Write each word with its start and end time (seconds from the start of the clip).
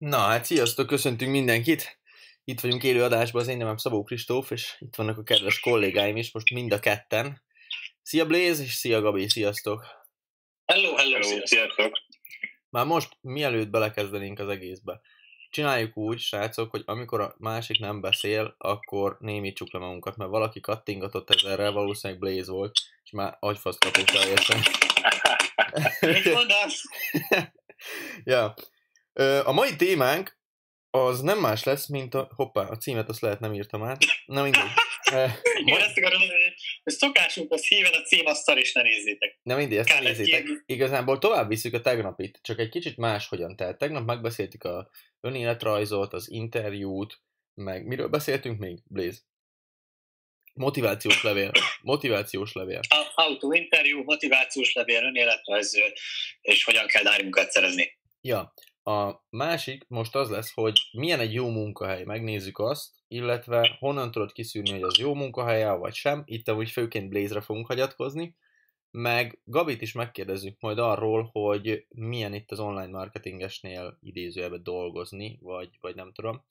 Na 0.00 0.18
hát 0.18 0.44
sziasztok, 0.44 0.86
köszöntünk 0.86 1.30
mindenkit! 1.30 2.00
Itt 2.44 2.60
vagyunk 2.60 2.82
élő 2.82 3.02
adásban, 3.02 3.42
az 3.42 3.48
én 3.48 3.56
nevem 3.56 3.76
Szabó 3.76 4.02
Kristóf, 4.02 4.50
és 4.50 4.76
itt 4.78 4.94
vannak 4.94 5.18
a 5.18 5.22
kedves 5.22 5.60
kollégáim 5.60 6.16
is, 6.16 6.32
most 6.32 6.50
mind 6.50 6.72
a 6.72 6.78
ketten. 6.78 7.42
Szia 8.02 8.26
Blaze, 8.26 8.62
és 8.62 8.72
szia 8.72 9.00
Gabi, 9.00 9.28
sziasztok! 9.28 9.84
Hello, 10.64 10.94
hello, 10.94 11.18
hello 11.18 11.46
sziasztok! 11.46 11.92
Már 12.70 12.86
most, 12.86 13.16
mielőtt 13.20 13.68
belekezdenénk 13.68 14.38
az 14.38 14.48
egészbe, 14.48 15.00
csináljuk 15.50 15.96
úgy, 15.96 16.18
srácok, 16.18 16.70
hogy 16.70 16.82
amikor 16.86 17.20
a 17.20 17.34
másik 17.38 17.78
nem 17.78 18.00
beszél, 18.00 18.54
akkor 18.58 19.16
némítsuk 19.18 19.72
le 19.72 19.78
magunkat, 19.78 20.16
mert 20.16 20.30
valaki 20.30 20.60
kattingatott 20.60 21.30
ezerrel, 21.30 21.72
valószínűleg 21.72 22.22
Blaze 22.22 22.52
volt, 22.52 22.72
és 23.04 23.10
már 23.10 23.36
agyfasz 23.40 23.78
kapott 23.78 24.06
teljesen. 24.06 24.60
Mit 26.14 26.32
mondasz? 26.32 26.82
ja. 28.24 28.54
A 29.44 29.52
mai 29.52 29.76
témánk 29.76 30.38
az 30.90 31.20
nem 31.20 31.38
más 31.38 31.64
lesz, 31.64 31.86
mint 31.86 32.14
a... 32.14 32.30
Hoppá, 32.34 32.62
a 32.62 32.76
címet 32.76 33.08
azt 33.08 33.20
lehet 33.20 33.40
nem 33.40 33.54
írtam 33.54 33.82
át. 33.82 33.98
Na 34.26 34.42
mindegy. 34.42 34.62
Igen, 35.64 35.80
ezt 35.80 35.98
akarom 35.98 36.20
hogy 36.82 36.92
szokásunk, 36.92 37.52
az 37.52 37.66
híven 37.66 37.92
a 37.92 38.02
címasztal, 38.02 38.58
és 38.58 38.72
ne 38.72 38.82
nézzétek. 38.82 39.38
Na 39.42 39.56
mindegy, 39.56 39.78
ezt 39.78 39.88
ne 39.88 40.00
nézzétek. 40.00 40.46
Igazából 40.66 41.18
tovább 41.18 41.48
visszük 41.48 41.74
a 41.74 41.80
tegnapit, 41.80 42.38
csak 42.42 42.58
egy 42.58 42.68
kicsit 42.68 42.96
más 42.96 43.28
hogyan. 43.28 43.56
Tehát 43.56 43.78
tegnap 43.78 44.06
megbeszéltük 44.06 44.64
a 44.64 44.90
önéletrajzot, 45.20 46.12
az 46.12 46.30
interjút, 46.30 47.20
meg 47.54 47.86
miről 47.86 48.08
beszéltünk 48.08 48.58
még, 48.58 48.78
Blaze? 48.84 49.18
Motivációs 50.54 51.22
levél. 51.22 51.50
Motivációs 51.82 52.52
levél. 52.52 52.80
Autóinterjú, 53.14 54.02
motivációs 54.02 54.72
levél, 54.72 55.04
önéletrajz, 55.04 55.76
és 56.40 56.64
hogyan 56.64 56.86
kell 56.86 57.02
dárimunkat 57.02 57.50
szerezni. 57.50 57.98
Ja, 58.20 58.52
a 58.82 59.24
másik 59.30 59.84
most 59.88 60.14
az 60.14 60.30
lesz, 60.30 60.52
hogy 60.52 60.80
milyen 60.92 61.20
egy 61.20 61.34
jó 61.34 61.48
munkahely, 61.50 62.04
megnézzük 62.04 62.58
azt, 62.58 62.90
illetve 63.08 63.76
honnan 63.78 64.10
tudod 64.10 64.32
kiszűrni, 64.32 64.70
hogy 64.70 64.82
az 64.82 64.98
jó 64.98 65.14
munkahely 65.14 65.78
vagy 65.78 65.94
sem. 65.94 66.22
Itt 66.24 66.48
amúgy 66.48 66.70
főként 66.70 67.08
Blaze-re 67.08 67.40
fogunk 67.40 67.66
hagyatkozni, 67.66 68.36
meg 68.90 69.40
Gabit 69.44 69.82
is 69.82 69.92
megkérdezzük 69.92 70.60
majd 70.60 70.78
arról, 70.78 71.28
hogy 71.32 71.86
milyen 71.88 72.34
itt 72.34 72.50
az 72.50 72.60
online 72.60 72.90
marketingesnél 72.90 73.98
idézőjelben 74.00 74.62
dolgozni, 74.62 75.38
vagy, 75.40 75.68
vagy 75.80 75.94
nem 75.94 76.12
tudom, 76.12 76.44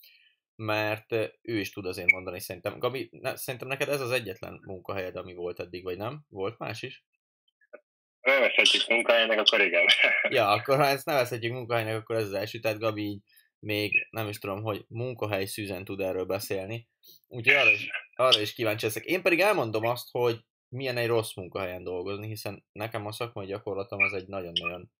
mert 0.55 1.11
ő 1.41 1.59
is 1.59 1.71
tud 1.71 1.85
azért 1.85 2.11
mondani 2.11 2.39
szerintem. 2.39 2.79
Gabi, 2.79 3.09
ne, 3.11 3.35
szerintem 3.35 3.69
neked 3.69 3.89
ez 3.89 4.01
az 4.01 4.11
egyetlen 4.11 4.61
munkahelyed, 4.65 5.15
ami 5.15 5.33
volt 5.33 5.59
eddig, 5.59 5.83
vagy 5.83 5.97
nem? 5.97 6.25
Volt 6.29 6.57
más 6.57 6.81
is? 6.81 7.05
Nevezhetjük 8.29 8.87
munkahelynek, 8.87 9.39
akkor 9.39 9.61
igen. 9.61 9.85
ja, 10.37 10.47
akkor 10.47 10.77
ha 10.77 10.85
ezt 10.85 11.05
nevezhetjük 11.05 11.53
munkahelynek, 11.53 11.95
akkor 11.95 12.15
ez 12.15 12.25
az 12.25 12.33
első, 12.33 12.59
tehát 12.59 12.79
Gabi 12.79 13.01
így 13.01 13.21
még 13.59 14.07
nem 14.09 14.27
is 14.27 14.39
tudom, 14.39 14.63
hogy 14.63 14.85
munkahely 14.87 15.45
szűzen 15.45 15.85
tud 15.85 15.99
erről 15.99 16.25
beszélni. 16.25 16.87
Úgyhogy 17.27 17.55
arra 17.55 17.71
is, 17.71 17.89
arra 18.15 18.41
is 18.41 18.53
kíváncsi 18.53 18.85
leszek. 18.85 19.05
Én 19.05 19.21
pedig 19.21 19.39
elmondom 19.39 19.85
azt, 19.85 20.07
hogy 20.11 20.39
milyen 20.69 20.97
egy 20.97 21.07
rossz 21.07 21.35
munkahelyen 21.35 21.83
dolgozni, 21.83 22.27
hiszen 22.27 22.65
nekem 22.71 23.05
a 23.05 23.11
szakmai 23.11 23.45
gyakorlatom 23.45 24.01
az 24.01 24.13
egy 24.13 24.27
nagyon-nagyon 24.27 24.91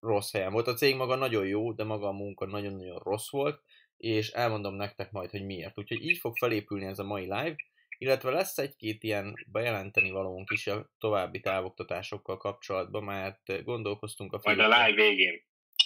rossz 0.00 0.32
helyen 0.32 0.52
volt. 0.52 0.66
A 0.66 0.74
cég 0.74 0.96
maga 0.96 1.14
nagyon 1.14 1.46
jó, 1.46 1.72
de 1.72 1.84
maga 1.84 2.06
a 2.06 2.12
munka 2.12 2.46
nagyon-nagyon 2.46 2.98
rossz 2.98 3.30
volt, 3.30 3.62
és 3.96 4.30
elmondom 4.30 4.74
nektek 4.74 5.10
majd, 5.10 5.30
hogy 5.30 5.44
miért. 5.44 5.78
Úgyhogy 5.78 6.02
így 6.02 6.18
fog 6.18 6.36
felépülni 6.36 6.84
ez 6.84 6.98
a 6.98 7.04
mai 7.04 7.22
live, 7.22 7.56
illetve 7.98 8.30
lesz 8.30 8.58
egy-két 8.58 9.02
ilyen 9.02 9.46
bejelenteni 9.46 10.10
valónk 10.10 10.50
is 10.50 10.66
a 10.66 10.90
további 10.98 11.40
távoktatásokkal 11.40 12.36
kapcsolatban, 12.36 13.04
mert 13.04 13.64
gondolkoztunk 13.64 14.32
a 14.32 14.40
fiúkkal. 14.40 14.68
Majd 14.68 14.80
a 14.80 14.86
live 14.86 15.02
végén. 15.02 15.42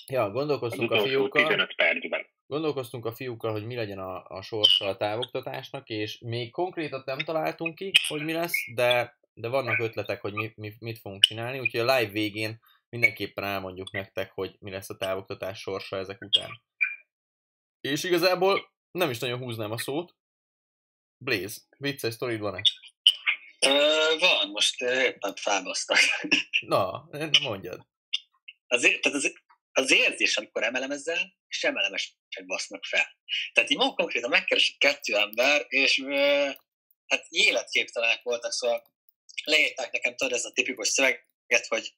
Ja, 0.06 0.30
gondolkoztunk 0.30 0.90
a 0.90 1.00
fiúkkal. 1.00 1.46
15 1.46 1.74
percben. 1.74 2.26
Gondolkoztunk 2.46 3.06
a 3.06 3.12
fiúkkal, 3.12 3.52
hogy 3.52 3.66
mi 3.66 3.74
legyen 3.74 3.98
a, 3.98 4.24
a 4.24 4.42
sorsa 4.42 4.86
a 4.86 4.96
távoktatásnak, 4.96 5.88
és 5.88 6.18
még 6.18 6.50
konkrétat 6.50 7.06
nem 7.06 7.18
találtunk 7.18 7.74
ki, 7.74 7.92
hogy 8.08 8.24
mi 8.24 8.32
lesz, 8.32 8.54
de, 8.74 9.18
de 9.32 9.48
vannak 9.48 9.78
ötletek, 9.78 10.20
hogy 10.20 10.32
mi, 10.32 10.52
mi, 10.56 10.72
mit 10.78 10.98
fogunk 10.98 11.22
csinálni, 11.22 11.58
úgyhogy 11.58 11.80
a 11.80 11.96
live 11.96 12.10
végén 12.10 12.60
mindenképpen 12.88 13.44
elmondjuk 13.44 13.90
nektek, 13.90 14.32
hogy 14.32 14.56
mi 14.58 14.70
lesz 14.70 14.90
a 14.90 14.96
távoktatás 14.96 15.60
sorsa 15.60 15.96
ezek 15.96 16.20
után. 16.20 16.62
És 17.80 18.04
igazából 18.04 18.72
nem 18.90 19.10
is 19.10 19.18
nagyon 19.18 19.38
húznám 19.38 19.70
a 19.70 19.78
szót, 19.78 20.16
Blaze, 21.18 21.60
vicces 21.76 22.14
sztorid 22.14 22.40
van-e? 22.40 22.62
Uh, 23.66 24.20
van, 24.20 24.48
most 24.50 24.80
éppen 24.82 25.34
felbasztak. 25.34 25.98
Na, 26.60 27.08
mondjad. 27.42 27.86
Az, 28.66 28.80
tehát 28.80 29.04
az, 29.04 29.32
az 29.72 29.90
érzés, 29.90 30.36
amikor 30.36 30.62
emelem 30.62 30.90
ezzel, 30.90 31.36
és 31.48 31.64
emelemesek 31.64 32.46
basznak 32.46 32.84
fel. 32.84 33.16
Tehát 33.52 33.70
így 33.70 33.76
ma 33.76 33.94
konkrétan 33.94 34.30
megkeresett 34.30 34.78
kettő 34.78 35.16
ember, 35.16 35.64
és 35.68 35.98
uh, 35.98 36.54
hát 37.06 37.26
életképtelenek 37.28 38.22
voltak, 38.22 38.52
szóval 38.52 38.82
leírták 39.44 39.92
nekem, 39.92 40.16
tudod, 40.16 40.32
ez 40.32 40.44
a 40.44 40.52
tipikus 40.52 40.88
szöveget, 40.88 41.66
hogy 41.68 41.94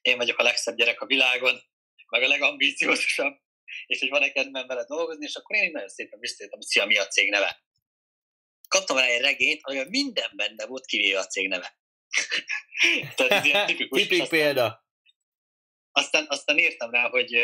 én 0.00 0.16
vagyok 0.16 0.38
a 0.38 0.42
legszebb 0.42 0.76
gyerek 0.76 1.00
a 1.00 1.06
világon, 1.06 1.62
meg 2.08 2.22
a 2.22 2.28
legambíciózusabb, 2.28 3.40
és 3.86 3.98
hogy 3.98 4.08
van-e 4.08 4.32
kedvem 4.32 4.66
vele 4.66 4.84
dolgozni, 4.84 5.24
és 5.24 5.34
akkor 5.34 5.56
én 5.56 5.70
nagyon 5.70 5.88
szépen 5.88 6.18
visszajöttem, 6.18 6.58
hogy 6.58 6.68
szia, 6.68 6.86
mi 6.86 6.98
a 6.98 7.06
cég 7.06 7.30
neve 7.30 7.62
kaptam 8.72 8.96
rá 8.96 9.04
egy 9.04 9.20
regényt, 9.20 9.60
amiben 9.62 9.88
minden 9.88 10.30
benne 10.34 10.66
volt, 10.66 10.86
kivéve 10.86 11.18
a 11.18 11.26
cég 11.26 11.48
neve. 11.48 11.78
Tehát 13.16 13.32
ez 13.32 13.44
ilyen 13.44 13.66
tipikus. 13.70 14.00
Tipik 14.00 14.22
aztán, 14.22 14.38
példa. 14.38 14.86
Aztán, 15.92 16.26
aztán 16.28 16.58
írtam 16.58 16.90
rá, 16.90 17.08
hogy 17.08 17.34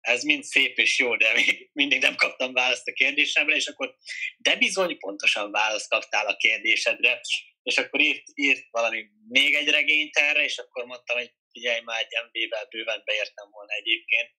ez 0.00 0.22
mind 0.22 0.44
szép 0.44 0.78
és 0.78 0.98
jó, 0.98 1.16
de 1.16 1.32
még 1.32 1.70
mindig 1.72 2.00
nem 2.00 2.16
kaptam 2.16 2.52
választ 2.52 2.88
a 2.88 2.92
kérdésemre, 2.92 3.54
és 3.54 3.66
akkor 3.66 3.96
de 4.36 4.56
bizony 4.56 4.98
pontosan 4.98 5.50
választ 5.50 5.88
kaptál 5.88 6.26
a 6.26 6.36
kérdésedre, 6.36 7.20
és 7.62 7.78
akkor 7.78 8.00
írt, 8.00 8.22
írt 8.34 8.66
valami 8.70 9.04
még 9.28 9.54
egy 9.54 9.68
regényt 9.68 10.16
erre, 10.16 10.44
és 10.44 10.58
akkor 10.58 10.84
mondtam, 10.84 11.16
hogy 11.16 11.32
figyelj, 11.52 11.80
már 11.80 12.00
egy 12.00 12.24
MB-vel 12.26 12.66
bőven 12.70 13.02
beértem 13.04 13.50
volna 13.50 13.72
egyébként. 13.72 14.30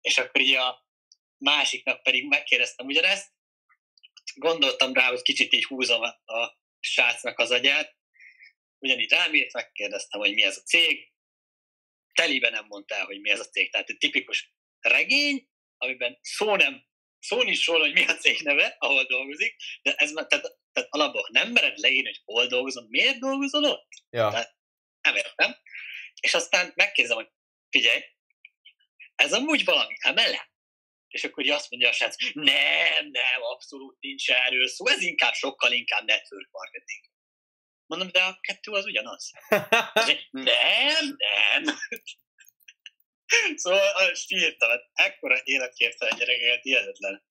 És 0.00 0.18
akkor 0.18 0.40
így 0.40 0.54
a 0.54 0.86
másiknak 1.36 2.02
pedig 2.02 2.26
megkérdeztem 2.26 2.86
ugyanezt, 2.86 3.28
gondoltam 4.34 4.92
rá, 4.92 5.08
hogy 5.08 5.22
kicsit 5.22 5.52
így 5.52 5.64
húzom 5.64 6.02
a 6.02 6.58
srácnak 6.80 7.38
az 7.38 7.50
agyát, 7.50 7.96
ugyanígy 8.78 9.10
rám 9.10 9.34
írt, 9.34 9.52
megkérdeztem, 9.52 10.20
hogy 10.20 10.34
mi 10.34 10.42
ez 10.42 10.56
a 10.56 10.60
cég, 10.62 11.12
telibe 12.12 12.50
nem 12.50 12.66
mondta 12.66 12.94
el, 12.94 13.04
hogy 13.04 13.20
mi 13.20 13.30
ez 13.30 13.40
a 13.40 13.44
cég. 13.44 13.70
Tehát 13.70 13.88
egy 13.88 13.98
tipikus 13.98 14.52
regény, 14.80 15.48
amiben 15.76 16.18
szó 16.22 16.56
nem, 16.56 16.84
szó 17.18 17.42
nincs 17.42 17.66
róla, 17.66 17.84
hogy 17.84 17.92
mi 17.92 18.06
a 18.06 18.16
cég 18.16 18.40
neve, 18.40 18.76
ahol 18.78 19.04
dolgozik, 19.04 19.56
de 19.82 19.94
ez 19.94 20.12
már, 20.12 20.26
tehát, 20.26 20.58
tehát 20.72 20.88
alapból 20.92 21.28
nem 21.32 21.50
mered 21.50 21.78
leírni, 21.78 22.08
hogy 22.08 22.20
hol 22.24 22.46
dolgozom, 22.46 22.86
miért 22.88 23.18
dolgozol 23.18 23.64
ott? 23.64 23.88
Ja. 24.10 24.30
Tehát 24.30 24.56
nem 25.00 25.16
értem. 25.16 25.56
És 26.20 26.34
aztán 26.34 26.72
megkérdezem, 26.74 27.16
hogy 27.16 27.30
figyelj, 27.70 28.04
ez 29.14 29.32
amúgy 29.32 29.64
valami 29.64 29.94
emelet? 29.98 30.49
És 31.10 31.24
akkor 31.24 31.44
így 31.44 31.50
azt 31.50 31.70
mondja 31.70 31.88
a 31.88 31.92
srác, 31.92 32.16
nem, 32.32 33.10
nem, 33.10 33.42
abszolút 33.52 34.00
nincs 34.00 34.30
erről 34.30 34.68
szó, 34.68 34.86
ez 34.86 35.02
inkább 35.02 35.34
sokkal 35.34 35.72
inkább 35.72 36.04
network 36.04 36.50
marketing. 36.50 37.04
Mondom, 37.86 38.08
de 38.08 38.22
a 38.22 38.38
kettő 38.40 38.72
az 38.72 38.84
ugyanaz. 38.84 39.30
nem, 40.30 41.16
nem. 41.18 41.64
szóval 43.54 44.10
azt 44.10 44.30
írtam, 44.30 44.68
hát 44.68 44.90
ekkora 44.92 45.40
életképtelen 45.44 46.18
gyerekeket, 46.18 46.62
hihetetlen. 46.62 47.24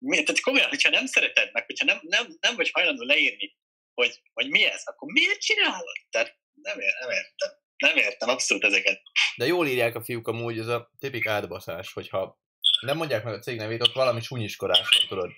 Tehát 0.00 0.40
komolyan, 0.40 0.68
hogyha 0.68 0.90
nem 0.90 1.06
szereted 1.06 1.52
meg, 1.52 1.64
hogyha 1.64 1.84
nem, 1.84 1.98
nem, 2.02 2.36
nem 2.40 2.56
vagy 2.56 2.70
hajlandó 2.70 3.02
leírni, 3.02 3.56
hogy, 3.94 4.22
hogy 4.32 4.48
mi 4.48 4.64
ez, 4.64 4.82
akkor 4.84 5.12
miért 5.12 5.40
csinálod? 5.40 5.96
Tehát 6.10 6.38
nem, 6.62 6.80
ér, 6.80 6.92
nem 7.00 7.10
értem. 7.10 7.50
Nem 7.76 7.96
értem 7.96 8.28
abszolút 8.28 8.64
ezeket. 8.64 9.02
De 9.36 9.46
jól 9.46 9.66
írják 9.66 9.94
a 9.94 10.04
fiúk 10.04 10.28
amúgy, 10.28 10.58
ez 10.58 10.66
a 10.66 10.90
tipik 10.98 11.26
átbaszás, 11.26 11.92
hogyha 11.92 12.40
nem 12.80 12.96
mondják 12.96 13.24
meg 13.24 13.34
a 13.34 13.38
cég 13.38 13.56
nevét, 13.56 13.82
ott 13.82 13.92
valami 13.92 14.20
sunyiskodás 14.20 14.88
van, 14.96 15.08
tudod. 15.08 15.30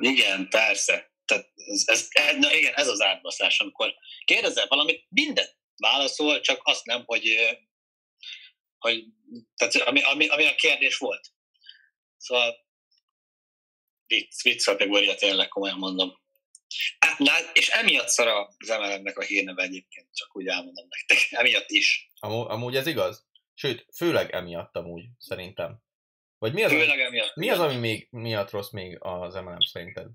Igen, 0.00 0.48
persze. 0.48 1.12
Tehát 1.24 1.52
ez, 1.54 1.84
ez, 1.86 2.36
na 2.38 2.52
igen, 2.52 2.74
ez 2.74 2.88
az 2.88 3.00
átbaszás, 3.00 3.60
amikor 3.60 3.94
kérdezel 4.24 4.66
valamit, 4.68 5.06
mindent 5.08 5.56
válaszol, 5.76 6.40
csak 6.40 6.60
azt 6.62 6.84
nem, 6.84 7.02
hogy, 7.06 7.36
hogy 8.78 9.04
tehát 9.56 9.74
ami, 9.74 10.02
ami, 10.02 10.26
ami 10.26 10.46
a 10.46 10.54
kérdés 10.54 10.96
volt. 10.96 11.32
Szóval 12.16 12.66
vicc, 14.06 14.42
vicc 14.42 14.64
kategória 14.64 15.14
tényleg, 15.14 15.48
komolyan 15.48 15.78
mondom. 15.78 16.18
Na, 17.18 17.32
és 17.52 17.68
emiatt 17.68 18.08
szar 18.08 18.28
az 18.58 18.68
MLM-nek 18.68 19.18
a 19.18 19.22
hírneve 19.22 19.62
egyébként, 19.62 20.08
csak 20.14 20.36
úgy 20.36 20.46
elmondom 20.46 20.86
nektek. 20.88 21.38
Emiatt 21.40 21.70
is. 21.70 22.10
Amú, 22.18 22.48
amúgy 22.48 22.76
ez 22.76 22.86
igaz? 22.86 23.26
Sőt, 23.54 23.86
főleg 23.96 24.34
emiatt 24.34 24.76
amúgy, 24.76 25.04
szerintem. 25.18 25.82
Vagy 26.38 26.52
mi 26.52 26.62
az, 26.62 26.72
ami, 26.72 27.20
mi 27.34 27.50
az, 27.50 27.58
ami 27.58 27.76
még 27.76 28.08
miatt 28.10 28.50
rossz 28.50 28.70
még 28.70 28.96
az 29.00 29.34
MLM 29.34 29.60
szerinted? 29.60 30.06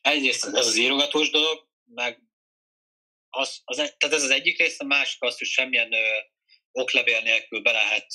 Egyrészt 0.00 0.44
ez 0.44 0.66
az 0.66 0.76
írogatós 0.76 1.30
dolog, 1.30 1.68
meg 1.84 2.20
az, 3.28 3.60
az, 3.64 3.76
tehát 3.76 4.16
ez 4.16 4.22
az 4.22 4.30
egyik 4.30 4.58
része, 4.58 4.84
a 4.84 4.86
másik 4.86 5.22
az, 5.22 5.38
hogy 5.38 5.46
semmilyen 5.46 5.92
ö, 5.92 6.18
oklevél 6.72 7.20
nélkül 7.20 7.62
be 7.62 7.72
lehet, 7.72 8.06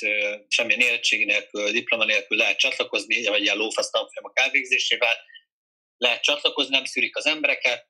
semmilyen 0.48 0.80
érettségi 0.80 1.26
nélkül, 1.26 1.72
diploma 1.72 2.06
nélkül 2.06 2.38
lehet 2.38 2.58
csatlakozni, 2.58 3.26
vagy 3.26 3.42
ilyen 3.42 3.58
lófasztanfolyamok 3.58 4.40
elvégzésével 4.40 5.16
lehet 5.98 6.22
csatlakozni, 6.22 6.76
nem 6.76 6.86
szűrik 6.86 7.16
az 7.18 7.26
embereket, 7.26 7.88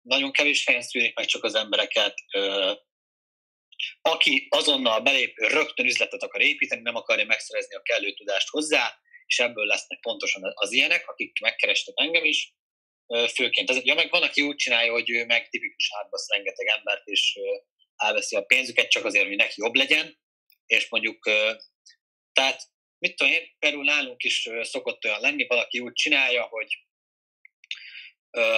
nagyon 0.00 0.32
kevés 0.32 0.66
helyen 0.66 0.82
szűrik 0.82 1.16
meg 1.16 1.26
csak 1.26 1.44
az 1.44 1.54
embereket. 1.54 2.14
Aki 4.00 4.46
azonnal 4.50 5.00
belép, 5.00 5.38
rögtön 5.38 5.86
üzletet 5.86 6.22
akar 6.22 6.40
építeni, 6.40 6.82
nem 6.82 6.96
akarja 6.96 7.24
megszerezni 7.24 7.74
a 7.74 7.82
kellő 7.82 8.12
tudást 8.12 8.48
hozzá, 8.48 8.98
és 9.26 9.38
ebből 9.38 9.66
lesznek 9.66 10.00
pontosan 10.00 10.42
az 10.54 10.72
ilyenek, 10.72 11.08
akik 11.08 11.40
megkerestek 11.40 11.94
engem 11.96 12.24
is, 12.24 12.54
főként. 13.34 13.70
Ez, 13.70 13.84
ja, 13.84 13.94
meg 13.94 14.10
van, 14.10 14.22
aki 14.22 14.42
úgy 14.42 14.56
csinálja, 14.56 14.92
hogy 14.92 15.10
ő 15.10 15.24
meg 15.24 15.48
tipikus 15.48 15.88
átbasz 15.94 16.28
rengeteg 16.28 16.66
embert, 16.66 17.06
és 17.06 17.38
elveszi 17.96 18.36
a 18.36 18.42
pénzüket 18.42 18.90
csak 18.90 19.04
azért, 19.04 19.26
hogy 19.26 19.36
neki 19.36 19.54
jobb 19.56 19.74
legyen, 19.74 20.18
és 20.66 20.88
mondjuk, 20.88 21.24
tehát 22.32 22.62
mit 22.98 23.16
tudom 23.16 23.32
én, 23.32 23.48
például 23.58 23.84
nálunk 23.84 24.22
is 24.22 24.48
szokott 24.62 25.04
olyan 25.04 25.20
lenni, 25.20 25.46
valaki 25.46 25.80
úgy 25.80 25.92
csinálja, 25.92 26.42
hogy 26.42 26.86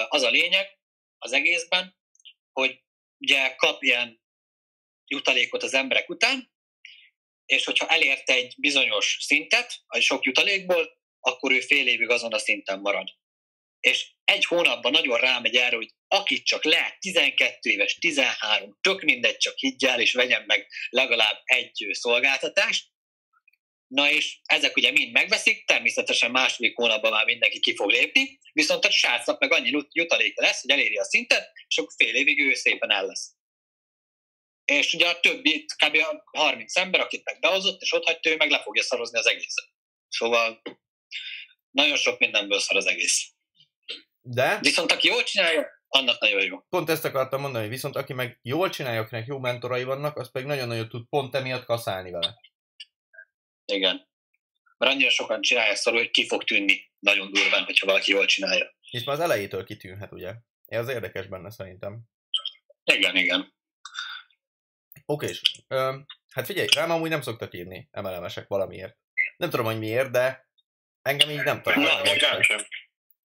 az 0.07 0.21
a 0.21 0.29
lényeg 0.29 0.79
az 1.17 1.31
egészben, 1.31 1.97
hogy 2.51 2.83
ugye 3.17 3.55
kap 3.55 3.83
ilyen 3.83 4.23
jutalékot 5.07 5.63
az 5.63 5.73
emberek 5.73 6.09
után, 6.09 6.53
és 7.45 7.65
hogyha 7.65 7.87
elért 7.87 8.29
egy 8.29 8.53
bizonyos 8.57 9.17
szintet, 9.19 9.73
a 9.87 9.99
sok 9.99 10.25
jutalékból, 10.25 10.97
akkor 11.19 11.51
ő 11.51 11.59
fél 11.59 11.87
évig 11.87 12.09
azon 12.09 12.33
a 12.33 12.37
szinten 12.37 12.79
marad. 12.79 13.07
És 13.79 14.11
egy 14.23 14.45
hónapban 14.45 14.91
nagyon 14.91 15.17
rámegy 15.17 15.55
erre, 15.55 15.75
hogy 15.75 15.89
akit 16.07 16.45
csak 16.45 16.63
lehet, 16.63 16.99
12 16.99 17.69
éves, 17.69 17.95
13, 17.95 18.77
tök 18.81 19.01
mindegy, 19.01 19.37
csak 19.37 19.57
higgyel, 19.57 20.01
és 20.01 20.13
vegyen 20.13 20.43
meg 20.47 20.67
legalább 20.89 21.41
egy 21.43 21.87
szolgáltatást. 21.91 22.93
Na 23.87 24.11
és 24.11 24.39
ezek 24.43 24.75
ugye 24.75 24.91
mind 24.91 25.11
megveszik, 25.11 25.65
természetesen 25.65 26.31
második 26.31 26.75
hónapban 26.75 27.11
már 27.11 27.25
mindenki 27.25 27.59
ki 27.59 27.75
fog 27.75 27.89
lépni, 27.89 28.39
viszont 28.53 28.85
a 28.85 28.91
srácnak 28.91 29.39
meg 29.39 29.51
annyi 29.51 29.85
jutaléka 29.91 30.41
lesz, 30.41 30.61
hogy 30.61 30.71
eléri 30.71 30.95
a 30.95 31.03
szintet, 31.03 31.51
és 31.67 31.77
akkor 31.77 31.93
fél 31.97 32.15
évig 32.15 32.39
ő 32.39 32.53
szépen 32.53 32.91
el 32.91 33.05
lesz. 33.05 33.35
És 34.65 34.93
ugye 34.93 35.07
a 35.07 35.19
többi, 35.19 35.65
kb. 35.85 35.97
30 36.31 36.75
ember, 36.75 36.99
akit 36.99 37.25
meg 37.25 37.39
behozott, 37.39 37.81
és 37.81 37.93
ott 37.93 38.05
hagyta, 38.05 38.29
ő 38.29 38.35
meg 38.35 38.49
le 38.49 38.61
fogja 38.61 38.83
szarozni 38.83 39.17
az 39.17 39.27
egészet. 39.27 39.69
Szóval 40.07 40.61
nagyon 41.71 41.95
sok 41.95 42.19
mindenből 42.19 42.59
szar 42.59 42.77
az 42.77 42.85
egész. 42.87 43.29
De... 44.21 44.57
Viszont 44.61 44.91
aki 44.91 45.07
jól 45.07 45.23
csinálja, 45.23 45.67
annak 45.87 46.19
nagyon 46.19 46.43
jó. 46.43 46.59
Pont 46.69 46.89
ezt 46.89 47.05
akartam 47.05 47.41
mondani, 47.41 47.63
hogy 47.63 47.73
viszont 47.73 47.95
aki 47.95 48.13
meg 48.13 48.39
jól 48.41 48.69
csinálja, 48.69 49.01
akinek 49.01 49.27
jó 49.27 49.39
mentorai 49.39 49.83
vannak, 49.83 50.17
az 50.17 50.31
pedig 50.31 50.47
nagyon-nagyon 50.47 50.89
tud 50.89 51.07
pont 51.09 51.35
emiatt 51.35 51.65
kaszálni 51.65 52.11
vele. 52.11 52.35
Igen. 53.65 54.07
Mert 54.77 54.91
annyira 54.91 55.09
sokan 55.09 55.41
csinálják 55.41 55.75
szarul, 55.75 55.99
hogy 55.99 56.11
ki 56.11 56.27
fog 56.27 56.43
tűnni 56.43 56.91
nagyon 56.99 57.31
durván, 57.31 57.63
hogyha 57.63 57.85
valaki 57.85 58.11
jól 58.11 58.25
csinálja. 58.25 58.75
És 58.89 59.03
már 59.03 59.15
az 59.15 59.21
elejétől 59.21 59.65
kitűnhet, 59.65 60.11
ugye? 60.11 60.33
Ez 60.65 60.87
érdekes 60.87 61.27
benne 61.27 61.51
szerintem. 61.51 61.99
Igen, 62.83 63.15
igen. 63.15 63.54
Oké, 65.05 65.27
és 65.27 65.41
hát 66.29 66.45
figyelj, 66.45 66.67
rám 66.75 66.91
amúgy 66.91 67.09
nem 67.09 67.21
szoktak 67.21 67.53
írni 67.53 67.87
emelemesek 67.91 68.47
valamiért. 68.47 68.97
Nem 69.37 69.49
tudom, 69.49 69.65
hogy 69.65 69.79
miért, 69.79 70.11
de 70.11 70.49
engem 71.01 71.29
így 71.29 71.43
nem 71.43 71.61
találnak. 71.61 72.07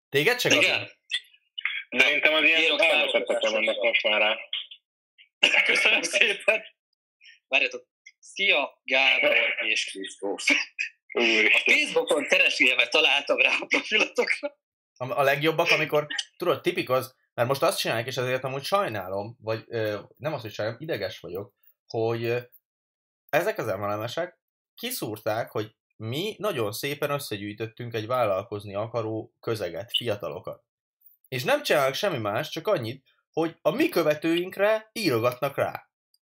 Téged 0.09 0.39
csak 0.39 0.53
Igen. 0.55 0.81
Az? 0.81 0.99
Szerintem 2.03 2.35
az 2.35 2.43
ilyen 2.43 2.81
elvetettek 2.81 3.41
vannak 3.41 3.83
most 3.83 4.03
már 4.03 4.21
rá. 4.21 4.37
Köszönöm 5.65 6.03
szépen. 6.03 6.63
Várjatok. 7.49 7.87
Szia, 8.19 8.81
Gábor 8.83 9.37
és 9.67 9.91
Krisztóf. 9.91 10.45
A 11.53 11.63
Facebookon 11.65 12.27
keresélve 12.27 12.89
találtam 12.89 13.37
rá 13.37 13.57
a 13.61 13.67
profilatokra. 13.67 14.59
A, 14.97 15.19
a 15.19 15.23
legjobbak, 15.23 15.71
amikor, 15.71 16.07
tudod, 16.37 16.61
tipik 16.61 16.91
az, 16.91 17.17
mert 17.35 17.49
most 17.49 17.63
azt 17.63 17.79
csinálják, 17.79 18.07
és 18.07 18.17
azért 18.17 18.45
amúgy 18.45 18.65
sajnálom, 18.65 19.37
vagy 19.41 19.65
ö, 19.69 20.01
nem 20.17 20.33
azt, 20.33 20.43
hogy 20.43 20.53
sajnálom, 20.53 20.81
ideges 20.81 21.21
vagyok, 21.21 21.55
hogy 21.91 22.49
ezek 23.29 23.59
az 23.59 23.69
emelemesek 23.69 24.41
kiszúrták, 24.75 25.51
hogy 25.51 25.75
mi 25.97 26.35
nagyon 26.39 26.73
szépen 26.73 27.11
összegyűjtöttünk 27.11 27.95
egy 27.95 28.07
vállalkozni 28.07 28.75
akaró 28.75 29.35
közeget, 29.41 29.91
fiatalokat. 29.97 30.65
És 31.29 31.45
nem 31.45 31.63
csinálnak 31.63 31.95
semmi 31.95 32.19
más, 32.19 32.49
csak 32.49 32.67
annyit, 32.67 33.05
hogy 33.33 33.57
a 33.63 33.71
mi 33.71 33.89
követőinkre 33.89 34.91
írogatnak 34.93 35.57
rá. 35.57 35.89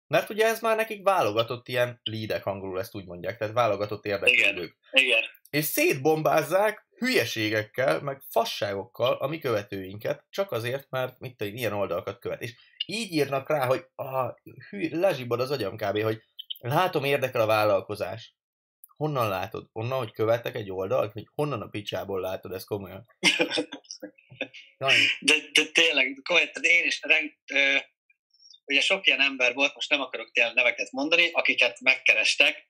Mert 0.07 0.29
ugye 0.29 0.45
ez 0.45 0.61
már 0.61 0.75
nekik 0.75 1.03
válogatott 1.03 1.67
ilyen 1.67 1.99
lídek, 2.03 2.45
angolul 2.45 2.79
ezt 2.79 2.95
úgy 2.95 3.05
mondják, 3.05 3.37
tehát 3.37 3.53
válogatott 3.53 4.05
érdeklődők. 4.05 4.77
Igen, 4.91 5.05
igen. 5.05 5.23
És 5.49 5.65
szétbombázzák 5.65 6.87
hülyeségekkel, 6.97 8.01
meg 8.01 8.21
fasságokkal 8.29 9.13
a 9.13 9.27
mi 9.27 9.39
követőinket, 9.39 10.25
csak 10.29 10.51
azért, 10.51 10.89
mert 10.89 11.19
mit 11.19 11.37
tudom, 11.37 11.55
ilyen 11.55 11.73
oldalakat 11.73 12.19
követ. 12.19 12.41
És 12.41 12.55
így 12.85 13.11
írnak 13.11 13.49
rá, 13.49 13.65
hogy 13.65 13.85
a 13.95 14.31
hű, 14.69 14.89
lezsibad 14.89 15.39
az 15.39 15.51
agyam 15.51 15.75
kb., 15.75 16.01
hogy 16.01 16.21
látom 16.59 17.03
érdekel 17.03 17.41
a 17.41 17.45
vállalkozás. 17.45 18.35
Honnan 18.95 19.29
látod? 19.29 19.69
Onnan, 19.71 19.97
hogy 19.97 20.11
követek 20.11 20.55
egy 20.55 20.71
oldalt? 20.71 21.13
Vagy 21.13 21.27
honnan 21.35 21.61
a 21.61 21.67
picsából 21.67 22.21
látod 22.21 22.51
ezt 22.51 22.65
komolyan? 22.65 23.05
de, 25.19 25.35
de 25.53 25.65
tényleg, 25.71 26.19
komolyan, 26.23 26.49
én 26.61 26.85
is 26.85 26.99
reng, 27.01 27.31
ö, 27.53 27.77
ugye 28.65 28.81
sok 28.81 29.07
ilyen 29.07 29.21
ember 29.21 29.53
volt, 29.53 29.73
most 29.73 29.89
nem 29.89 30.01
akarok 30.01 30.31
tényleg 30.31 30.53
neveket 30.53 30.91
mondani, 30.91 31.29
akiket 31.31 31.79
megkerestek 31.79 32.67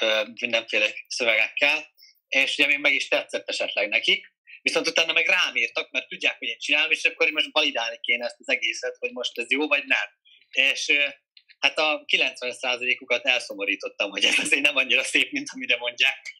ö, 0.00 0.22
mindenféle 0.40 0.86
szövegekkel, 1.06 1.86
és 2.28 2.58
ugye 2.58 2.66
még 2.66 2.78
meg 2.78 2.92
is 2.92 3.08
tetszett 3.08 3.48
esetleg 3.48 3.88
nekik, 3.88 4.36
viszont 4.62 4.86
utána 4.86 5.12
meg 5.12 5.26
rám 5.26 5.56
írtak, 5.56 5.90
mert 5.90 6.08
tudják, 6.08 6.38
hogy 6.38 6.48
én 6.48 6.58
csinálom, 6.58 6.90
és 6.90 7.04
akkor 7.04 7.30
most 7.30 7.48
validálni 7.52 7.98
kéne 8.00 8.24
ezt 8.24 8.36
az 8.38 8.48
egészet, 8.48 8.96
hogy 8.98 9.12
most 9.12 9.38
ez 9.38 9.50
jó 9.50 9.66
vagy 9.66 9.84
nem. 9.84 10.08
És 10.50 10.92
hát 11.58 11.78
a 11.78 12.04
90%-ukat 12.06 13.24
elszomorítottam, 13.24 14.10
hogy 14.10 14.24
ez 14.24 14.38
azért 14.38 14.62
nem 14.62 14.76
annyira 14.76 15.02
szép, 15.02 15.32
mint 15.32 15.48
amire 15.54 15.76
mondják. 15.76 16.36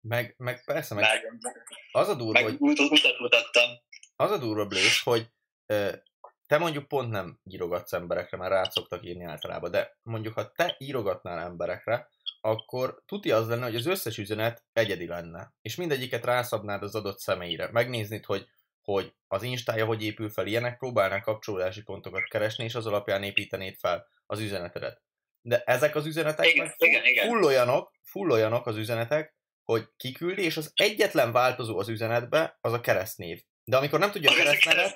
Meg, 0.00 0.34
meg 0.36 0.64
persze, 0.64 0.94
meg, 0.94 1.02
meg 1.02 1.66
az 1.90 2.08
a 2.08 2.14
durva, 2.14 2.32
meg 2.32 2.44
hogy... 2.44 2.56
utat 2.60 3.18
mutattam. 3.18 3.70
Az 4.16 4.30
a 4.30 4.38
durva, 4.38 4.66
Blaze, 4.66 5.00
hogy 5.04 5.26
te 6.46 6.58
mondjuk 6.58 6.88
pont 6.88 7.10
nem 7.10 7.40
írogatsz 7.50 7.92
emberekre, 7.92 8.36
mert 8.36 8.52
rád 8.52 8.70
szoktak 8.70 9.04
írni 9.04 9.24
általában, 9.24 9.70
de 9.70 9.98
mondjuk 10.02 10.34
ha 10.34 10.52
te 10.52 10.76
írogatnál 10.78 11.38
emberekre, 11.38 12.08
akkor 12.44 13.02
tuti 13.06 13.30
az 13.30 13.48
lenne, 13.48 13.64
hogy 13.64 13.76
az 13.76 13.86
összes 13.86 14.18
üzenet 14.18 14.64
egyedi 14.72 15.06
lenne, 15.06 15.54
és 15.62 15.74
mindegyiket 15.74 16.24
rászabnád 16.24 16.82
az 16.82 16.94
adott 16.94 17.18
személyre. 17.18 17.68
Megnéznéd, 17.72 18.24
hogy, 18.24 18.46
hogy 18.80 19.14
az 19.28 19.42
instája 19.42 19.84
hogy 19.84 20.02
épül 20.02 20.30
fel, 20.30 20.46
ilyenek 20.46 20.78
próbálnál 20.78 21.20
kapcsolódási 21.20 21.82
pontokat 21.82 22.28
keresni, 22.28 22.64
és 22.64 22.74
az 22.74 22.86
alapján 22.86 23.22
építenéd 23.22 23.76
fel 23.78 24.06
az 24.26 24.40
üzenetedet. 24.40 25.02
De 25.40 25.62
ezek 25.66 25.94
az 25.94 26.06
üzenetek 26.06 26.46
igen, 26.46 26.66
meg 26.66 26.90
igen, 26.90 27.04
igen. 27.04 27.28
full, 27.28 27.42
olyanok, 27.42 27.92
full 28.02 28.30
olyanok 28.30 28.66
az 28.66 28.76
üzenetek, 28.76 29.34
hogy 29.64 29.88
kiküldi, 29.96 30.42
és 30.42 30.56
az 30.56 30.72
egyetlen 30.74 31.32
változó 31.32 31.78
az 31.78 31.88
üzenetbe 31.88 32.58
az 32.60 32.72
a 32.72 32.80
keresztnév. 32.80 33.42
De 33.64 33.76
amikor 33.76 33.98
nem 33.98 34.10
tudja 34.10 34.30
a 34.30 34.34
keresztnevet, 34.34 34.92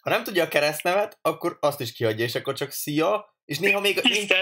ha 0.00 0.10
nem 0.10 0.24
tudja 0.24 0.44
a 0.44 0.48
keresztnevet, 0.48 1.18
akkor 1.22 1.56
azt 1.60 1.80
is 1.80 1.92
kiadja, 1.92 2.24
és 2.24 2.34
akkor 2.34 2.54
csak 2.54 2.70
szia, 2.70 3.36
és 3.50 3.58
néha 3.58 3.80
még... 3.80 4.00
Még, 4.02 4.32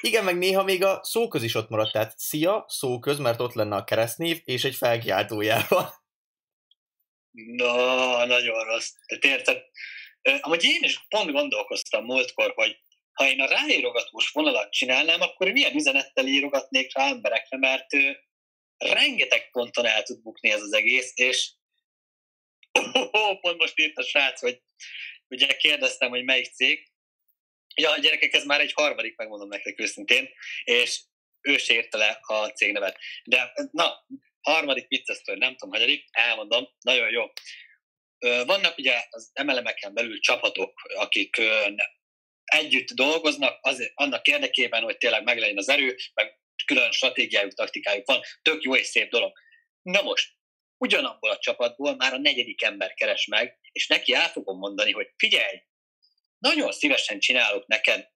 igen, 0.00 0.24
meg 0.24 0.38
néha 0.38 0.62
még 0.62 0.84
a 0.84 1.00
szóköz 1.04 1.42
is 1.42 1.54
ott 1.54 1.68
maradt, 1.68 1.92
tehát 1.92 2.18
szia, 2.18 2.64
szóköz, 2.68 3.18
mert 3.18 3.40
ott 3.40 3.52
lenne 3.54 3.76
a 3.76 3.84
keresztnév, 3.84 4.40
és 4.44 4.64
egy 4.64 4.74
felkiáltójával. 4.74 5.94
Na, 7.30 8.24
nagyon 8.24 8.64
rossz. 8.64 8.90
Tehát 9.06 9.24
érted? 9.24 9.62
Amúgy 10.40 10.64
én 10.64 10.82
is 10.82 11.06
pont 11.08 11.32
gondolkoztam 11.32 12.04
múltkor, 12.04 12.52
hogy 12.54 12.78
ha 13.12 13.28
én 13.28 13.40
a 13.40 13.46
ráírogatós 13.46 14.30
vonalat 14.30 14.72
csinálnám, 14.72 15.20
akkor 15.20 15.50
milyen 15.50 15.74
üzenettel 15.74 16.26
írogatnék 16.26 16.94
rá 16.94 17.06
emberekre, 17.06 17.58
mert 17.58 17.86
rengeteg 18.76 19.50
ponton 19.50 19.86
el 19.86 20.02
tud 20.02 20.22
bukni 20.22 20.50
ez 20.50 20.60
az 20.60 20.72
egész, 20.72 21.12
és 21.14 21.52
oh, 23.10 23.40
pont 23.40 23.58
most 23.58 23.78
írt 23.78 23.96
a 23.96 24.02
srác, 24.02 24.40
hogy 24.40 24.62
ugye 25.28 25.46
kérdeztem, 25.56 26.10
hogy 26.10 26.24
melyik 26.24 26.52
cég. 26.52 26.91
Ja, 27.74 27.98
gyerekek, 27.98 28.32
ez 28.32 28.44
már 28.44 28.60
egy 28.60 28.72
harmadik, 28.72 29.16
megmondom 29.16 29.48
nektek 29.48 29.80
őszintén, 29.80 30.28
és 30.64 31.00
ő 31.40 31.56
se 31.56 31.74
érte 31.74 31.96
le 31.96 32.18
a 32.22 32.48
cégnevet. 32.48 32.98
De 33.24 33.52
na, 33.70 34.06
harmadik 34.40 34.88
vicces 34.88 35.20
nem 35.24 35.56
tudom, 35.56 35.74
hagyadik, 35.74 36.04
elmondom, 36.10 36.68
nagyon 36.80 37.10
jó. 37.10 37.24
Vannak 38.44 38.78
ugye 38.78 39.04
az 39.10 39.30
emelemeken 39.32 39.94
belül 39.94 40.20
csapatok, 40.20 40.80
akik 40.94 41.40
együtt 42.44 42.88
dolgoznak 42.88 43.58
azért, 43.62 43.92
annak 43.94 44.26
érdekében, 44.26 44.82
hogy 44.82 44.96
tényleg 44.96 45.22
meglegyen 45.22 45.58
az 45.58 45.68
erő, 45.68 45.96
meg 46.14 46.40
külön 46.66 46.90
stratégiájuk, 46.90 47.54
taktikájuk 47.54 48.06
van, 48.06 48.20
tök 48.42 48.62
jó 48.62 48.76
és 48.76 48.86
szép 48.86 49.10
dolog. 49.10 49.32
Na 49.82 50.02
most, 50.02 50.32
ugyanabból 50.76 51.30
a 51.30 51.38
csapatból 51.38 51.96
már 51.96 52.12
a 52.12 52.18
negyedik 52.18 52.62
ember 52.62 52.94
keres 52.94 53.26
meg, 53.26 53.58
és 53.72 53.86
neki 53.86 54.14
el 54.14 54.28
fogom 54.28 54.58
mondani, 54.58 54.92
hogy 54.92 55.08
figyelj, 55.16 55.62
nagyon 56.42 56.72
szívesen 56.72 57.18
csinálok 57.18 57.66
neked 57.66 58.10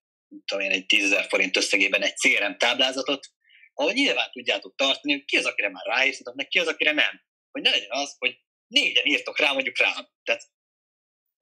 tudom 0.45 0.65
én, 0.65 0.71
egy 0.71 0.87
10 0.87 1.15
forint 1.29 1.57
összegében 1.57 2.03
egy 2.03 2.15
CRM 2.15 2.57
táblázatot, 2.57 3.27
ahol 3.75 3.93
nyilván 3.93 4.31
tudjátok 4.31 4.75
tartani, 4.77 5.13
hogy 5.13 5.25
ki 5.25 5.37
az, 5.37 5.45
akire 5.45 5.71
már 5.71 5.87
ráírtatok, 5.87 6.35
meg 6.35 6.49
ki 6.49 6.59
az, 6.59 6.67
akire 6.67 6.93
nem. 6.93 7.23
Hogy 7.51 7.63
ne 7.63 7.71
legyen 7.71 7.91
az, 7.91 8.17
hogy 8.19 8.39
négyen 8.67 9.05
írtok 9.05 9.39
rá, 9.39 9.53
mondjuk 9.53 9.79
rám. 9.79 10.09
Tehát, 10.23 10.43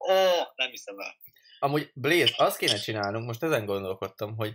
ó, 0.09 0.13
nem 0.55 0.69
hiszem 0.69 0.99
el. 0.99 1.17
Amúgy 1.59 1.91
Blaze, 1.93 2.33
azt 2.37 2.57
kéne 2.57 2.77
csinálnunk, 2.77 3.25
most 3.25 3.43
ezen 3.43 3.65
gondolkodtam, 3.65 4.35
hogy 4.35 4.53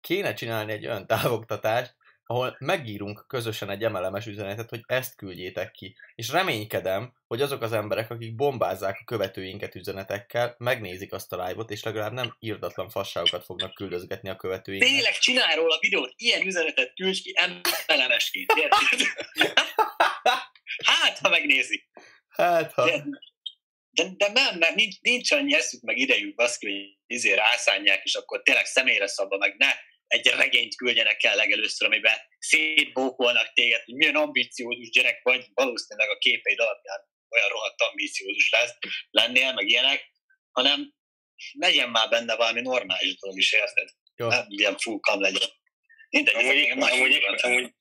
kéne 0.00 0.34
csinálni 0.34 0.72
egy 0.72 0.86
olyan 0.86 1.06
távoktatást, 1.06 1.96
ahol 2.26 2.56
megírunk 2.58 3.24
közösen 3.28 3.70
egy 3.70 3.84
emelemes 3.84 4.26
üzenetet, 4.26 4.68
hogy 4.68 4.80
ezt 4.86 5.16
küldjétek 5.16 5.70
ki. 5.70 5.96
És 6.14 6.28
reménykedem, 6.28 7.12
hogy 7.26 7.40
azok 7.40 7.62
az 7.62 7.72
emberek, 7.72 8.10
akik 8.10 8.34
bombázzák 8.34 8.98
a 9.00 9.04
követőinket 9.04 9.74
üzenetekkel, 9.74 10.54
megnézik 10.58 11.12
azt 11.12 11.32
a 11.32 11.46
live-ot, 11.46 11.70
és 11.70 11.82
legalább 11.82 12.12
nem 12.12 12.36
írdatlan 12.38 12.88
fasságokat 12.88 13.44
fognak 13.44 13.74
küldözgetni 13.74 14.28
a 14.28 14.36
követőinknek. 14.36 14.90
Tényleg 14.90 15.12
csinálj 15.12 15.54
róla 15.54 15.78
videót, 15.80 16.12
ilyen 16.16 16.46
üzenetet 16.46 16.94
küldj 16.94 17.20
ki 17.22 17.34
emelemesként, 17.86 18.52
Hát, 20.84 21.18
ha 21.18 21.28
megnézi. 21.28 21.84
Hát, 22.28 22.72
ha... 22.72 22.84
De, 22.84 23.04
de, 23.90 24.08
de 24.16 24.32
nem, 24.32 24.58
mert 24.58 24.74
nincs, 24.74 25.00
nincs 25.00 25.32
annyi 25.32 25.54
eszük 25.54 25.82
meg 25.82 25.98
idejük, 25.98 26.34
baszki, 26.34 26.66
hogy 26.66 26.98
izé 27.06 27.32
rászánják, 27.32 28.04
és 28.04 28.14
akkor 28.14 28.42
tényleg 28.42 28.64
személyre 28.64 29.06
szabva, 29.06 29.36
meg 29.36 29.54
ne 29.56 29.68
egy 30.06 30.26
regényt 30.26 30.76
küldjenek 30.76 31.24
el 31.24 31.36
legelőször, 31.36 31.86
amiben 31.86 32.16
szétbókolnak 32.38 33.52
téged, 33.52 33.82
hogy 33.84 33.94
milyen 33.94 34.14
ambiciózus 34.14 34.90
gyerek 34.90 35.22
vagy, 35.22 35.46
valószínűleg 35.54 36.10
a 36.10 36.18
képeid 36.18 36.60
alapján 36.60 37.00
olyan 37.28 37.48
rohadt 37.48 37.80
ambiciózus 37.80 38.50
lesz, 38.50 38.78
lennél, 39.10 39.52
meg 39.52 39.68
ilyenek, 39.68 40.10
hanem 40.50 40.92
legyen 41.52 41.90
már 41.90 42.08
benne 42.08 42.36
valami 42.36 42.60
normális 42.60 43.18
dolog 43.18 43.38
is, 43.38 43.52
érted? 43.52 43.88
Jó. 44.16 44.28
Nem 44.28 44.44
ilyen 44.48 44.76
full 44.76 44.98
kam 45.00 45.20
legyen. 45.20 45.48
Mindegy, 46.10 46.34
amúgy, 46.34 46.70
amúgy, 46.70 47.24
amúgy, 47.42 47.74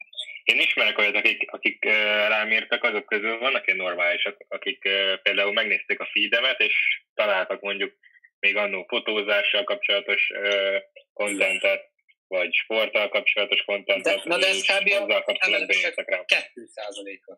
én 0.44 0.60
ismerek 0.60 0.98
olyat, 0.98 1.16
akik, 1.16 1.52
akik 1.52 1.84
rám 2.28 2.52
írtak, 2.52 2.84
azok 2.84 3.06
közül 3.06 3.38
vannak 3.40 3.66
ilyen 3.66 3.78
normálisak, 3.78 4.46
akik 4.48 4.80
például 5.24 5.54
megnézték 5.54 6.00
a 6.00 6.10
feedemet, 6.12 6.60
és 6.60 6.74
találtak 7.14 7.62
mondjuk 7.62 7.94
még 8.40 8.56
annó 8.56 8.86
fotózással 8.88 9.64
kapcsolatos 9.64 10.32
kontentet, 11.14 11.92
vagy 12.38 12.54
sporttal 12.54 13.10
kapcsolatos 13.10 13.62
kontentet, 13.64 14.24
de, 14.24 14.30
na 14.30 14.38
de 14.38 14.48
ez 14.48 14.62
kb. 14.62 14.88
azzal 14.88 15.24
kapcsolatban 15.24 15.76
írtak 15.76 16.10
rám. 16.10 16.24
2%-a. 16.28 17.34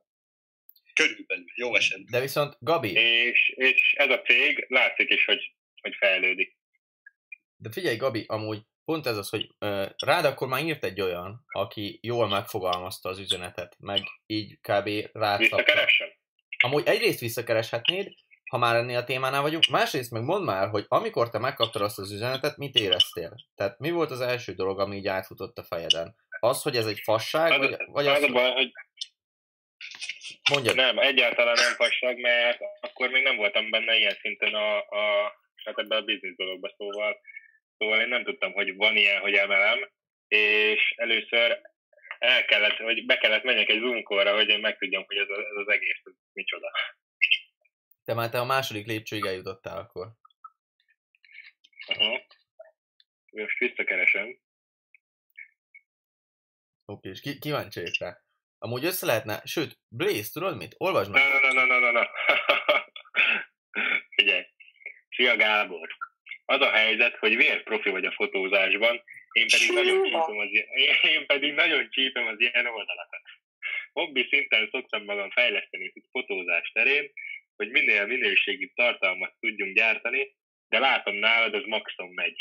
Körülbelül, 0.93 1.45
jó 1.55 1.75
esetben. 1.75 2.07
De 2.11 2.19
viszont 2.19 2.57
Gabi... 2.59 2.91
És, 2.91 3.53
és 3.55 3.93
ez 3.97 4.09
a 4.09 4.21
cég 4.21 4.65
látszik 4.67 5.09
is, 5.09 5.25
hogy, 5.25 5.53
hogy 5.81 5.95
fejlődik. 5.95 6.57
De 7.55 7.71
figyelj, 7.71 7.95
Gabi, 7.95 8.23
amúgy 8.27 8.61
pont 8.85 9.05
ez 9.05 9.17
az, 9.17 9.29
hogy 9.29 9.49
uh, 9.59 9.89
rád 9.97 10.25
akkor 10.25 10.47
már 10.47 10.63
írt 10.63 10.83
egy 10.83 11.01
olyan, 11.01 11.45
aki 11.47 11.99
jól 12.01 12.27
megfogalmazta 12.27 13.09
az 13.09 13.19
üzenetet, 13.19 13.75
meg 13.79 14.01
így 14.25 14.59
kb. 14.61 14.89
rád 15.11 15.39
Visszakeressem? 15.39 16.07
Amúgy 16.63 16.87
egyrészt 16.87 17.19
visszakereshetnéd, 17.19 18.13
ha 18.49 18.57
már 18.57 18.75
ennél 18.75 18.97
a 18.97 19.03
témánál 19.03 19.41
vagyunk, 19.41 19.67
másrészt 19.67 20.11
meg 20.11 20.23
mondd 20.23 20.43
már, 20.43 20.69
hogy 20.69 20.85
amikor 20.87 21.29
te 21.29 21.39
megkaptad 21.39 21.81
azt 21.81 21.99
az 21.99 22.11
üzenetet, 22.11 22.57
mit 22.57 22.75
éreztél? 22.75 23.35
Tehát 23.55 23.79
mi 23.79 23.91
volt 23.91 24.11
az 24.11 24.21
első 24.21 24.53
dolog, 24.53 24.79
ami 24.79 24.95
így 24.95 25.07
átfutott 25.07 25.57
a 25.57 25.63
fejeden? 25.63 26.15
Az, 26.39 26.61
hogy 26.61 26.75
ez 26.75 26.85
egy 26.85 26.99
fasság, 26.99 27.51
az, 27.51 27.57
vagy, 27.57 27.77
vagy 27.85 28.07
az, 28.07 28.23
az, 28.23 28.29
az, 28.33 28.53
hogy 28.53 28.71
Mondjad. 30.51 30.75
Nem, 30.75 30.99
egyáltalán 30.99 31.55
nem 31.55 31.73
fasság, 31.73 32.17
mert 32.19 32.59
akkor 32.79 33.09
még 33.09 33.23
nem 33.23 33.35
voltam 33.35 33.69
benne 33.69 33.97
ilyen 33.97 34.17
szinten 34.21 34.53
a, 34.53 34.77
a 34.77 35.33
hát 35.63 35.79
ebben 35.79 36.01
a 36.01 36.05
biznisz 36.05 36.35
dologban, 36.35 36.73
szóval, 36.77 37.17
szóval 37.77 38.01
én 38.01 38.07
nem 38.07 38.23
tudtam, 38.23 38.51
hogy 38.51 38.75
van 38.75 38.95
ilyen, 38.95 39.21
hogy 39.21 39.33
emelem, 39.33 39.89
és 40.27 40.93
először 40.95 41.61
el 42.19 42.45
kellett, 42.45 42.77
hogy 42.77 43.05
be 43.05 43.17
kellett 43.17 43.43
menjek 43.43 43.69
egy 43.69 43.79
zoom 43.79 44.03
hogy 44.03 44.49
én 44.49 44.59
megtudjam, 44.59 45.03
hogy 45.07 45.17
ez, 45.17 45.27
ez 45.27 45.57
az 45.65 45.67
egész 45.67 46.01
ez 46.03 46.13
micsoda. 46.33 46.71
Te 48.05 48.13
már 48.13 48.29
te 48.29 48.39
a 48.39 48.45
második 48.45 48.85
lépcsőig 48.85 49.25
eljutottál 49.25 49.77
akkor. 49.77 50.07
Aha. 51.85 52.21
Most 53.31 53.57
visszakeresem. 53.57 54.39
Oké, 56.85 57.09
és 57.09 57.21
ki, 57.21 57.39
kíváncsi 57.39 57.81
rá. 57.99 58.17
Amúgy 58.57 58.85
össze 58.85 59.05
lehetne, 59.05 59.41
sőt, 59.45 59.79
Blaze, 59.87 60.29
tudod 60.33 60.57
mit? 60.57 60.75
Olvasd 60.77 61.11
meg. 61.11 61.21
Na, 61.21 61.39
na, 61.39 61.53
na, 61.53 61.65
na, 61.65 61.79
na, 61.79 61.91
na. 61.91 62.09
Figyelj. 64.15 64.45
Szia 65.09 65.35
Gábor. 65.35 65.87
Az 66.45 66.61
a 66.61 66.71
helyzet, 66.71 67.15
hogy 67.15 67.35
vér 67.35 67.63
profi 67.63 67.89
vagy 67.89 68.05
a 68.05 68.11
fotózásban, 68.11 69.03
én 69.31 69.47
pedig 69.47 69.71
nagyon 69.71 70.03
csípem 70.03 70.37
az, 70.37 70.49
én 71.15 71.25
pedig 71.25 71.53
nagyon 71.53 71.89
csípem 71.89 72.27
az 72.27 72.39
ilyen 72.39 72.65
oldalakat. 72.65 73.21
Hobbi 73.93 74.27
szinten 74.29 74.69
szoktam 74.71 75.03
magam 75.03 75.29
fejleszteni 75.31 75.93
fotózás 76.11 76.71
terén, 76.73 77.11
hogy 77.55 77.69
minél 77.69 78.05
minőségibb 78.05 78.73
tartalmat 78.73 79.35
tudjunk 79.39 79.75
gyártani, 79.75 80.35
de 80.67 80.79
látom 80.79 81.15
nálad, 81.15 81.53
ez 81.53 81.63
maximum 81.65 82.13
megy. 82.13 82.37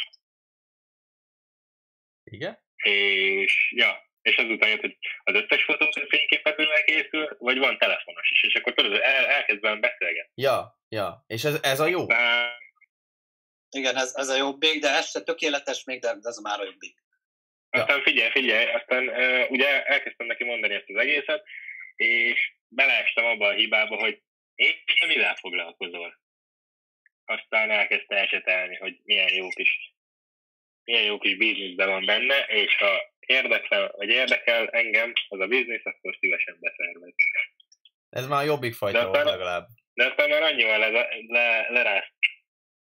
Igen? 2.24 2.62
És, 2.76 3.72
ja, 3.76 4.12
és 4.22 4.36
azután 4.36 4.68
jött, 4.68 4.80
hogy 4.80 4.96
az 5.24 5.34
összes 5.34 5.64
fotó 5.64 5.90
fényképezővel 6.08 6.84
készül, 6.84 7.36
vagy 7.38 7.58
van 7.58 7.78
telefonos 7.78 8.30
is, 8.30 8.42
és 8.42 8.54
akkor 8.54 8.74
tudod, 8.74 8.92
el, 8.92 9.26
elkezd 9.26 9.60
velem 9.60 9.80
beszélgetni. 9.80 10.42
Ja, 10.42 10.80
ja, 10.88 11.24
és 11.26 11.44
ez, 11.44 11.58
ez 11.62 11.80
a 11.80 11.86
jó. 11.86 12.00
Aztán... 12.00 12.52
Igen, 13.76 13.96
ez, 13.96 14.14
ez 14.14 14.28
a 14.28 14.36
jobbik, 14.36 14.80
de 14.80 14.88
ez 14.88 15.10
se 15.10 15.22
tökéletes 15.22 15.84
még, 15.84 16.00
de 16.00 16.16
ez 16.22 16.38
már 16.38 16.60
a 16.60 16.64
jobbik. 16.64 17.02
Aztán 17.70 18.02
figyelj, 18.02 18.30
figyelj, 18.30 18.70
aztán 18.70 19.08
uh, 19.08 19.50
ugye 19.50 19.84
elkezdtem 19.84 20.26
neki 20.26 20.44
mondani 20.44 20.74
ezt 20.74 20.88
az 20.88 20.96
egészet, 20.96 21.44
és 21.96 22.54
beleestem 22.68 23.24
abba 23.24 23.46
a 23.46 23.52
hibába, 23.52 23.96
hogy 23.96 24.22
és 24.54 25.06
mivel 25.06 25.34
foglalkozol? 25.34 26.22
Aztán 27.24 27.70
elkezdte 27.70 28.16
esetelni, 28.16 28.76
hogy 28.76 29.00
milyen 29.04 29.34
jó 29.34 29.48
kis, 29.48 29.94
milyen 30.84 31.04
jó 31.04 31.18
kis 31.18 31.36
bizniszben 31.36 31.88
van 31.88 32.04
benne, 32.04 32.38
és 32.38 32.76
ha 32.76 33.14
érdekel, 33.20 33.92
vagy 33.96 34.08
érdekel 34.08 34.68
engem 34.68 35.12
az 35.28 35.40
a 35.40 35.46
biznisz, 35.46 35.84
akkor 35.84 36.16
szívesen 36.20 36.56
beszervez. 36.60 37.14
Ez 38.10 38.26
már 38.26 38.42
a 38.42 38.46
jobbik 38.46 38.74
fajta 38.74 38.98
de 38.98 39.06
volt 39.06 39.24
legalább. 39.24 39.66
De 39.94 40.04
aztán 40.04 40.28
már 40.28 40.42
annyival 40.42 40.78
le, 40.78 40.90
le, 41.26 41.70
lerázt. 41.70 42.12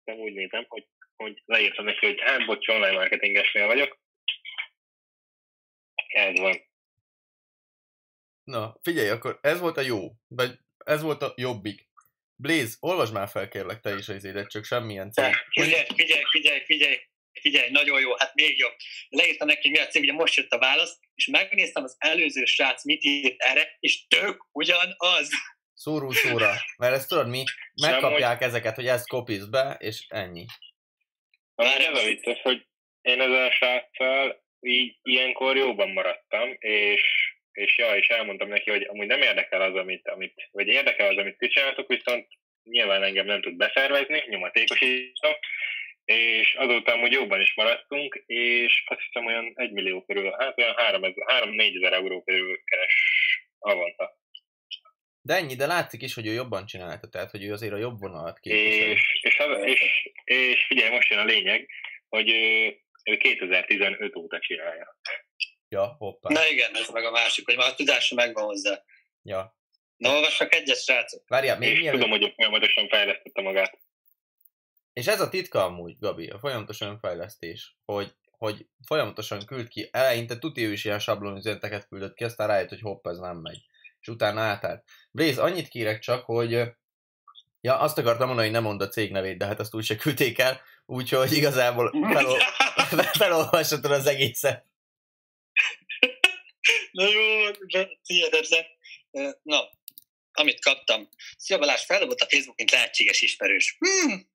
Nem 0.05 0.17
úgy 0.17 0.33
nézem, 0.33 0.65
hogy, 0.69 0.87
hogy 1.17 1.43
leírtam 1.45 1.85
neki, 1.85 2.07
hogy 2.07 2.21
hát 2.21 2.47
bocs, 2.47 2.69
online 2.69 2.93
marketingesnél 2.93 3.67
vagyok. 3.67 3.99
Ez 6.07 6.39
van. 6.39 6.57
Na, 8.45 8.77
figyelj, 8.83 9.09
akkor 9.09 9.39
ez 9.43 9.61
volt 9.61 9.77
a 9.77 9.81
jó, 9.81 10.11
vagy 10.29 10.59
ez 10.85 11.03
volt 11.03 11.23
a 11.23 11.35
jobbik. 11.37 11.89
Blaze, 12.37 12.77
olvasd 12.81 13.13
már 13.13 13.29
fel 13.29 13.49
kérlek 13.49 13.81
te 13.81 13.97
is 13.97 14.09
az 14.09 14.25
édet, 14.25 14.51
csak 14.51 14.65
semmilyen 14.65 15.13
cég. 15.13 15.35
Figyelj, 15.51 15.85
figyelj, 15.95 16.23
figyelj, 16.31 16.61
figyelj, 16.65 16.97
figyelj, 17.41 17.71
nagyon 17.71 18.01
jó, 18.01 18.17
hát 18.17 18.35
még 18.35 18.59
jobb. 18.59 18.75
Leírtam 19.09 19.47
neki, 19.47 19.71
mi 19.71 19.79
a 19.79 19.87
cég, 19.87 20.03
ugye 20.03 20.13
most 20.13 20.35
jött 20.35 20.51
a 20.51 20.59
válasz, 20.59 20.99
és 21.15 21.27
megnéztem 21.27 21.85
az 21.85 21.97
előző 21.99 22.45
srác 22.45 22.85
mit 22.85 23.05
írt 23.05 23.41
erre, 23.41 23.77
és 23.81 24.07
tök 24.07 24.47
ugyanaz. 24.53 25.29
Szóró 25.75 26.11
szóra, 26.11 26.55
mert 26.77 26.95
ezt 26.95 27.09
tudod 27.09 27.29
mi, 27.29 27.45
megkapják 27.83 28.39
hogy... 28.39 28.47
ezeket, 28.47 28.75
hogy 28.75 28.87
ezt 28.87 29.09
kopizd 29.09 29.51
be, 29.51 29.77
és 29.79 30.07
ennyi. 30.09 30.45
Már 31.55 31.81
ez 31.81 31.99
a 31.99 32.05
vicces, 32.05 32.41
hogy 32.43 32.67
én 33.01 33.21
ezzel 33.21 33.47
a 33.47 33.53
sráccal 33.53 34.45
így 34.61 34.97
ilyenkor 35.03 35.57
jóban 35.57 35.89
maradtam, 35.89 36.57
és 36.59 37.03
és 37.75 37.85
ja, 37.85 37.97
és 37.97 38.07
elmondtam 38.09 38.49
neki, 38.49 38.71
hogy 38.71 38.83
amúgy 38.83 39.07
nem 39.07 39.21
érdekel 39.21 39.61
az, 39.61 39.75
amit, 39.75 40.09
amit 40.09 40.49
vagy 40.53 40.67
érdekel 40.67 41.09
az, 41.09 41.17
amit 41.17 41.39
ti 41.39 41.49
csináltok, 41.49 41.89
viszont 41.89 42.27
nyilván 42.63 43.03
engem 43.03 43.27
nem 43.27 43.41
tud 43.41 43.57
beszervezni, 43.57 44.25
nyomatékosítom, 44.27 45.33
és 46.05 46.55
azóta 46.55 46.93
amúgy 46.93 47.13
jóban 47.13 47.41
is 47.41 47.55
maradtunk, 47.55 48.23
és 48.27 48.83
azt 48.87 49.01
hiszem 49.01 49.27
olyan 49.27 49.53
1 49.55 49.73
millió 49.73 50.05
körül, 50.05 50.31
hát 50.39 50.59
olyan 50.59 50.75
3-4 50.77 51.77
ezer 51.77 51.93
euró 51.93 52.23
körül 52.23 52.59
keres 52.65 52.95
havonta. 53.59 54.19
De 55.21 55.35
ennyi, 55.35 55.55
de 55.55 55.67
látszik 55.67 56.03
is, 56.03 56.15
hogy 56.15 56.27
ő 56.27 56.33
jobban 56.33 56.67
csinálta, 56.67 57.09
tehát 57.09 57.31
hogy 57.31 57.45
ő 57.45 57.53
azért 57.53 57.73
a 57.73 57.77
jobb 57.77 57.99
vonalat 57.99 58.39
képvisel. 58.39 58.91
És, 58.91 59.19
és, 59.23 59.39
az, 59.39 59.65
és, 59.65 60.11
és 60.25 60.65
figyelj, 60.67 60.91
most 60.91 61.11
jön 61.11 61.19
a 61.19 61.25
lényeg, 61.25 61.69
hogy 62.09 62.31
ő, 62.31 62.77
ő 63.05 63.17
2015 63.17 64.17
óta 64.17 64.39
csinálja. 64.39 64.97
Ja, 65.75 65.95
hoppá. 65.99 66.33
Na 66.33 66.47
igen, 66.47 66.77
ez 66.77 66.89
meg 66.89 67.05
a 67.05 67.11
másik, 67.11 67.45
hogy 67.47 67.57
már 67.57 67.71
a 67.71 67.75
tudása 67.75 68.15
megvan 68.15 68.45
hozzá. 68.45 68.83
Ja. 69.23 69.57
Na, 69.97 70.11
olvassak 70.11 70.55
egyes 70.55 70.83
srácok. 70.83 71.29
Várjál, 71.29 71.59
még 71.59 71.79
mielőtt... 71.79 72.01
Tudom, 72.01 72.19
hogy 72.19 72.33
folyamatosan 72.37 72.89
fejlesztette 72.89 73.43
magát. 73.43 73.79
És 74.93 75.07
ez 75.07 75.21
a 75.21 75.29
titka 75.29 75.65
amúgy, 75.65 75.97
Gabi, 75.99 76.29
a 76.29 76.39
folyamatos 76.39 76.81
önfejlesztés, 76.81 77.77
hogy, 77.85 78.15
hogy 78.31 78.67
folyamatosan 78.87 79.45
küld 79.47 79.69
ki, 79.69 79.89
eleinte 79.93 80.39
tuti 80.39 80.65
ő 80.65 80.73
is 80.73 80.85
ilyen 80.85 80.99
sablonüzeneteket 80.99 81.89
küldött 81.89 82.15
ki, 82.15 82.25
aztán 82.25 82.49
rájött, 82.49 82.69
hogy 82.69 82.81
hopp, 82.81 83.07
ez 83.07 83.19
nem 83.19 83.37
megy. 83.37 83.59
És 84.01 84.09
utána 84.09 84.41
átállt. 84.41 84.85
Blaze, 85.11 85.43
annyit 85.43 85.69
kérek 85.69 85.99
csak, 85.99 86.25
hogy 86.25 86.63
Ja, 87.61 87.79
azt 87.79 87.99
akartam 87.99 88.27
mondani, 88.27 88.49
hogy 88.49 88.57
nem 88.57 88.67
mond 88.67 88.81
a 88.81 88.89
cég 88.89 89.11
nevét, 89.11 89.39
de 89.39 89.47
hát 89.47 89.61
azt 89.61 89.75
úgy 89.75 89.85
se 89.85 89.97
küldték 89.97 90.39
el, 90.39 90.61
úgyhogy 90.87 91.33
igazából 91.33 92.13
felol... 92.13 92.39
felolvashatod 93.19 93.91
az 93.91 94.07
egészet. 94.07 94.73
Na 96.95 97.09
jó, 97.09 97.51
hihetetlen. 98.03 98.67
Na, 99.43 99.71
amit 100.33 100.61
kaptam. 100.61 101.09
Szia 101.37 101.59
Balázs, 101.59 101.85
feldobott 101.85 102.21
a 102.21 102.29
Facebook, 102.29 102.57
mint 102.57 102.71
lehetséges 102.71 103.23
ismerős. 103.23 103.77
Hmm. 103.79 104.29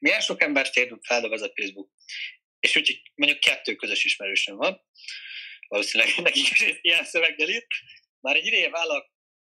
Milyen 0.00 0.20
sok 0.20 0.42
ember 0.42 0.70
feldob 1.02 1.32
ez 1.32 1.42
a 1.42 1.52
Facebook? 1.54 1.90
És 2.60 2.76
úgyhogy 2.76 3.02
mondjuk 3.14 3.40
kettő 3.40 3.74
közös 3.74 4.04
ismerősöm 4.04 4.56
van. 4.56 4.82
Valószínűleg 5.68 6.14
nekik 6.22 6.50
is 6.50 6.78
ilyen 6.80 7.04
szöveggel 7.04 7.48
itt. 7.48 7.68
Már 8.20 8.36
egy 8.36 8.46
ideje 8.46 8.70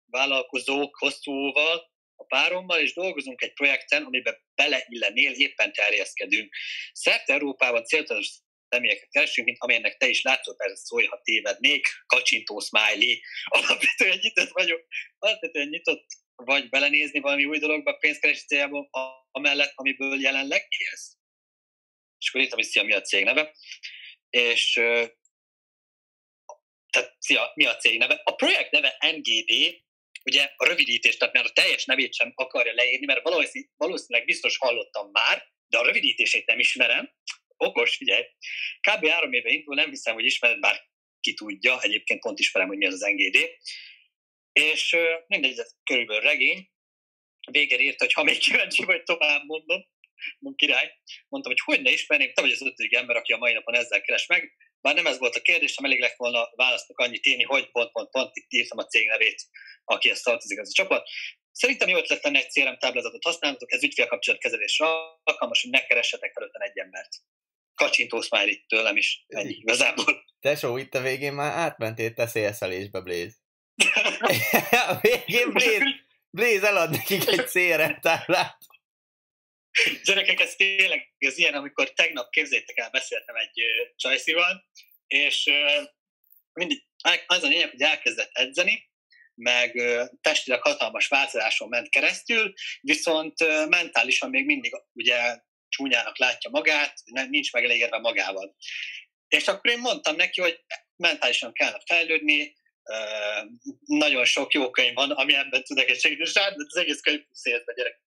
vállalkozók 0.06 0.96
hosszúval, 0.96 1.92
a 2.16 2.24
párommal, 2.24 2.78
és 2.78 2.92
dolgozunk 2.92 3.42
egy 3.42 3.52
projekten, 3.52 4.04
amiben 4.04 4.36
beleillenél, 4.54 5.32
éppen 5.32 5.72
terjeszkedünk. 5.72 6.54
Szerte 6.92 7.32
Európában 7.32 7.84
céltudatos 7.84 8.28
személyeket 8.74 9.08
keresünk, 9.10 9.46
mint 9.46 9.60
amilyennek 9.60 9.96
te 9.96 10.06
is 10.06 10.22
látszol, 10.22 10.56
persze 10.56 10.76
szólj, 10.76 11.06
ha 11.06 11.20
tévednék, 11.22 11.86
kacsintó 12.06 12.58
smiley, 12.58 13.16
alapvetően 13.44 14.18
nyitott 14.18 14.50
vagyok, 14.50 14.86
alapvetően 15.18 15.68
nyitott 15.68 16.06
vagy 16.34 16.68
belenézni 16.68 17.20
valami 17.20 17.44
új 17.44 17.58
dologba 17.58 17.96
pénzkeres 17.96 18.44
céljából, 18.44 18.88
amellett, 19.30 19.72
amiből 19.74 20.20
jelenleg 20.20 20.66
élsz. 20.68 21.16
És 22.18 22.28
akkor 22.28 22.40
írtam, 22.40 22.58
hogy 22.58 22.68
szia, 22.68 22.82
mi 22.82 22.92
a 22.92 23.00
cég 23.00 23.24
neve. 23.24 23.54
És 24.30 24.72
tehát 26.90 27.16
szia, 27.18 27.52
mi 27.54 27.66
a 27.66 27.76
cég 27.76 27.98
neve? 27.98 28.20
A 28.24 28.34
projekt 28.34 28.70
neve 28.70 28.96
NGD, 29.00 29.82
ugye 30.24 30.50
a 30.56 30.66
rövidítés, 30.66 31.16
tehát 31.16 31.34
mert 31.34 31.48
a 31.48 31.52
teljes 31.52 31.84
nevét 31.84 32.14
sem 32.14 32.32
akarja 32.34 32.72
leírni, 32.74 33.06
mert 33.06 33.22
valószínűleg 33.76 34.24
biztos 34.24 34.56
hallottam 34.58 35.10
már, 35.10 35.52
de 35.66 35.78
a 35.78 35.84
rövidítését 35.84 36.46
nem 36.46 36.58
ismerem. 36.58 37.12
Okos, 37.64 37.96
figyelj. 37.96 38.24
Kb. 38.80 39.06
három 39.06 39.32
éve 39.32 39.50
indul, 39.50 39.74
nem 39.74 39.90
hiszem, 39.90 40.14
hogy 40.14 40.24
ismered, 40.24 40.60
bár 40.60 40.80
ki 41.20 41.34
tudja, 41.34 41.82
egyébként 41.82 42.20
pont 42.20 42.38
ismerem, 42.38 42.68
hogy 42.68 42.76
mi 42.76 42.86
az 42.86 42.94
az 42.94 43.10
NGD. 43.12 43.50
És 44.52 44.96
mindegy, 45.26 45.58
ez 45.58 45.74
körülbelül 45.84 46.22
regény. 46.22 46.68
Végén 47.50 47.80
írta, 47.80 48.04
hogy 48.04 48.12
ha 48.12 48.22
még 48.22 48.38
kíváncsi 48.38 48.84
vagy, 48.84 49.02
tovább 49.02 49.44
mondom, 49.44 49.84
mondom 50.38 50.56
király. 50.56 50.92
Mondtam, 51.28 51.52
hogy 51.52 51.60
hogy 51.64 51.82
ne 51.82 51.90
ismerném, 51.90 52.32
te 52.32 52.40
vagy 52.40 52.50
az 52.50 52.62
ötödik 52.62 52.94
ember, 52.94 53.16
aki 53.16 53.32
a 53.32 53.36
mai 53.36 53.52
napon 53.52 53.74
ezzel 53.74 54.00
keres 54.00 54.26
meg. 54.26 54.52
Bár 54.80 54.94
nem 54.94 55.06
ez 55.06 55.18
volt 55.18 55.34
a 55.34 55.40
kérdésem, 55.40 55.84
elég 55.84 56.00
lett 56.00 56.16
volna 56.16 56.50
választok 56.56 56.98
annyit 56.98 57.26
írni, 57.26 57.42
hogy 57.42 57.70
pont, 57.70 57.92
pont, 57.92 58.10
pont, 58.10 58.30
itt 58.36 58.52
írtam 58.52 58.78
a 58.78 58.84
cég 58.84 59.06
nevét, 59.06 59.42
akihez 59.84 60.20
tartozik 60.20 60.58
ez 60.58 60.68
a 60.68 60.72
csapat. 60.72 61.08
Szerintem 61.52 61.88
jó 61.88 61.96
ötlet 61.96 62.22
lenne 62.22 62.38
egy 62.38 62.48
CRM 62.48 62.78
táblázatot 62.78 63.24
használnatok, 63.24 63.72
ez 63.72 63.82
ügyfélkapcsolat 63.82 64.40
kezelésre 64.40 64.86
alkalmas, 65.22 65.62
hogy 65.62 65.70
ne 65.70 65.86
keressetek 65.86 66.32
felőtten 66.32 66.62
egy 66.62 66.78
embert. 66.78 67.08
Kacsintó 67.74 68.20
smiley 68.20 68.54
tőlem 68.66 68.96
is, 68.96 69.24
ennyi 69.28 69.52
igazából. 69.52 70.24
Tesó, 70.40 70.76
itt 70.76 70.94
a 70.94 71.00
végén 71.00 71.32
már 71.32 71.52
átmentél 71.52 72.14
te 72.14 72.26
szélszelésbe, 72.26 73.00
Blaze. 73.00 73.34
a 74.92 74.98
végén 75.00 75.52
Blaze, 75.52 75.84
Blaze 76.30 76.66
elad 76.66 76.90
nekik 76.90 77.28
egy 77.28 78.00
táblát. 78.00 78.58
Gyerekek, 80.04 80.40
ez 80.40 80.54
tényleg 80.54 81.14
ez 81.18 81.38
ilyen, 81.38 81.54
amikor 81.54 81.92
tegnap 81.92 82.30
képzétek 82.30 82.76
el, 82.76 82.90
beszéltem 82.90 83.36
egy 83.36 83.62
csajszival, 83.96 84.64
és 85.06 85.50
mindig, 86.52 86.84
az 87.26 87.42
a 87.42 87.48
lényeg, 87.48 87.70
hogy 87.70 87.82
elkezdett 87.82 88.30
edzeni, 88.32 88.90
meg 89.34 89.82
testileg 90.20 90.62
hatalmas 90.62 91.08
változáson 91.08 91.68
ment 91.68 91.88
keresztül, 91.88 92.52
viszont 92.80 93.66
mentálisan 93.68 94.30
még 94.30 94.44
mindig 94.44 94.72
ugye 94.92 95.40
csúnyának 95.74 96.18
látja 96.18 96.50
magát, 96.50 96.94
nincs 97.28 97.52
megelégedve 97.52 97.98
magával. 97.98 98.56
És 99.28 99.48
akkor 99.48 99.70
én 99.70 99.78
mondtam 99.78 100.16
neki, 100.16 100.40
hogy 100.40 100.64
mentálisan 100.96 101.52
kellene 101.52 101.80
fejlődni, 101.86 102.56
nagyon 103.84 104.24
sok 104.24 104.52
jó 104.52 104.70
könyv 104.70 104.94
van, 104.94 105.10
ami 105.10 105.34
ebben 105.34 105.62
tudok 105.62 105.88
egy 105.88 106.00
segíteni, 106.00 106.30
de 106.32 106.64
az 106.66 106.76
egész 106.76 107.00
könyv 107.00 107.22
szélbe, 107.32 107.72
gyerek. 107.72 108.00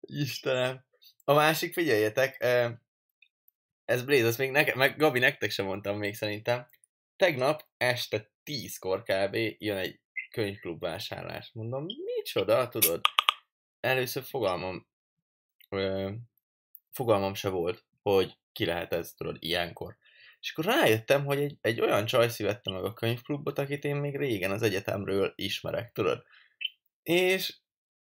Istenem. 0.00 0.86
A 1.24 1.32
másik, 1.32 1.72
figyeljetek, 1.72 2.44
ez 3.84 4.02
Blaze, 4.04 4.34
még 4.38 4.50
nekem, 4.50 4.78
meg 4.78 4.96
Gabi, 4.96 5.18
nektek 5.18 5.50
sem 5.50 5.66
mondtam 5.66 5.98
még 5.98 6.14
szerintem. 6.14 6.68
Tegnap 7.16 7.62
este 7.76 8.32
tízkor 8.42 9.02
kb. 9.02 9.36
jön 9.58 9.76
egy 9.76 10.00
könyvklub 10.30 10.80
vásárlás. 10.80 11.50
Mondom, 11.52 11.86
micsoda, 12.04 12.68
tudod? 12.68 13.00
Először 13.80 14.22
fogalmam, 14.22 14.86
ö, 15.68 16.10
fogalmam 16.90 17.34
se 17.34 17.48
volt, 17.48 17.84
hogy 18.02 18.36
ki 18.52 18.64
lehet 18.64 18.92
ez, 18.92 19.12
tudod, 19.12 19.36
ilyenkor. 19.38 19.96
És 20.40 20.52
akkor 20.52 20.64
rájöttem, 20.64 21.24
hogy 21.24 21.40
egy, 21.40 21.56
egy 21.60 21.80
olyan 21.80 22.06
csajszi 22.06 22.42
vette 22.42 22.70
meg 22.70 22.84
a 22.84 22.92
könyvklubot, 22.92 23.58
akit 23.58 23.84
én 23.84 23.96
még 23.96 24.16
régen 24.16 24.50
az 24.50 24.62
egyetemről 24.62 25.32
ismerek, 25.36 25.92
tudod. 25.92 26.22
És 27.02 27.56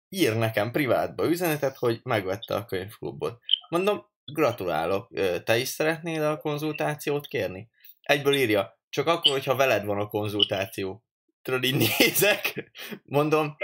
ír 0.09 0.37
nekem 0.37 0.71
privátba 0.71 1.29
üzenetet, 1.29 1.77
hogy 1.77 2.01
megvette 2.03 2.55
a 2.55 2.65
könyvklubot. 2.65 3.41
Mondom, 3.69 4.07
gratulálok, 4.25 5.09
te 5.45 5.57
is 5.57 5.69
szeretnél 5.69 6.25
a 6.25 6.37
konzultációt 6.37 7.27
kérni? 7.27 7.69
Egyből 8.03 8.35
írja, 8.35 8.79
csak 8.89 9.07
akkor, 9.07 9.33
hogyha 9.33 9.57
veled 9.57 9.85
van 9.85 9.99
a 9.99 10.09
konzultáció. 10.09 11.05
Tudod, 11.43 11.65
így 11.65 11.77
nézek, 11.99 12.71
mondom. 13.05 13.57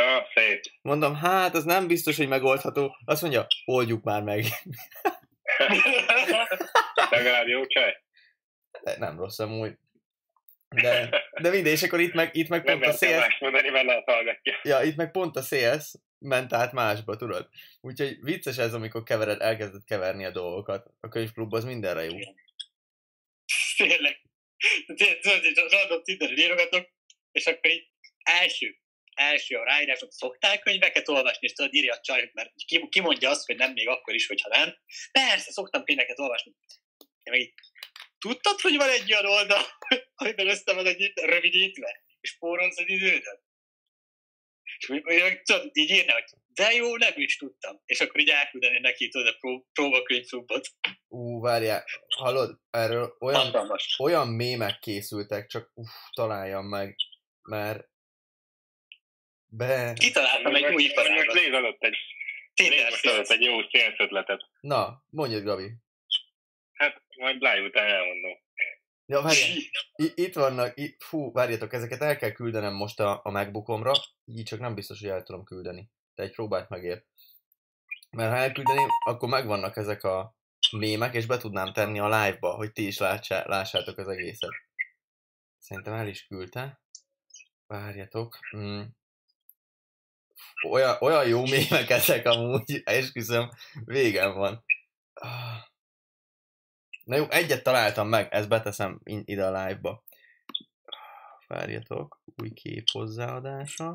Mondom, 0.83 1.15
hát 1.15 1.55
az 1.55 1.65
nem 1.65 1.87
biztos, 1.87 2.17
hogy 2.17 2.29
megoldható. 2.29 2.97
Azt 3.05 3.23
mondja, 3.23 3.47
oldjuk 3.65 4.05
már 4.05 4.23
meg. 4.23 4.45
Legalább 7.11 7.47
jó 7.47 7.67
csaj. 7.67 8.03
Nem 8.99 9.19
rossz 9.19 9.39
amúgy. 9.39 9.79
De, 10.69 11.09
de 11.41 11.51
mindegy, 11.51 11.73
és 11.73 11.83
akkor 11.83 12.01
itt 12.01 12.15
meg, 12.15 12.37
itt 12.37 12.49
meg 12.49 12.65
pont 12.65 12.87
a 12.87 12.93
szél... 12.93 13.27
mondani, 13.41 13.69
mert 13.69 13.87
lehet 13.87 14.05
hallgatja. 14.05 14.61
Ja, 14.63 14.83
itt 14.83 14.97
meg 14.97 15.11
pont 15.11 15.37
a 15.37 15.43
szélsz 15.43 15.95
ment 16.19 16.53
át 16.53 16.73
másba, 16.73 17.17
tudod? 17.17 17.49
Úgyhogy 17.81 18.19
vicces 18.21 18.59
ez, 18.59 18.75
amikor 18.75 19.03
kevered, 19.03 19.41
elkezded 19.41 19.85
keverni 19.85 20.25
a 20.25 20.31
dolgokat. 20.31 20.91
A 21.01 21.09
könyvklub 21.09 21.55
az 21.55 21.65
mindenre 21.65 22.05
jó. 22.05 22.17
Tényleg. 23.77 24.21
Tudod, 24.87 25.19
hogy 25.23 25.67
random 25.71 26.03
Tinderin 26.03 26.39
írogatok, 26.39 26.89
és 27.33 27.47
akkor 27.47 27.71
így 27.71 27.91
első, 28.23 28.79
első 29.19 29.57
a 29.57 29.65
ráírások, 29.65 30.13
szoktál 30.13 30.59
könyveket 30.59 31.09
olvasni, 31.09 31.47
és 31.47 31.53
tudod, 31.53 31.75
írja 31.75 31.95
a 31.95 32.01
csaj, 32.01 32.31
mert 32.35 32.53
ki, 32.67 32.89
ki 32.89 33.01
mondja 33.01 33.31
azt, 33.31 33.47
hogy 33.47 33.57
nem 33.57 33.73
még 33.73 33.89
akkor 33.89 34.15
is, 34.15 34.27
hogyha 34.27 34.49
nem. 34.49 34.77
Persze, 35.13 35.51
szoktam 35.53 35.85
könyveket 35.85 36.19
olvasni. 36.19 36.53
Én 36.99 37.33
meg 37.33 37.41
így, 37.41 37.53
tudtad, 38.19 38.61
hogy 38.61 38.77
van 38.77 38.89
egy 38.89 39.13
olyan 39.13 39.27
oldal, 39.27 39.63
amiben 40.15 40.49
össze 40.49 40.73
van 40.73 40.87
egy 40.87 41.13
rövidítve, 41.15 42.05
és 42.21 42.31
spórolsz 42.31 42.79
az 42.79 42.89
idődet? 42.89 43.43
És 44.79 44.87
tudod, 45.45 45.71
így 45.73 45.91
írna, 45.91 46.13
hogy 46.13 46.25
de 46.59 46.73
jó, 46.73 46.97
nem 46.97 47.13
is 47.15 47.37
tudtam. 47.37 47.81
És 47.85 48.01
akkor 48.01 48.21
így 48.21 48.29
elküldeni 48.29 48.79
neki, 48.79 49.09
tudod, 49.09 49.27
a 49.27 49.37
pró- 49.41 49.67
próbakönyvklubot. 49.73 50.69
Ú, 51.09 51.41
várjál, 51.41 51.85
hallod, 52.17 52.59
erről 52.71 53.17
olyan, 53.21 53.41
Hatalmas. 53.41 53.97
olyan 53.99 54.29
mémek 54.29 54.79
készültek, 54.79 55.47
csak 55.47 55.71
uff, 55.75 55.91
találjam 56.11 56.67
meg, 56.67 56.97
mert 57.43 57.89
be... 59.49 59.93
Kitaláltam 59.93 60.55
egy 60.55 60.65
új 60.65 60.73
Most 60.73 60.87
iparágat. 60.87 61.35
Léz 61.35 61.53
adott 61.53 61.83
egy, 61.83 61.97
Léz 62.55 62.85
most 62.91 63.07
adott 63.07 63.29
egy 63.29 63.41
jó 63.43 63.63
sales 63.63 63.99
ötletet. 63.99 64.45
Na, 64.61 65.03
mondjad, 65.11 65.43
Gabi. 65.43 65.73
Hát 66.73 67.03
majd 67.17 67.35
live 67.35 67.61
után 67.61 67.87
elmondom. 67.87 68.39
Ja, 69.07 69.21
várjál, 69.23 69.57
itt 69.97 70.35
vannak, 70.35 70.79
i- 70.79 70.97
fú, 70.99 71.33
várjatok, 71.33 71.73
ezeket 71.73 72.01
el 72.03 72.17
kell 72.17 72.31
küldenem 72.31 72.75
most 72.75 73.01
a, 73.01 73.21
a 73.25 73.31
MacBookomra, 73.31 73.93
így 74.25 74.45
csak 74.45 74.59
nem 74.59 74.75
biztos, 74.75 75.01
hogy 75.01 75.09
el 75.09 75.23
tudom 75.23 75.45
küldeni. 75.45 75.91
De 76.15 76.23
egy 76.23 76.33
próbát 76.33 76.69
megér. 76.69 77.05
Mert 78.11 78.31
ha 78.31 78.37
elküldeném, 78.37 78.89
akkor 79.05 79.29
megvannak 79.29 79.77
ezek 79.77 80.05
a 80.05 80.37
mémek, 80.73 81.15
és 81.15 81.27
be 81.27 81.37
tudnám 81.37 81.73
tenni 81.73 81.99
a 81.99 82.05
live-ba, 82.25 82.55
hogy 82.55 82.73
ti 82.73 82.87
is 82.87 82.99
látsá, 82.99 83.45
lássátok 83.47 83.99
az 83.99 84.09
egészet. 84.09 84.51
Szerintem 85.59 85.93
el 85.95 86.07
is 86.07 86.27
küldte. 86.27 86.81
Várjatok. 87.67 88.39
Mm. 88.57 88.83
Olyan, 90.71 90.97
olyan 91.01 91.29
jó 91.29 91.43
mémek 91.47 91.91
ezek 91.91 92.27
amúgy, 92.27 92.83
esküszöm, 92.85 93.51
végem 93.85 94.33
van. 94.35 94.65
Na 97.05 97.17
jó, 97.17 97.31
egyet 97.31 97.63
találtam 97.63 98.09
meg, 98.09 98.33
ezt 98.33 98.49
beteszem 98.49 99.01
ide 99.05 99.47
a 99.47 99.67
live-ba. 99.67 100.05
Várjatok, 101.47 102.23
új 102.37 102.51
kép 102.53 102.85
hozzáadása. 102.93 103.93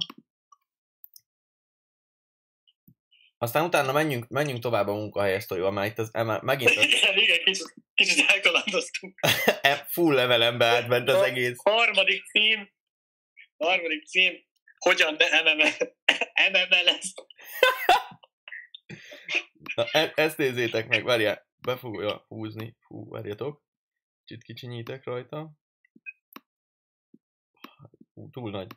Aztán 3.38 3.66
utána 3.66 3.92
menjünk, 3.92 4.28
menjünk 4.28 4.62
tovább 4.62 4.88
a 4.88 4.94
munkahelyes 4.94 5.44
sztorival, 5.44 5.72
mert 5.72 5.92
itt 5.92 5.98
az, 5.98 6.10
eme- 6.14 6.42
megint 6.42 6.70
az, 6.70 6.84
Igen, 6.84 7.18
igen, 7.18 7.44
kicsit, 7.44 7.74
kicsit 7.94 8.30
elkalandoztunk. 8.30 9.20
e- 9.62 9.86
full 9.90 10.14
levelembe 10.14 10.66
átment 10.66 11.10
az 11.10 11.22
egész. 11.22 11.58
Harmadik 11.64 12.24
cím, 12.26 12.72
harmadik 13.58 14.06
cím, 14.06 14.34
hogyan 14.84 15.16
ne 15.16 15.42
MML, 15.42 15.72
MML 16.52 16.84
lesz. 16.84 17.14
Na, 19.76 19.86
e- 19.92 20.12
ezt 20.16 20.38
nézzétek 20.38 20.88
meg, 20.88 21.04
várjál, 21.04 21.48
be 21.58 21.78
fogja 21.78 22.26
húzni. 22.28 22.78
Hú, 22.88 23.10
várjatok. 23.10 23.64
Kicsit 24.26 24.44
kicsinyítek 24.44 25.04
rajta. 25.04 25.52
Hú, 28.14 28.30
túl 28.30 28.52
nagy. 28.52 28.72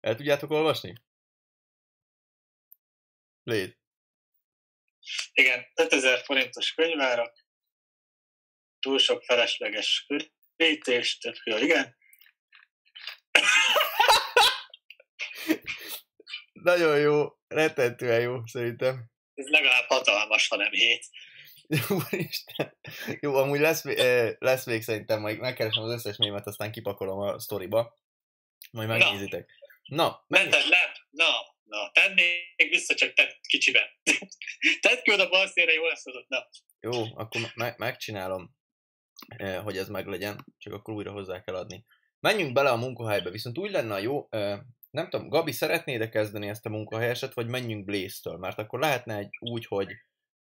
El 0.00 0.14
tudjátok 0.14 0.50
olvasni? 0.50 0.94
Légy. 3.42 3.78
Igen, 5.32 5.66
5000 5.74 6.24
forintos 6.24 6.74
könyvára, 6.74 7.32
túl 8.78 8.98
sok 8.98 9.22
felesleges 9.22 10.06
körítés, 10.56 11.18
jó, 11.44 11.56
igen. 11.56 11.96
Nagyon 16.62 16.98
jó, 16.98 17.26
rettentően 17.48 18.20
jó, 18.20 18.46
szerintem. 18.46 19.10
Ez 19.34 19.46
legalább 19.48 19.84
hatalmas, 19.88 20.48
ha 20.48 20.56
nem 20.56 20.70
hét. 20.70 21.04
Úristen. 21.88 22.78
Jó, 23.20 23.34
amúgy 23.34 23.60
lesz, 23.60 23.84
eh, 23.84 24.34
lesz 24.38 24.66
még 24.66 24.82
szerintem, 24.82 25.20
majd 25.20 25.38
megkeresem 25.38 25.82
az 25.82 25.92
összes 25.92 26.16
mémet, 26.16 26.46
aztán 26.46 26.72
kipakolom 26.72 27.18
a 27.18 27.38
sztoriba. 27.38 27.98
Majd 28.70 28.88
Na. 28.88 28.96
megnézitek. 28.98 29.50
Na, 29.84 30.24
menj. 30.26 30.48
Mented 30.48 30.68
le? 30.68 30.78
Na, 31.10 31.30
na, 31.62 31.90
tedd 31.92 32.14
még 32.14 32.68
vissza, 32.70 32.94
csak 32.94 33.12
tedd 33.12 33.30
kicsiben. 33.40 33.84
tedd 34.84 35.02
ki 35.02 35.12
oda 35.12 35.28
bal 35.28 35.46
szélre, 35.46 35.72
jól 35.72 35.88
lesz 35.88 36.06
ott, 36.06 36.28
na. 36.28 36.48
Jó, 36.80 37.04
akkor 37.14 37.40
me- 37.54 37.78
megcsinálom, 37.78 38.56
eh, 39.36 39.62
hogy 39.62 39.76
ez 39.76 39.88
meglegyen, 39.88 40.44
csak 40.58 40.72
akkor 40.72 40.94
újra 40.94 41.12
hozzá 41.12 41.42
kell 41.42 41.54
adni. 41.54 41.84
Menjünk 42.20 42.52
bele 42.52 42.70
a 42.70 42.76
munkahelybe, 42.76 43.30
viszont 43.30 43.58
úgy 43.58 43.70
lenne 43.70 43.94
a 43.94 43.98
jó, 43.98 44.26
eh, 44.30 44.58
nem 44.92 45.08
tudom, 45.08 45.28
Gabi, 45.28 45.52
szeretnéd 45.52 46.08
kezdeni 46.08 46.48
ezt 46.48 46.66
a 46.66 46.70
munkahelyeset, 46.70 47.34
vagy 47.34 47.46
menjünk 47.46 47.84
Blaze-től? 47.84 48.36
Mert 48.36 48.58
akkor 48.58 48.80
lehetne 48.80 49.16
egy 49.16 49.36
úgy, 49.40 49.66
hogy, 49.66 49.88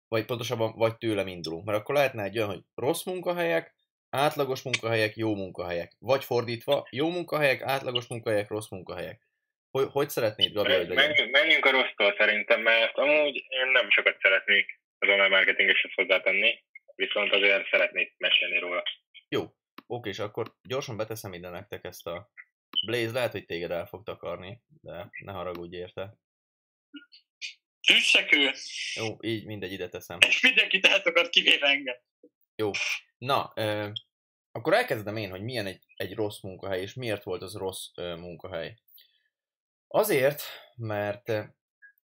vagy 0.09 0.25
pontosabban, 0.25 0.73
vagy 0.77 0.97
tőlem 0.97 1.27
indulunk, 1.27 1.65
mert 1.65 1.79
akkor 1.79 1.95
lehetne 1.95 2.23
egy 2.23 2.39
olyan, 2.39 2.51
hogy 2.51 2.63
rossz 2.75 3.05
munkahelyek, 3.05 3.75
átlagos 4.11 4.63
munkahelyek, 4.63 5.17
jó 5.17 5.35
munkahelyek. 5.35 5.93
Vagy 5.99 6.25
fordítva, 6.25 6.87
jó 6.91 7.11
munkahelyek, 7.11 7.63
átlagos 7.63 8.07
munkahelyek, 8.07 8.49
rossz 8.49 8.71
munkahelyek. 8.71 9.27
Hogy, 9.71 9.89
hogy 9.91 10.09
szeretnéd, 10.09 10.53
Gabi, 10.53 10.73
hogy? 10.73 10.89
Menjünk, 10.89 11.31
menjünk 11.31 11.65
a 11.65 11.71
rossztól 11.71 12.15
szerintem, 12.19 12.61
mert 12.63 12.97
amúgy 12.97 13.37
én 13.37 13.71
nem 13.73 13.91
sokat 13.91 14.17
szeretnék 14.21 14.81
az 14.99 15.09
online 15.09 15.29
marketingeshez 15.29 15.93
hozzátenni, 15.95 16.65
viszont 16.95 17.33
azért 17.33 17.69
szeretnék 17.69 18.15
mesélni 18.17 18.59
róla. 18.59 18.83
Jó, 19.29 19.45
oké, 19.87 20.09
és 20.09 20.19
akkor 20.19 20.55
gyorsan 20.63 20.97
beteszem 20.97 21.33
ide 21.33 21.49
nektek 21.49 21.85
ezt 21.85 22.07
a 22.07 22.31
Blaze, 22.87 23.13
lehet, 23.13 23.33
hogy 23.33 23.47
téged 23.47 23.71
el 23.71 23.87
fog 23.87 24.03
takarni, 24.03 24.63
de 24.81 25.11
ne 25.25 25.33
haragudj 25.33 25.77
érte. 25.77 26.19
Hüssek 27.87 28.33
ő, 28.33 28.51
Jó, 28.95 29.17
így 29.21 29.45
mindegy, 29.45 29.73
ide 29.73 29.89
teszem. 29.89 30.19
és 30.27 30.41
mindenkit 30.41 30.87
eltakart, 30.87 31.29
kivéve 31.31 31.67
engem. 31.67 31.97
Na, 33.19 33.53
ö, 33.55 33.91
akkor 34.53 34.73
elkezdem 34.75 35.17
én, 35.17 35.31
hogy 35.31 35.43
milyen 35.43 35.67
egy, 35.67 35.85
egy 35.97 36.15
rossz 36.15 36.41
munkahely, 36.41 36.81
és 36.81 36.95
miért 36.95 37.23
volt 37.23 37.43
az 37.43 37.55
rossz 37.55 37.87
ö, 37.95 38.17
munkahely. 38.17 38.77
Azért, 39.89 40.43
mert 40.77 41.29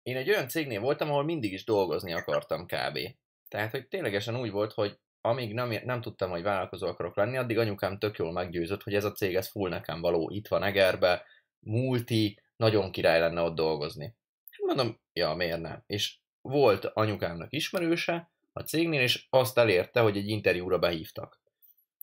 én 0.04 0.18
egy 0.18 0.30
olyan 0.30 0.48
cégnél 0.48 0.80
voltam, 0.80 1.10
ahol 1.10 1.24
mindig 1.24 1.54
is 1.54 1.64
dolgozni 1.64 2.14
akartam 2.14 2.66
kb. 2.66 3.00
Tehát, 3.48 3.72
hogy 3.72 3.88
ténylegesen 3.88 4.40
úgy 4.40 4.52
volt, 4.52 4.74
hogy 4.74 5.00
amíg 5.22 5.54
nem, 5.54 5.74
nem 5.84 6.02
tudtam, 6.02 6.30
hogy 6.30 6.42
vállalkozó 6.42 6.88
akarok 6.88 7.16
lenni, 7.16 7.38
addig 7.38 7.58
anyukám 7.58 7.98
tök 7.98 8.18
jól 8.18 8.32
meggyőzött, 8.32 8.84
hogy 8.84 8.96
ez 8.96 9.04
a 9.04 9.12
cég, 9.12 9.36
ez 9.36 9.48
full 9.48 9.70
nekem 9.70 10.02
való, 10.02 10.30
itt 10.30 10.48
van 10.48 10.64
Egerbe, 10.64 11.26
multi, 11.60 12.42
nagyon 12.56 12.92
király 12.92 13.20
lenne 13.20 13.42
ott 13.42 13.56
dolgozni. 13.56 14.16
Hát 14.50 14.76
mondom, 14.76 15.00
ja, 15.14 15.34
miért 15.34 15.62
nem? 15.62 15.84
És 15.86 16.18
volt 16.42 16.86
anyukámnak 16.86 17.54
ismerőse 17.54 18.32
a 18.54 18.62
cégnél, 18.62 19.02
és 19.02 19.28
azt 19.30 19.58
elérte, 19.58 20.00
hogy 20.00 20.18
egy 20.18 20.28
interjúra 20.28 20.80
behívtak. 20.80 21.40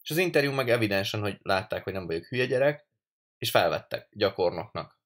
És 0.03 0.11
az 0.11 0.17
interjú 0.17 0.53
meg 0.53 0.71
evidensen, 0.71 1.21
hogy 1.21 1.39
látták, 1.43 1.85
hogy 1.85 1.93
nem 1.93 2.07
vagyok 2.07 2.25
hülye 2.25 2.47
gyerek, 2.47 2.87
és 3.39 3.51
felvettek 3.51 4.09
gyakornoknak. 4.11 4.99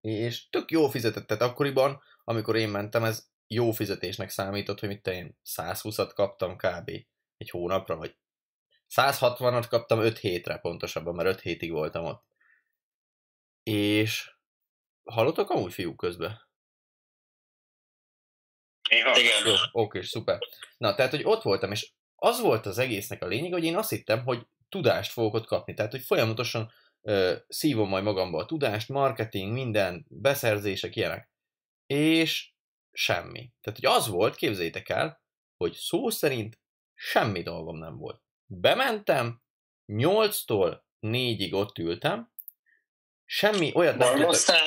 És 0.00 0.48
tök 0.48 0.70
jó 0.70 0.88
fizetett, 0.88 1.26
tehát 1.26 1.42
akkoriban, 1.42 2.02
amikor 2.24 2.56
én 2.56 2.68
mentem, 2.68 3.04
ez 3.04 3.26
jó 3.46 3.70
fizetésnek 3.70 4.30
számított, 4.30 4.80
hogy 4.80 4.88
mit 4.88 5.06
én 5.06 5.38
120-at 5.44 6.10
kaptam 6.14 6.56
kb. 6.56 6.90
Egy 7.36 7.50
hónapra, 7.50 7.96
vagy 7.96 8.16
160-at 8.96 9.66
kaptam 9.68 10.00
5 10.00 10.18
hétre 10.18 10.58
pontosabban, 10.58 11.14
mert 11.14 11.28
5 11.28 11.40
hétig 11.40 11.70
voltam 11.70 12.04
ott. 12.04 12.24
És 13.62 14.36
hallottak 15.04 15.50
amúgy 15.50 15.72
fiúk 15.72 15.96
közben? 15.96 16.42
Hallom. 18.88 19.20
Igen. 19.20 19.46
Jó, 19.46 19.54
oké, 19.72 20.00
szuper. 20.00 20.38
Na, 20.76 20.94
tehát, 20.94 21.10
hogy 21.10 21.24
ott 21.24 21.42
voltam, 21.42 21.70
és 21.70 21.92
az 22.14 22.40
volt 22.40 22.66
az 22.66 22.78
egésznek 22.78 23.22
a 23.22 23.26
lényeg, 23.26 23.52
hogy 23.52 23.64
én 23.64 23.76
azt 23.76 23.90
hittem, 23.90 24.24
hogy 24.24 24.46
tudást 24.68 25.12
fogok 25.12 25.34
ott 25.34 25.46
kapni. 25.46 25.74
Tehát, 25.74 25.90
hogy 25.90 26.02
folyamatosan 26.02 26.72
ö, 27.02 27.36
szívom 27.48 27.88
majd 27.88 28.04
magamba 28.04 28.38
a 28.38 28.46
tudást, 28.46 28.88
marketing, 28.88 29.52
minden, 29.52 30.06
beszerzések, 30.08 30.96
ilyenek. 30.96 31.30
És 31.86 32.52
semmi. 32.92 33.52
Tehát, 33.60 33.80
hogy 33.80 33.86
az 33.86 34.08
volt, 34.08 34.36
képzétek 34.36 34.88
el, 34.88 35.22
hogy 35.56 35.72
szó 35.72 36.10
szerint 36.10 36.60
semmi 36.94 37.42
dolgom 37.42 37.78
nem 37.78 37.96
volt. 37.96 38.20
Bementem, 38.46 39.42
8-tól 39.86 40.78
4-ig 41.00 41.52
ott 41.52 41.78
ültem, 41.78 42.30
semmi 43.24 43.70
olyat 43.74 43.96
nem 43.96 44.08
Barmoztál? 44.16 44.62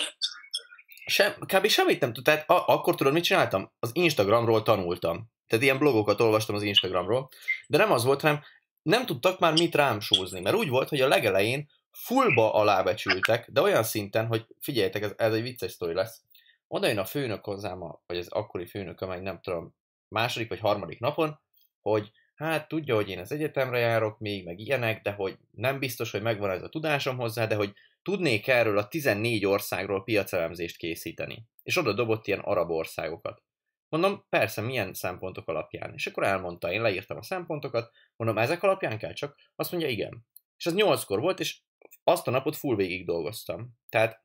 sem, 1.06 1.34
kb. 1.40 1.68
semmit 1.68 2.00
nem 2.00 2.14
tudtam. 2.14 2.34
Tehát 2.34 2.50
a- 2.50 2.68
akkor 2.68 2.96
tudod, 2.96 3.14
mit 3.14 3.24
csináltam? 3.24 3.72
Az 3.80 3.90
Instagramról 3.94 4.64
tanultam. 4.64 5.32
Tehát 5.48 5.64
ilyen 5.64 5.78
blogokat 5.78 6.22
olvastam 6.22 6.56
az 6.56 6.62
Instagramról. 6.64 7.30
De 7.68 7.78
nem 7.78 7.92
az 7.92 8.04
volt, 8.04 8.22
hanem 8.22 8.44
nem 8.82 9.06
tudtak 9.06 9.40
már 9.40 9.54
mit 9.54 9.76
rám 9.76 10.00
súzni. 10.00 10.40
Mert 10.42 10.56
úgy 10.56 10.70
volt, 10.70 10.90
hogy 10.90 11.02
a 11.02 11.08
legelején 11.08 11.70
fullba 11.92 12.54
alábecsültek, 12.54 13.50
de 13.52 13.62
olyan 13.62 13.84
szinten, 13.84 14.28
hogy 14.28 14.46
figyeljetek, 14.60 15.02
ez, 15.04 15.14
ez 15.18 15.34
egy 15.34 15.42
vicces 15.42 15.72
sztori 15.72 15.94
lesz. 15.94 16.22
Oda 16.68 16.88
jön 16.88 16.98
a 16.98 17.06
főnök 17.06 17.46
hozzám, 17.46 17.82
a- 17.82 18.02
vagy 18.06 18.18
az 18.18 18.28
akkori 18.28 18.66
főnök, 18.66 19.02
amely 19.02 19.20
nem 19.20 19.40
tudom, 19.42 19.76
második 20.08 20.50
vagy 20.50 20.60
harmadik 20.60 21.00
napon, 21.00 21.40
hogy 21.90 22.12
hát 22.36 22.68
tudja, 22.68 22.96
hogy 22.96 23.10
én 23.10 23.20
az 23.20 23.32
egyetemre 23.32 23.80
járok 23.80 24.20
még, 24.20 24.46
meg 24.46 24.60
ilyenek, 24.60 25.02
de 25.02 25.12
hogy 25.12 25.38
nem 25.52 25.80
biztos, 25.80 26.12
hogy 26.12 26.22
megvan 26.22 26.50
ez 26.50 26.64
a 26.64 26.70
tudásom 26.70 27.18
hozzá, 27.18 27.46
de 27.46 27.56
hogy 27.56 27.74
tudnék 28.02 28.48
erről 28.48 28.78
a 28.78 28.88
14 28.88 29.46
országról 29.46 30.04
piacelemzést 30.04 30.78
készíteni. 30.78 31.46
És 31.64 31.78
oda 31.78 31.94
dobott 31.94 32.28
ilyen 32.28 32.40
arab 32.40 32.70
országokat. 32.70 33.44
Mondom, 33.90 34.26
persze, 34.30 34.62
milyen 34.62 34.94
szempontok 34.94 35.48
alapján? 35.48 35.94
És 35.94 36.08
akkor 36.08 36.24
elmondta, 36.24 36.72
én 36.72 36.82
leírtam 36.82 37.18
a 37.18 37.24
szempontokat, 37.24 37.92
mondom, 38.16 38.38
ezek 38.38 38.64
alapján 38.64 38.98
kell 38.98 39.14
csak? 39.14 39.36
Azt 39.56 39.72
mondja, 39.72 39.90
igen. 39.90 40.26
És 40.58 40.66
az 40.66 40.74
nyolckor 40.74 41.20
volt, 41.20 41.40
és 41.40 41.62
azt 42.04 42.28
a 42.28 42.32
napot 42.32 42.56
full 42.56 42.76
végig 42.76 43.06
dolgoztam. 43.06 43.70
Tehát 43.90 44.24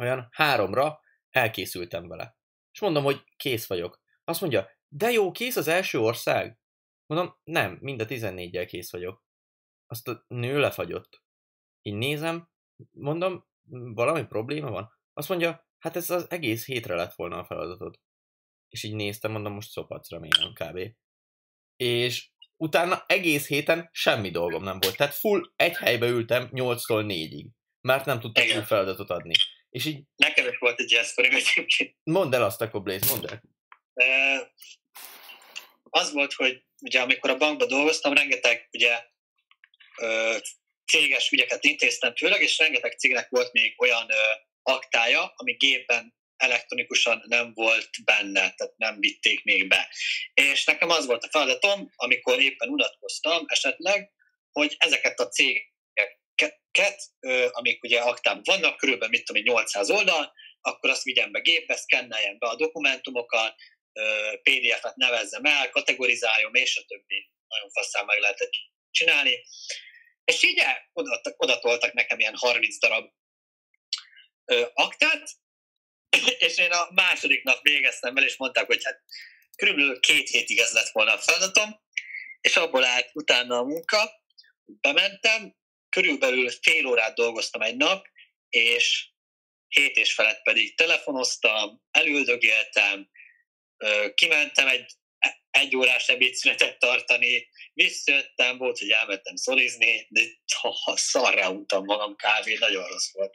olyan 0.00 0.28
háromra 0.30 1.00
elkészültem 1.30 2.08
vele. 2.08 2.36
És 2.72 2.80
mondom, 2.80 3.04
hogy 3.04 3.24
kész 3.36 3.66
vagyok. 3.66 4.00
Azt 4.24 4.40
mondja, 4.40 4.70
de 4.88 5.10
jó, 5.10 5.30
kész 5.30 5.56
az 5.56 5.68
első 5.68 5.98
ország? 5.98 6.58
Mondom, 7.08 7.38
nem, 7.44 7.78
mind 7.80 8.00
a 8.00 8.06
14-jel 8.06 8.66
kész 8.68 8.90
vagyok. 8.90 9.24
Azt 9.86 10.08
a 10.08 10.24
nő 10.28 10.58
lefagyott. 10.58 11.22
Így 11.82 11.94
nézem, 11.94 12.48
mondom, 12.90 13.46
valami 13.94 14.24
probléma 14.26 14.70
van? 14.70 14.98
Azt 15.12 15.28
mondja, 15.28 15.68
hát 15.78 15.96
ez 15.96 16.10
az 16.10 16.30
egész 16.30 16.66
hétre 16.66 16.94
lett 16.94 17.14
volna 17.14 17.38
a 17.38 17.44
feladatod. 17.44 17.98
És 18.68 18.82
így 18.82 18.94
néztem, 18.94 19.30
mondom, 19.32 19.52
most 19.52 19.70
szopatsz 19.70 20.10
remélem 20.10 20.52
kb. 20.52 20.96
És 21.76 22.30
utána 22.56 23.04
egész 23.06 23.46
héten 23.46 23.88
semmi 23.92 24.30
dolgom 24.30 24.62
nem 24.62 24.78
volt. 24.80 24.96
Tehát 24.96 25.14
full 25.14 25.52
egy 25.56 25.76
helybe 25.76 26.06
ültem 26.06 26.48
8-tól 26.52 27.04
4-ig. 27.06 27.46
Mert 27.80 28.04
nem 28.04 28.20
Igen. 28.22 28.46
full 28.52 28.62
feladatot 28.62 29.10
adni. 29.10 29.34
És 29.68 29.84
így 29.84 30.04
Nekem 30.16 30.48
is 30.48 30.58
volt 30.58 30.78
egy 30.80 30.90
ilyen 30.90 31.04
sztorim 31.04 31.34
egyébként. 31.34 31.96
mondd 32.02 32.34
el 32.34 32.44
azt 32.44 32.60
akkor, 32.60 32.82
Blaze, 32.82 33.06
mondd 33.14 33.26
el. 33.26 33.42
Ö, 33.94 34.42
Az 35.82 36.12
volt, 36.12 36.32
hogy 36.32 36.66
ugye 36.80 37.00
amikor 37.00 37.30
a 37.30 37.36
bankban 37.36 37.68
dolgoztam, 37.68 38.12
rengeteg 38.12 38.68
ugye 38.72 39.02
ö, 40.00 40.36
céges 40.86 41.30
ügyeket 41.30 41.64
intéztem 41.64 42.14
főleg, 42.14 42.42
és 42.42 42.58
rengeteg 42.58 42.98
cégnek 42.98 43.28
volt 43.28 43.52
még 43.52 43.74
olyan 43.80 44.06
ö, 44.10 44.32
aktája, 44.62 45.32
ami 45.36 45.52
gépben 45.52 46.16
elektronikusan 46.36 47.22
nem 47.26 47.52
volt 47.54 47.90
benne, 48.04 48.40
tehát 48.40 48.76
nem 48.76 49.00
vitték 49.00 49.44
még 49.44 49.68
be. 49.68 49.88
És 50.34 50.64
nekem 50.64 50.90
az 50.90 51.06
volt 51.06 51.24
a 51.24 51.28
feladatom, 51.30 51.92
amikor 51.96 52.40
éppen 52.40 52.68
unatkoztam 52.68 53.44
esetleg, 53.46 54.10
hogy 54.52 54.76
ezeket 54.78 55.20
a 55.20 55.28
cégeket, 55.28 57.02
ö, 57.20 57.46
amik 57.50 57.82
ugye 57.82 58.00
aktában 58.00 58.42
vannak, 58.44 58.76
körülbelül 58.76 59.10
mit 59.10 59.24
tudom, 59.24 59.42
én, 59.42 59.52
800 59.52 59.90
oldal, 59.90 60.32
akkor 60.60 60.90
azt 60.90 61.02
vigyem 61.02 61.32
be 61.32 61.40
gépbe, 61.40 61.76
szkenneljem 61.76 62.38
be 62.38 62.46
a 62.46 62.56
dokumentumokat, 62.56 63.54
PDF-et 64.42 64.96
nevezzem 64.96 65.44
el, 65.44 65.70
kategorizáljon, 65.70 66.54
és 66.54 66.76
a 66.76 66.84
többi. 66.86 67.30
Nagyon 67.48 67.70
faszán 67.70 68.04
meg 68.04 68.18
lehetett 68.18 68.52
csinálni. 68.90 69.44
És 70.24 70.42
így 70.42 70.62
oda 71.36 71.58
toltak 71.58 71.92
nekem 71.92 72.18
ilyen 72.18 72.36
30 72.36 72.78
darab 72.78 73.12
aktát, 74.72 75.30
és 76.46 76.58
én 76.58 76.70
a 76.70 76.88
második 76.94 77.42
nap 77.42 77.62
végeztem 77.62 78.16
el, 78.16 78.24
és 78.24 78.36
mondták, 78.36 78.66
hogy 78.66 78.84
hát 78.84 79.02
körülbelül 79.56 80.00
két 80.00 80.28
hétig 80.28 80.58
ez 80.58 80.72
lett 80.72 80.90
volna 80.90 81.12
a 81.12 81.18
feladatom, 81.18 81.80
és 82.40 82.56
abból 82.56 82.84
állt 82.84 83.10
utána 83.12 83.58
a 83.58 83.64
munka, 83.64 84.10
bementem, 84.64 85.56
körülbelül 85.88 86.50
fél 86.50 86.86
órát 86.86 87.14
dolgoztam 87.14 87.62
egy 87.62 87.76
nap, 87.76 88.06
és 88.48 89.08
hét 89.68 89.96
és 89.96 90.14
felett 90.14 90.42
pedig 90.42 90.76
telefonoztam, 90.76 91.82
elüldögéltem, 91.90 93.10
kimentem 94.14 94.68
egy 94.68 94.96
egy 95.50 95.76
órás 95.76 96.08
ebédszünetet 96.08 96.78
tartani, 96.78 97.48
visszajöttem, 97.74 98.58
volt, 98.58 98.78
hogy 98.78 98.90
elmentem 98.90 99.36
szorizni, 99.36 100.06
de 100.08 100.20
ha, 100.60 100.96
szarra 100.96 101.50
utam 101.50 101.84
magam 101.84 102.16
kávé, 102.16 102.56
nagyon 102.60 102.86
rossz 102.86 103.12
volt. 103.12 103.34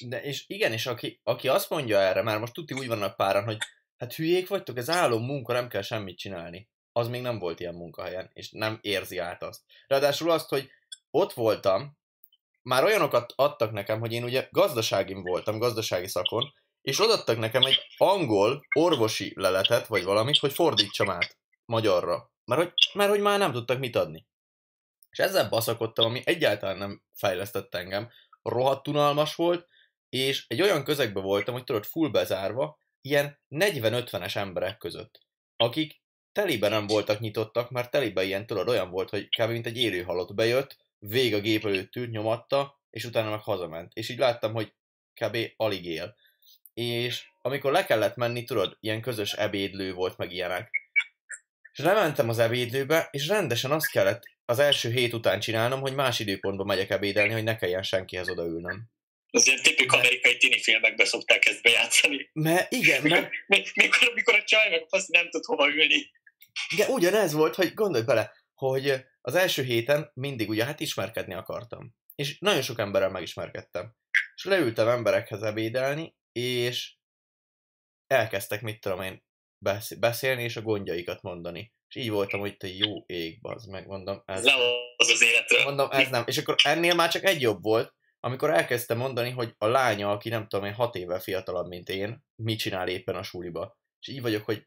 De 0.00 0.22
és 0.22 0.44
igen, 0.46 0.72
és 0.72 0.86
aki, 0.86 1.20
aki 1.22 1.48
azt 1.48 1.70
mondja 1.70 2.00
erre, 2.00 2.22
már 2.22 2.38
most 2.38 2.52
tuti 2.52 2.74
úgy 2.74 2.86
vannak 2.86 3.16
páran, 3.16 3.44
hogy 3.44 3.56
hát 3.96 4.14
hülyék 4.14 4.48
vagytok, 4.48 4.76
ez 4.76 4.90
álló 4.90 5.18
munka, 5.18 5.52
nem 5.52 5.68
kell 5.68 5.82
semmit 5.82 6.18
csinálni. 6.18 6.68
Az 6.92 7.08
még 7.08 7.20
nem 7.20 7.38
volt 7.38 7.60
ilyen 7.60 7.74
munkahelyen, 7.74 8.30
és 8.32 8.50
nem 8.50 8.78
érzi 8.80 9.18
át 9.18 9.42
azt. 9.42 9.60
Ráadásul 9.86 10.30
azt, 10.30 10.48
hogy 10.48 10.70
ott 11.10 11.32
voltam, 11.32 11.98
már 12.62 12.84
olyanokat 12.84 13.32
adtak 13.36 13.72
nekem, 13.72 14.00
hogy 14.00 14.12
én 14.12 14.24
ugye 14.24 14.48
gazdaságim 14.50 15.22
voltam, 15.22 15.58
gazdasági 15.58 16.08
szakon, 16.08 16.54
és 16.82 17.00
odaadtak 17.00 17.38
nekem 17.38 17.62
egy 17.62 17.78
angol 17.96 18.66
orvosi 18.74 19.32
leletet, 19.36 19.86
vagy 19.86 20.04
valamit, 20.04 20.38
hogy 20.38 20.52
fordítsam 20.52 21.10
át 21.10 21.36
magyarra. 21.64 22.30
Mert 22.44 22.60
hogy, 22.62 22.72
mert 22.92 23.10
hogy 23.10 23.20
már 23.20 23.38
nem 23.38 23.52
tudtak 23.52 23.78
mit 23.78 23.96
adni. 23.96 24.26
És 25.10 25.18
ezzel 25.18 25.48
baszakodtam, 25.48 26.04
ami 26.04 26.22
egyáltalán 26.24 26.76
nem 26.76 27.02
fejlesztett 27.14 27.74
engem. 27.74 28.10
Rohadt 28.42 28.88
unalmas 28.88 29.34
volt, 29.34 29.68
és 30.08 30.44
egy 30.48 30.62
olyan 30.62 30.84
közegbe 30.84 31.20
voltam, 31.20 31.54
hogy 31.54 31.64
tudod, 31.64 31.84
full 31.84 32.08
bezárva, 32.08 32.78
ilyen 33.00 33.40
40-50-es 33.50 34.36
emberek 34.36 34.78
között, 34.78 35.20
akik 35.56 36.02
telibe 36.32 36.68
nem 36.68 36.86
voltak 36.86 37.20
nyitottak, 37.20 37.70
mert 37.70 37.90
telibe 37.90 38.24
ilyen, 38.24 38.46
tudod, 38.46 38.68
olyan 38.68 38.90
volt, 38.90 39.10
hogy 39.10 39.28
kb. 39.28 39.50
mint 39.50 39.66
egy 39.66 39.76
élő 39.76 40.02
halott 40.02 40.34
bejött, 40.34 40.76
vég 40.98 41.34
a 41.34 41.40
gép 41.40 41.64
előtt 41.64 41.96
ült, 41.96 42.10
nyomatta, 42.10 42.80
és 42.90 43.04
utána 43.04 43.30
meg 43.30 43.40
hazament. 43.40 43.92
És 43.94 44.08
így 44.08 44.18
láttam, 44.18 44.52
hogy 44.52 44.74
kb. 45.20 45.36
alig 45.56 45.84
él. 45.84 46.16
És 46.74 47.24
amikor 47.40 47.72
le 47.72 47.84
kellett 47.84 48.16
menni, 48.16 48.44
tudod, 48.44 48.76
ilyen 48.80 49.00
közös 49.00 49.32
ebédlő 49.32 49.92
volt, 49.92 50.16
meg 50.16 50.32
ilyenek. 50.32 50.70
És 51.72 51.78
lementem 51.78 52.28
az 52.28 52.38
ebédlőbe, 52.38 53.08
és 53.10 53.26
rendesen 53.26 53.70
azt 53.70 53.90
kellett 53.90 54.22
az 54.44 54.58
első 54.58 54.90
hét 54.90 55.12
után 55.12 55.40
csinálnom, 55.40 55.80
hogy 55.80 55.94
más 55.94 56.18
időpontban 56.18 56.66
megyek 56.66 56.90
ebédelni, 56.90 57.32
hogy 57.32 57.44
ne 57.44 57.56
kelljen 57.56 57.82
senkihez 57.82 58.28
odaülnöm. 58.28 58.90
Az 59.30 59.46
ilyen 59.46 59.62
tipik 59.62 59.92
amerikai 59.92 60.36
tini 60.36 60.62
filmekbe 60.62 61.04
szokták 61.04 61.46
ezt 61.46 61.62
bejátszani. 61.62 62.30
Mert 62.32 62.72
igen, 62.72 63.02
mert... 63.02 63.30
Mikor, 63.46 64.12
mikor 64.14 64.34
a 64.34 64.44
csaj 64.44 64.70
meg 64.70 64.86
azt 64.88 65.08
nem 65.08 65.30
tud 65.30 65.44
hova 65.44 65.68
ülni. 65.68 66.10
Igen, 66.72 66.90
ugyanez 66.90 67.32
volt, 67.32 67.54
hogy 67.54 67.74
gondolj 67.74 68.04
bele, 68.04 68.32
hogy 68.54 69.04
az 69.20 69.34
első 69.34 69.62
héten 69.62 70.10
mindig 70.14 70.48
ugye 70.48 70.64
hát 70.64 70.80
ismerkedni 70.80 71.34
akartam. 71.34 71.94
És 72.14 72.38
nagyon 72.38 72.62
sok 72.62 72.78
emberrel 72.78 73.10
megismerkedtem. 73.10 73.94
És 74.34 74.44
leültem 74.44 74.88
emberekhez 74.88 75.42
ebédelni, 75.42 76.14
és 76.32 76.94
elkezdtek, 78.06 78.62
mit 78.62 78.80
tudom 78.80 79.00
én, 79.00 79.22
beszélni, 79.98 80.42
és 80.42 80.56
a 80.56 80.62
gondjaikat 80.62 81.22
mondani. 81.22 81.72
És 81.88 81.94
így 81.96 82.10
voltam, 82.10 82.40
hogy 82.40 82.56
te 82.56 82.68
jó 82.68 83.04
ég, 83.06 83.40
bazd 83.40 83.70
meg, 83.70 83.86
mondom, 83.86 84.22
ez... 84.24 84.44
az 84.96 85.10
az 85.10 85.22
életről. 85.22 85.64
Mondom, 85.64 85.88
ez 85.90 86.08
nem. 86.08 86.24
És 86.26 86.38
akkor 86.38 86.54
ennél 86.64 86.94
már 86.94 87.10
csak 87.10 87.24
egy 87.24 87.40
jobb 87.40 87.62
volt, 87.62 87.94
amikor 88.20 88.50
elkezdte 88.50 88.94
mondani, 88.94 89.30
hogy 89.30 89.54
a 89.58 89.66
lánya, 89.66 90.10
aki 90.10 90.28
nem 90.28 90.48
tudom 90.48 90.64
én, 90.64 90.72
hat 90.72 90.94
évvel 90.94 91.20
fiatalabb, 91.20 91.66
mint 91.68 91.88
én, 91.88 92.24
mit 92.42 92.58
csinál 92.58 92.88
éppen 92.88 93.14
a 93.14 93.22
suliba. 93.22 93.78
És 94.00 94.08
így 94.08 94.22
vagyok, 94.22 94.44
hogy 94.44 94.66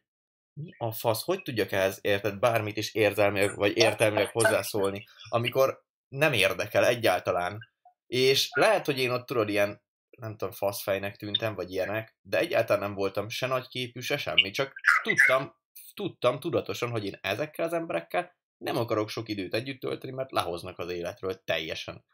mi 0.60 0.74
a 0.78 0.92
fasz, 0.92 1.24
hogy 1.24 1.42
tudjak 1.42 1.72
ehhez, 1.72 1.98
érted, 2.00 2.38
bármit 2.38 2.76
is 2.76 2.94
érzelmileg, 2.94 3.56
vagy 3.56 3.76
értelmileg 3.76 4.30
hozzászólni, 4.30 5.04
amikor 5.28 5.82
nem 6.08 6.32
érdekel 6.32 6.86
egyáltalán. 6.86 7.58
És 8.06 8.48
lehet, 8.50 8.86
hogy 8.86 8.98
én 8.98 9.10
ott 9.10 9.26
tudod, 9.26 9.48
ilyen, 9.48 9.82
nem 10.16 10.36
tudom, 10.36 10.54
faszfejnek 10.54 11.16
tűntem, 11.16 11.54
vagy 11.54 11.70
ilyenek, 11.70 12.16
de 12.22 12.38
egyáltalán 12.38 12.82
nem 12.82 12.94
voltam 12.94 13.28
se 13.28 13.46
nagyképű, 13.46 14.00
se 14.00 14.16
semmi, 14.16 14.50
csak 14.50 14.72
tudtam, 15.02 15.56
tudtam 15.94 16.40
tudatosan, 16.40 16.90
hogy 16.90 17.04
én 17.04 17.18
ezekkel 17.20 17.66
az 17.66 17.72
emberekkel 17.72 18.36
nem 18.58 18.76
akarok 18.76 19.08
sok 19.08 19.28
időt 19.28 19.54
együtt 19.54 19.80
tölteni, 19.80 20.12
mert 20.12 20.32
lehoznak 20.32 20.78
az 20.78 20.90
életről 20.90 21.42
teljesen. 21.44 22.04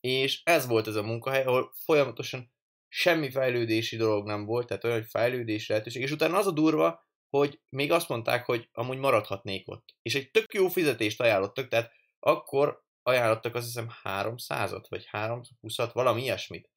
És 0.00 0.40
ez 0.44 0.66
volt 0.66 0.86
ez 0.86 0.94
a 0.94 1.02
munkahely, 1.02 1.44
ahol 1.44 1.72
folyamatosan 1.84 2.52
semmi 2.88 3.30
fejlődési 3.30 3.96
dolog 3.96 4.26
nem 4.26 4.44
volt, 4.44 4.66
tehát 4.66 4.84
olyan, 4.84 4.96
hogy 4.96 5.08
fejlődés 5.08 5.68
lehetőség, 5.68 6.02
és 6.02 6.10
utána 6.10 6.38
az 6.38 6.46
a 6.46 6.50
durva, 6.50 7.08
hogy 7.30 7.60
még 7.68 7.92
azt 7.92 8.08
mondták, 8.08 8.44
hogy 8.44 8.68
amúgy 8.72 8.98
maradhatnék 8.98 9.68
ott. 9.68 9.94
És 10.02 10.14
egy 10.14 10.30
tök 10.30 10.54
jó 10.54 10.68
fizetést 10.68 11.20
ajánlottak, 11.20 11.68
tehát 11.68 11.92
akkor 12.20 12.82
ajánlottak 13.02 13.54
azt 13.54 13.66
hiszem 13.66 13.90
300-at, 14.02 14.84
vagy 14.88 15.08
320-at, 15.12 15.90
valami 15.92 16.22
ilyesmit. 16.22 16.69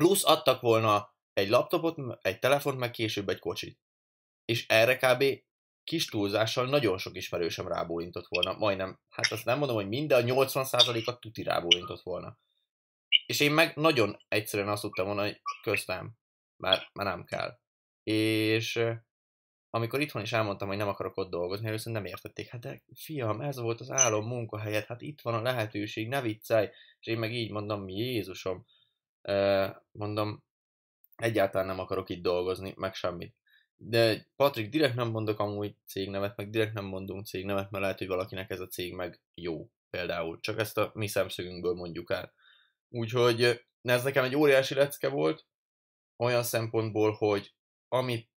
Plusz 0.00 0.24
adtak 0.24 0.60
volna 0.60 1.14
egy 1.32 1.48
laptopot, 1.48 2.18
egy 2.20 2.38
telefont, 2.38 2.78
meg 2.78 2.90
később 2.90 3.28
egy 3.28 3.38
kocsit. 3.38 3.80
És 4.44 4.66
erre 4.68 4.96
kb. 4.96 5.24
kis 5.84 6.06
túlzással 6.06 6.66
nagyon 6.66 6.98
sok 6.98 7.16
ismerősöm 7.16 7.68
rábólintott 7.68 8.26
volna. 8.28 8.58
Majdnem, 8.58 9.00
hát 9.08 9.32
azt 9.32 9.44
nem 9.44 9.58
mondom, 9.58 9.76
hogy 9.76 9.88
minden, 9.88 10.30
a 10.30 10.34
80%-at 10.34 11.20
tuti 11.20 11.42
rábólintott 11.42 12.02
volna. 12.02 12.38
És 13.26 13.40
én 13.40 13.52
meg 13.52 13.76
nagyon 13.76 14.16
egyszerűen 14.28 14.68
azt 14.68 14.82
tudtam 14.82 15.06
volna, 15.06 15.22
hogy 15.22 15.40
köztem, 15.62 16.12
mert, 16.56 16.88
mert 16.92 17.08
nem 17.08 17.24
kell. 17.24 17.58
És 18.02 18.82
amikor 19.70 20.00
itthon 20.00 20.22
is 20.22 20.32
elmondtam, 20.32 20.68
hogy 20.68 20.76
nem 20.76 20.88
akarok 20.88 21.16
ott 21.16 21.30
dolgozni, 21.30 21.66
először 21.66 21.92
nem 21.92 22.04
értették. 22.04 22.48
Hát 22.48 22.60
de 22.60 22.82
fiam, 22.94 23.40
ez 23.40 23.58
volt 23.58 23.80
az 23.80 23.90
álom 23.90 24.26
munkahelyet, 24.26 24.86
hát 24.86 25.02
itt 25.02 25.20
van 25.20 25.34
a 25.34 25.42
lehetőség, 25.42 26.08
ne 26.08 26.20
viccelj. 26.20 26.68
És 27.00 27.06
én 27.06 27.18
meg 27.18 27.34
így 27.34 27.50
mondom, 27.50 27.88
Jézusom, 27.88 28.66
mondom, 29.90 30.44
egyáltalán 31.16 31.66
nem 31.66 31.78
akarok 31.78 32.08
itt 32.08 32.22
dolgozni, 32.22 32.74
meg 32.76 32.94
semmit. 32.94 33.34
De 33.76 34.26
Patrik, 34.36 34.68
direkt 34.68 34.94
nem 34.94 35.08
mondok 35.08 35.38
amúgy 35.38 35.74
cégnevet, 35.86 36.36
meg 36.36 36.50
direkt 36.50 36.74
nem 36.74 36.84
mondunk 36.84 37.26
cégnevet, 37.26 37.70
mert 37.70 37.82
lehet, 37.82 37.98
hogy 37.98 38.06
valakinek 38.06 38.50
ez 38.50 38.60
a 38.60 38.66
cég 38.66 38.94
meg 38.94 39.20
jó, 39.34 39.70
például. 39.90 40.40
Csak 40.40 40.58
ezt 40.58 40.78
a 40.78 40.90
mi 40.94 41.06
szemszögünkből 41.06 41.74
mondjuk 41.74 42.10
el. 42.10 42.32
Úgyhogy 42.88 43.64
ez 43.82 44.02
nekem 44.02 44.24
egy 44.24 44.36
óriási 44.36 44.74
lecke 44.74 45.08
volt, 45.08 45.46
olyan 46.16 46.42
szempontból, 46.42 47.12
hogy 47.12 47.54
amit 47.88 48.30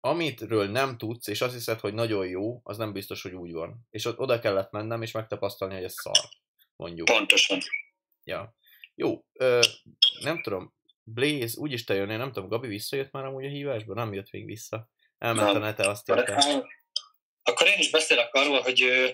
amitről 0.00 0.68
nem 0.68 0.98
tudsz, 0.98 1.26
és 1.26 1.40
azt 1.40 1.54
hiszed, 1.54 1.80
hogy 1.80 1.94
nagyon 1.94 2.26
jó, 2.26 2.60
az 2.62 2.76
nem 2.76 2.92
biztos, 2.92 3.22
hogy 3.22 3.34
úgy 3.34 3.52
van. 3.52 3.86
És 3.90 4.04
ott 4.04 4.18
oda 4.18 4.38
kellett 4.38 4.70
mennem, 4.70 5.02
és 5.02 5.12
megtapasztalni, 5.12 5.74
hogy 5.74 5.84
ez 5.84 5.94
szar, 5.94 6.28
mondjuk. 6.76 7.06
Pontosan. 7.06 7.58
Ja. 8.24 8.56
Jó, 9.00 9.24
ö, 9.32 9.60
nem 10.20 10.42
tudom, 10.42 10.74
Blaze, 11.02 11.60
úgyis 11.60 11.84
te 11.84 11.94
jönnél, 11.94 12.16
nem 12.16 12.32
tudom, 12.32 12.48
Gabi 12.48 12.68
visszajött 12.68 13.10
már 13.10 13.24
amúgy 13.24 13.44
a 13.44 13.48
hívásba? 13.48 13.94
Nem 13.94 14.12
jött 14.12 14.30
még 14.30 14.44
vissza. 14.44 14.90
Elment 15.18 15.56
a 15.56 15.58
nete, 15.58 15.88
azt 15.88 16.10
írta. 16.10 16.66
Akkor 17.42 17.66
én 17.66 17.78
is 17.78 17.90
beszélek 17.90 18.34
arról, 18.34 18.60
hogy 18.60 18.82
ö, 18.82 19.08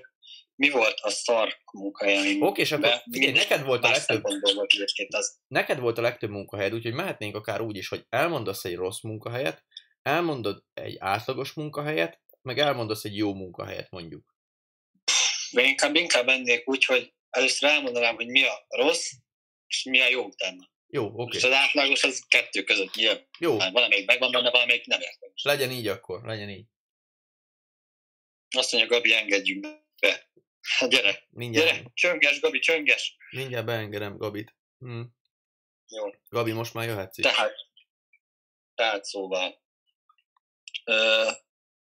mi 0.54 0.70
volt 0.70 0.98
a 1.00 1.10
szar 1.10 1.56
munkahelyen. 1.72 2.42
Oké, 2.42 2.60
és 2.60 2.72
akkor 2.72 3.02
figyelj, 3.10 3.32
neked 3.32 3.64
volt 3.64 3.84
a 3.84 3.90
legtöbb... 3.90 4.22
Volt 4.22 5.14
az. 5.14 5.38
Neked 5.46 5.78
volt 5.78 5.98
a 5.98 6.02
legtöbb 6.02 6.30
munkahelyed, 6.30 6.74
úgyhogy 6.74 6.94
mehetnénk 6.94 7.36
akár 7.36 7.60
úgy 7.60 7.76
is, 7.76 7.88
hogy 7.88 8.06
elmondasz 8.08 8.64
egy 8.64 8.76
rossz 8.76 9.00
munkahelyet, 9.00 9.64
elmondod 10.02 10.64
egy 10.74 10.96
átlagos 10.98 11.52
munkahelyet, 11.52 12.20
meg 12.42 12.58
elmondasz 12.58 13.04
egy 13.04 13.16
jó 13.16 13.34
munkahelyet 13.34 13.90
mondjuk. 13.90 14.34
Én 15.50 15.64
inkább, 15.64 15.94
inkább 15.94 16.28
ennék 16.28 16.68
úgy, 16.68 16.84
hogy 16.84 17.14
először 17.30 17.68
elmondanám, 17.68 18.14
hogy 18.14 18.26
mi 18.26 18.44
a 18.44 18.66
rossz, 18.68 19.10
és 19.66 19.82
mi 19.82 20.00
a 20.00 20.08
jó 20.08 20.24
utána. 20.24 20.72
Jó, 20.86 21.04
oké. 21.04 21.22
Okay. 21.22 21.36
És 21.36 21.44
az 21.44 21.52
átlagos 21.52 22.04
az 22.04 22.24
kettő 22.28 22.62
között 22.62 22.94
nyilván. 22.94 23.28
Jó. 23.38 23.58
Hát 23.58 23.72
valamelyik 23.72 24.06
megvan 24.06 24.30
benne, 24.30 24.50
valamelyik 24.50 24.86
nem 24.86 25.00
értem. 25.00 25.30
Legyen 25.42 25.70
így 25.70 25.86
akkor, 25.86 26.24
legyen 26.24 26.48
így. 26.48 26.66
Azt 28.56 28.72
mondja, 28.72 28.90
Gabi, 28.90 29.14
engedjünk 29.14 29.60
be. 29.60 29.82
Hát 30.60 30.90
gyere, 30.90 31.26
Mindjárt. 31.30 31.68
gyere, 31.68 31.90
csönges, 31.94 32.40
Gabi, 32.40 32.58
csönges. 32.58 33.16
Mindjárt 33.30 33.66
beengedem 33.66 34.16
Gabit. 34.16 34.56
Hm. 34.78 35.02
Jó. 35.88 36.04
Gabi, 36.28 36.52
most 36.52 36.74
már 36.74 36.86
jöhetsz 36.86 37.18
is. 37.18 37.24
Tehát, 37.24 37.54
tehát 38.74 39.04
szóval, 39.04 39.62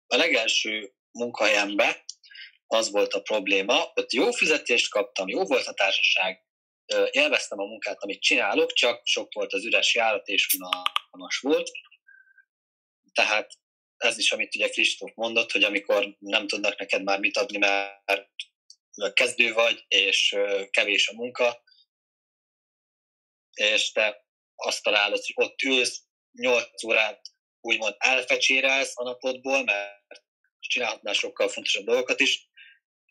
a 0.06 0.16
legelső 0.16 0.94
munkahelyemben 1.12 1.94
az 2.66 2.90
volt 2.90 3.12
a 3.12 3.22
probléma, 3.22 3.74
hogy 3.74 4.12
jó 4.12 4.30
fizetést 4.30 4.90
kaptam, 4.90 5.28
jó 5.28 5.44
volt 5.44 5.66
a 5.66 5.74
társaság, 5.74 6.44
élveztem 7.10 7.58
a 7.58 7.64
munkát, 7.64 8.02
amit 8.02 8.22
csinálok, 8.22 8.72
csak 8.72 9.06
sok 9.06 9.32
volt 9.32 9.52
az 9.52 9.64
üres 9.64 9.94
járat, 9.94 10.26
és 10.26 10.54
unalmas 10.54 11.38
volt. 11.38 11.70
Tehát 13.12 13.52
ez 13.96 14.18
is, 14.18 14.32
amit 14.32 14.54
ugye 14.54 14.68
Kristóf 14.68 15.10
mondott, 15.14 15.52
hogy 15.52 15.64
amikor 15.64 16.16
nem 16.18 16.46
tudnak 16.46 16.78
neked 16.78 17.02
már 17.02 17.18
mit 17.18 17.36
adni, 17.36 17.58
mert 17.58 18.28
kezdő 19.12 19.52
vagy, 19.52 19.84
és 19.88 20.36
kevés 20.70 21.08
a 21.08 21.14
munka, 21.14 21.62
és 23.54 23.92
te 23.92 24.24
azt 24.54 24.82
találod, 24.82 25.24
hogy 25.24 25.44
ott 25.46 25.62
ülsz 25.62 26.02
8 26.32 26.84
órát 26.84 27.20
úgymond 27.60 27.94
elfecsérelsz 27.98 28.98
a 28.98 29.02
napodból, 29.02 29.64
mert 29.64 30.24
csinálhatnál 30.58 31.14
sokkal 31.14 31.48
fontosabb 31.48 31.84
dolgokat 31.84 32.20
is, 32.20 32.48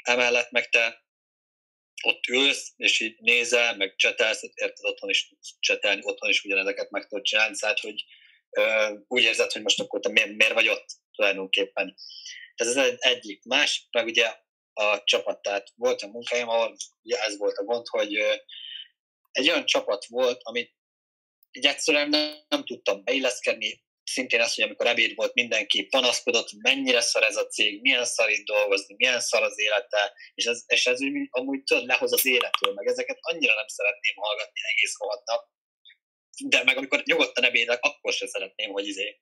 emellett 0.04 0.52
meg 0.52 0.70
te 0.70 1.04
ott 2.04 2.28
ülsz, 2.28 2.74
és 2.76 3.00
így 3.00 3.16
nézel, 3.20 3.76
meg 3.76 3.96
csetelsz, 3.96 4.44
érted, 4.54 4.86
otthon 4.86 5.10
is 5.10 5.28
tudsz 5.28 5.56
csetelni, 5.60 6.02
otthon 6.04 6.30
is 6.30 6.44
ugyanezeket 6.44 6.90
meg 6.90 7.08
tudod 7.08 7.24
csinálni, 7.24 7.56
tehát, 7.60 7.80
hogy 7.80 8.06
ö, 8.50 8.94
úgy 9.08 9.24
érzed, 9.24 9.52
hogy 9.52 9.62
most 9.62 9.80
akkor 9.80 10.00
te 10.00 10.10
miért, 10.10 10.36
miért 10.36 10.54
vagy 10.54 10.68
ott 10.68 10.86
tulajdonképpen. 11.16 11.96
Ez 12.56 12.68
az 12.68 12.78
egy, 12.78 12.96
egyik. 13.00 13.44
Másik, 13.44 13.88
meg 13.92 14.06
ugye 14.06 14.36
a 14.74 15.04
csapat, 15.04 15.42
tehát 15.42 15.68
volt 15.76 16.02
a 16.02 16.08
munkáim, 16.08 16.50
ahol 16.50 16.76
ugye 17.02 17.22
ez 17.22 17.38
volt 17.38 17.58
a 17.58 17.64
gond, 17.64 17.88
hogy 17.88 18.16
ö, 18.16 18.34
egy 19.32 19.50
olyan 19.50 19.66
csapat 19.66 20.06
volt, 20.06 20.42
amit 20.44 20.74
így 21.52 21.66
egyszerűen 21.66 22.10
nem, 22.10 22.36
nem 22.48 22.66
tudtam 22.66 23.04
beilleszkedni, 23.04 23.84
szintén 24.13 24.41
az, 24.41 24.56
hogy 24.56 24.63
amikor 24.63 24.88
ebéd 24.88 25.15
volt, 25.15 25.34
mindenki 25.34 25.86
panaszkodott, 25.86 26.50
mennyire 26.52 27.02
szar 27.02 27.24
ez 27.24 27.36
a 27.36 27.48
cég, 27.48 27.82
milyen 27.82 28.06
szar 28.06 28.30
itt 28.30 28.45
dolgozni, 28.45 28.95
milyen 28.98 29.19
szar 29.19 29.43
az 29.43 29.60
élete, 29.60 30.13
és 30.34 30.45
ez, 30.45 30.63
és 30.67 30.86
ez 30.86 31.02
úgy, 31.02 31.28
amúgy 31.30 31.63
tudod, 31.63 31.86
lehoz 31.86 32.13
az 32.13 32.26
életről, 32.26 32.74
meg 32.74 32.88
ezeket 32.88 33.17
annyira 33.22 33.54
nem 33.54 33.67
szeretném 33.67 34.15
hallgatni 34.15 34.60
egész 34.72 34.98
rohadt 35.00 35.26
nap. 35.26 35.48
De 36.45 36.63
meg 36.63 36.78
amikor 36.78 37.02
nyugodtan 37.06 37.43
ebédek, 37.43 37.80
akkor 37.82 38.13
sem 38.13 38.28
szeretném, 38.28 38.72
hogy 38.72 38.88
izé, 38.88 39.19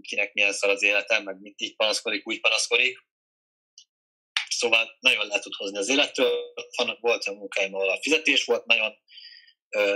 kinek 0.00 0.32
milyen 0.32 0.52
szar 0.52 0.70
az 0.70 0.82
életem, 0.82 1.22
meg 1.22 1.40
mit 1.40 1.60
így 1.60 1.76
panaszkodik, 1.76 2.26
úgy 2.26 2.40
panaszkodik. 2.40 2.98
Szóval 4.48 4.96
nagyon 5.00 5.26
le 5.26 5.38
tud 5.38 5.54
hozni 5.54 5.78
az 5.78 5.88
életről. 5.88 6.52
Volt 7.00 7.24
a 7.24 7.32
munkáim, 7.32 7.74
ahol 7.74 7.90
a 7.90 8.00
fizetés 8.02 8.44
volt 8.44 8.64
nagyon 8.64 8.94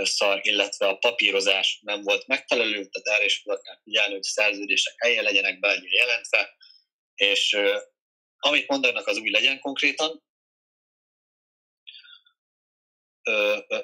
szar, 0.03 0.39
illetve 0.41 0.87
a 0.87 0.97
papírozás 0.97 1.79
nem 1.81 2.01
volt 2.01 2.27
megfelelő, 2.27 2.85
tehát 2.85 3.19
erre 3.19 3.25
is 3.25 3.41
oda 3.45 3.61
kell 3.61 3.79
figyelni, 3.83 4.13
hogy 4.13 4.23
szerződések 4.23 4.93
helyen 4.97 5.23
legyenek 5.23 5.59
be 5.59 5.81
jelentve, 5.89 6.55
és 7.15 7.57
amit 8.39 8.67
mondanak, 8.67 9.07
az 9.07 9.17
úgy 9.17 9.31
legyen 9.31 9.59
konkrétan. 9.59 10.23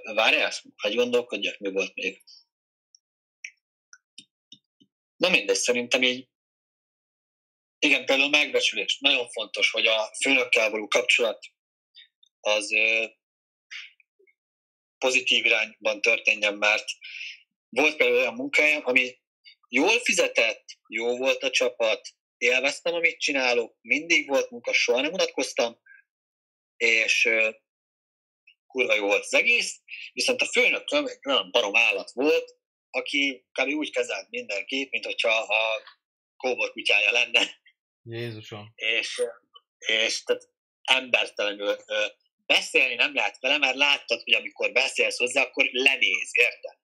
Várjál, 0.03 0.51
hogy 0.81 0.95
gondolkodjak, 0.95 1.57
mi 1.57 1.71
volt 1.71 1.93
még. 1.93 2.23
Na 5.15 5.29
mindegy, 5.29 5.55
szerintem 5.55 6.03
így 6.03 6.27
igen, 7.79 8.05
például 8.05 8.29
megbecsülés. 8.29 8.97
Nagyon 8.99 9.29
fontos, 9.29 9.71
hogy 9.71 9.87
a 9.87 10.11
főnökkel 10.21 10.69
való 10.69 10.87
kapcsolat 10.87 11.45
az 12.39 12.71
pozitív 15.05 15.45
irányban 15.45 16.01
történjen, 16.01 16.53
mert 16.53 16.85
volt 17.69 17.95
például 17.95 18.19
olyan 18.19 18.33
munkája, 18.33 18.79
ami 18.79 19.17
jól 19.69 19.99
fizetett, 19.99 20.63
jó 20.87 21.17
volt 21.17 21.43
a 21.43 21.49
csapat, 21.49 22.07
élveztem, 22.37 22.93
amit 22.93 23.19
csinálok, 23.19 23.77
mindig 23.81 24.27
volt 24.27 24.49
munka, 24.49 24.73
soha 24.73 25.01
nem 25.01 25.13
unatkoztam, 25.13 25.79
és 26.77 27.29
kurva 28.67 28.95
jó 28.95 29.05
volt 29.05 29.23
az 29.23 29.33
egész, 29.33 29.81
viszont 30.13 30.41
a 30.41 30.45
főnököm 30.45 31.05
egy 31.05 31.19
olyan 31.23 31.51
barom 31.51 31.75
állat 31.75 32.11
volt, 32.11 32.55
aki 32.89 33.45
kb. 33.51 33.67
úgy 33.67 33.91
kezelt 33.91 34.29
mindenkit, 34.29 34.91
mint 34.91 35.05
hogyha 35.05 35.33
a 35.33 35.81
kóbor 36.37 36.71
kutyája 36.71 37.11
lenne. 37.11 37.61
Jézusom. 38.01 38.71
És, 38.75 39.21
és 39.77 40.23
tehát 40.23 40.49
embertelenül 40.81 41.77
beszélni 42.45 42.95
nem 42.95 43.13
lehet 43.13 43.37
vele, 43.39 43.57
mert 43.57 43.75
láttad, 43.75 44.21
hogy 44.23 44.33
amikor 44.33 44.71
beszélsz 44.71 45.17
hozzá, 45.17 45.41
akkor 45.41 45.69
lenéz, 45.71 46.29
érted? 46.31 46.77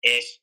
És 0.00 0.38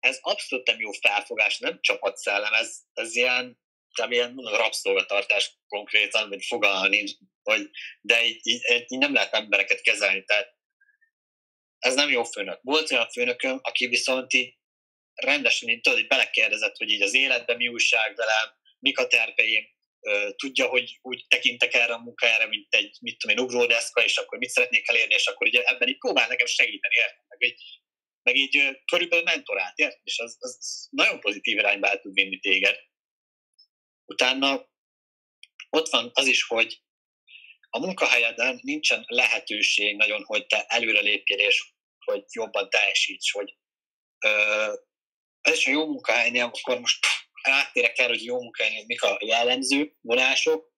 ez 0.00 0.18
abszolút 0.20 0.66
nem 0.66 0.80
jó 0.80 0.90
felfogás, 0.92 1.58
nem 1.58 1.78
csapatszellem, 1.80 2.52
ez, 2.52 2.78
ez 2.92 3.16
ilyen, 3.16 3.58
nem 3.96 4.12
ilyen 4.12 4.34
rabszolgatartás 4.36 5.58
konkrétan, 5.68 6.28
vagy 6.28 6.44
fogalma 6.44 6.86
nincs, 6.86 7.10
hogy, 7.42 7.70
de 8.00 8.24
így, 8.24 8.40
így, 8.42 8.60
így, 8.88 8.98
nem 8.98 9.12
lehet 9.12 9.34
embereket 9.34 9.80
kezelni, 9.80 10.24
tehát 10.24 10.54
ez 11.78 11.94
nem 11.94 12.10
jó 12.10 12.24
főnök. 12.24 12.60
Volt 12.62 12.90
olyan 12.90 13.08
főnököm, 13.08 13.58
aki 13.62 13.86
viszont 13.86 14.32
így 14.32 14.54
rendesen, 15.14 15.68
így 15.68 15.80
tudod, 15.80 15.98
hogy 15.98 16.08
belekérdezett, 16.08 16.76
hogy 16.76 16.90
így 16.90 17.02
az 17.02 17.14
életben 17.14 17.56
mi 17.56 17.68
újság 17.68 18.16
velem, 18.16 18.54
mik 18.78 18.98
a 18.98 19.06
terveim, 19.06 19.75
tudja, 20.36 20.66
hogy 20.66 20.98
úgy 21.02 21.24
tekintek 21.28 21.74
erre 21.74 21.92
a 21.92 22.02
munkájára, 22.02 22.46
mint 22.46 22.74
egy, 22.74 22.96
mit 23.00 23.18
tudom 23.18 23.36
én, 23.36 23.44
ugródeszka, 23.44 24.04
és 24.04 24.16
akkor 24.16 24.38
mit 24.38 24.48
szeretnék 24.48 24.88
elérni, 24.88 25.14
és 25.14 25.26
akkor 25.26 25.46
ugye 25.46 25.62
ebben 25.62 25.88
így 25.88 25.98
próbál 25.98 26.28
nekem 26.28 26.46
segíteni, 26.46 26.94
érted? 26.94 27.24
Meg 27.28 27.56
meg 28.22 28.36
így 28.36 28.80
körülbelül 28.84 29.24
mentorát, 29.24 29.78
érted? 29.78 30.00
És 30.02 30.18
az, 30.18 30.36
az 30.38 30.86
nagyon 30.90 31.20
pozitív 31.20 31.58
irányba 31.58 31.88
el 31.88 32.00
tud 32.00 32.12
vinni 32.12 32.38
téged. 32.38 32.76
Utána 34.04 34.68
ott 35.70 35.88
van 35.88 36.10
az 36.14 36.26
is, 36.26 36.42
hogy 36.42 36.82
a 37.70 37.78
munkahelyeden 37.78 38.60
nincsen 38.62 39.04
lehetőség 39.06 39.96
nagyon, 39.96 40.24
hogy 40.24 40.46
te 40.46 40.64
előre 40.64 41.00
lépjél, 41.00 41.38
és 41.38 41.72
hogy 42.04 42.24
jobban 42.32 42.70
teljesíts, 42.70 43.30
hogy 43.30 43.56
ö, 44.24 44.72
ez 45.40 45.56
is 45.56 45.66
a 45.66 45.70
jó 45.70 45.86
munkahelynél, 45.86 46.44
akkor 46.44 46.80
most 46.80 47.06
áttérek 47.48 47.98
el, 47.98 48.08
hogy 48.08 48.24
jó 48.24 48.42
munkájának 48.42 48.86
mik 48.86 49.02
a 49.02 49.18
jellemző 49.20 49.96
vonások. 50.00 50.72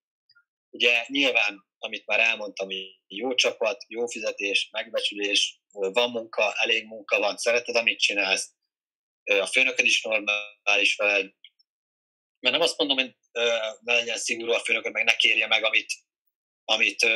Ugye 0.70 1.04
nyilván, 1.06 1.66
amit 1.78 2.06
már 2.06 2.20
elmondtam, 2.20 2.66
hogy 2.66 3.00
jó 3.06 3.34
csapat, 3.34 3.84
jó 3.88 4.06
fizetés, 4.06 4.68
megbecsülés, 4.70 5.60
van 5.70 6.10
munka, 6.10 6.52
elég 6.52 6.84
munka 6.84 7.18
van, 7.18 7.36
szereted, 7.36 7.76
amit 7.76 8.00
csinálsz, 8.00 8.52
a 9.24 9.46
főnöked 9.46 9.84
is 9.84 10.02
normális 10.02 10.96
veled. 10.96 11.32
Mert 12.40 12.54
nem 12.54 12.60
azt 12.60 12.78
mondom, 12.78 12.96
hogy 12.96 13.16
ne 13.80 13.94
legyen 13.94 14.18
szigorú 14.18 14.52
a 14.52 14.58
főnököd, 14.58 14.92
meg 14.92 15.04
ne 15.04 15.16
kérje 15.16 15.46
meg, 15.46 15.64
amit, 15.64 15.92
amit 16.64 17.06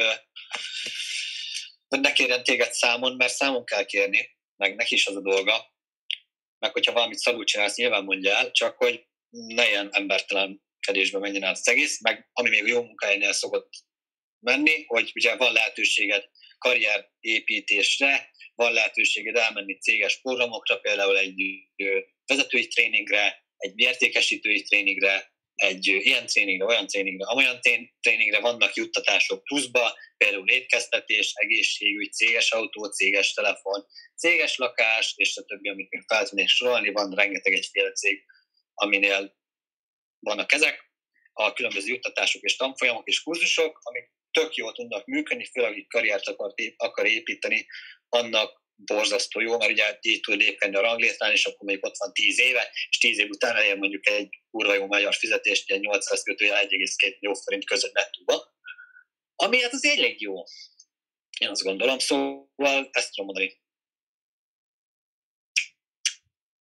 ne 1.88 2.12
kérjen 2.12 2.44
téged 2.44 2.72
számon, 2.72 3.16
mert 3.16 3.34
számon 3.34 3.64
kell 3.64 3.84
kérni, 3.84 4.36
meg 4.56 4.74
neki 4.74 4.94
is 4.94 5.06
az 5.06 5.16
a 5.16 5.20
dolga. 5.20 5.74
Meg 6.58 6.72
hogyha 6.72 6.92
valamit 6.92 7.18
szabul 7.18 7.44
csinálsz, 7.44 7.76
nyilván 7.76 8.04
mondja 8.04 8.36
el, 8.36 8.50
csak 8.50 8.76
hogy 8.76 9.06
ne 9.32 9.68
ilyen 9.68 9.88
embertelenkedésbe 9.92 11.18
menjen 11.18 11.42
át 11.42 11.56
az 11.56 11.68
egész, 11.68 12.00
meg 12.00 12.28
ami 12.32 12.48
még 12.48 12.66
jó 12.66 12.82
munkahelynél 12.82 13.32
szokott 13.32 13.70
menni, 14.38 14.84
hogy 14.86 15.10
ugye 15.14 15.36
van 15.36 15.52
lehetőséged 15.52 16.24
karrierépítésre, 16.58 18.30
van 18.54 18.72
lehetőséged 18.72 19.36
elmenni 19.36 19.78
céges 19.78 20.20
programokra, 20.20 20.76
például 20.78 21.18
egy 21.18 21.42
vezetői 22.26 22.66
tréningre, 22.66 23.44
egy 23.56 23.72
értékesítői 23.76 24.62
tréningre, 24.62 25.30
egy 25.54 25.86
ilyen 25.86 26.26
tréningre, 26.26 26.66
olyan 26.66 26.86
tréningre, 26.86 27.26
amolyan 27.26 27.60
tréningre 28.00 28.40
vannak 28.40 28.74
juttatások 28.74 29.44
pluszba, 29.44 29.94
például 30.16 30.48
étkeztetés, 30.48 31.32
egészségügy, 31.34 32.12
céges 32.12 32.50
autó, 32.50 32.84
céges 32.84 33.32
telefon, 33.32 33.86
céges 34.16 34.56
lakás, 34.56 35.12
és 35.16 35.36
a 35.36 35.42
többi, 35.42 35.68
amit 35.68 35.90
még 35.90 36.02
fel 36.06 36.28
tudnék 36.28 36.48
sorolni, 36.48 36.92
van 36.92 37.14
rengeteg 37.14 37.52
egyféle 37.52 37.92
cég, 37.92 38.24
aminél 38.82 39.36
vannak 40.18 40.52
ezek, 40.52 40.90
a 41.32 41.52
különböző 41.52 41.86
juttatások 41.86 42.42
és 42.42 42.56
tanfolyamok 42.56 43.08
és 43.08 43.22
kurzusok, 43.22 43.78
amik 43.82 44.10
tök 44.30 44.54
jól 44.54 44.72
tudnak 44.72 45.06
működni, 45.06 45.44
főleg, 45.44 45.70
akik 45.70 45.88
karriert 45.88 46.28
akar, 46.76 47.06
építeni, 47.06 47.66
annak 48.08 48.62
borzasztó 48.74 49.40
jó, 49.40 49.58
mert 49.58 49.70
ugye 49.70 49.98
így 50.00 50.20
tud 50.20 50.36
lépni 50.36 50.74
a 50.74 50.80
ranglétrán, 50.80 51.32
és 51.32 51.44
akkor 51.44 51.66
még 51.66 51.84
ott 51.84 51.96
van 51.96 52.12
10 52.12 52.38
éve, 52.38 52.70
és 52.88 52.98
10 52.98 53.18
év 53.18 53.28
után 53.28 53.56
elér 53.56 53.76
mondjuk 53.76 54.08
egy 54.08 54.28
kurva 54.50 54.74
jó 54.74 54.86
magyar 54.86 55.14
fizetést, 55.14 55.70
egy 55.70 55.80
800 55.80 56.22
kötője 56.22 56.52
1,2 56.52 57.18
millió 57.20 57.34
forint 57.34 57.64
között 57.64 57.92
nettúba, 57.92 58.54
ami 59.34 59.62
hát 59.62 59.72
az 59.72 59.84
elég 59.84 60.20
jó. 60.20 60.34
Én 61.38 61.48
azt 61.48 61.62
gondolom, 61.62 61.98
szóval 61.98 62.88
ezt 62.90 63.14
tudom 63.14 63.26
mondani. 63.26 63.60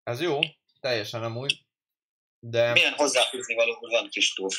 Ez 0.03 0.21
jó, 0.21 0.39
teljesen 0.79 1.23
amúgy. 1.23 1.70
De... 2.43 2.71
Milyen 2.71 2.93
hozzáfűzni 2.93 3.55
való 3.55 3.77
van, 3.79 4.09
Kristóf? 4.09 4.55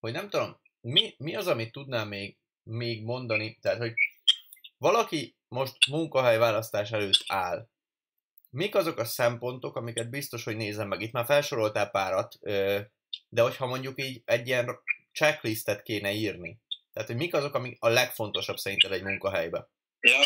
Hogy 0.00 0.12
nem 0.12 0.28
tudom, 0.30 0.60
mi, 0.80 1.14
mi 1.18 1.36
az, 1.36 1.46
amit 1.46 1.72
tudnám 1.72 2.08
még, 2.08 2.36
még 2.62 3.04
mondani? 3.04 3.58
Tehát, 3.60 3.78
hogy 3.78 3.92
valaki 4.78 5.36
most 5.48 5.86
munkahelyválasztás 5.88 6.90
előtt 6.90 7.24
áll. 7.26 7.68
Mik 8.50 8.74
azok 8.74 8.98
a 8.98 9.04
szempontok, 9.04 9.76
amiket 9.76 10.10
biztos, 10.10 10.44
hogy 10.44 10.56
nézem 10.56 10.88
meg? 10.88 11.00
Itt 11.00 11.12
már 11.12 11.24
felsoroltál 11.24 11.90
párat, 11.90 12.38
de 13.28 13.42
hogyha 13.42 13.66
mondjuk 13.66 14.00
így 14.00 14.22
egy 14.24 14.46
ilyen 14.46 14.78
checklistet 15.12 15.82
kéne 15.82 16.12
írni, 16.12 16.60
tehát, 16.92 17.08
hogy 17.08 17.18
mik 17.18 17.34
azok, 17.34 17.54
amik 17.54 17.76
a 17.80 17.88
legfontosabb 17.88 18.56
szerinted 18.56 18.92
egy 18.92 19.02
munkahelyben? 19.02 19.68
Ja, 20.00 20.18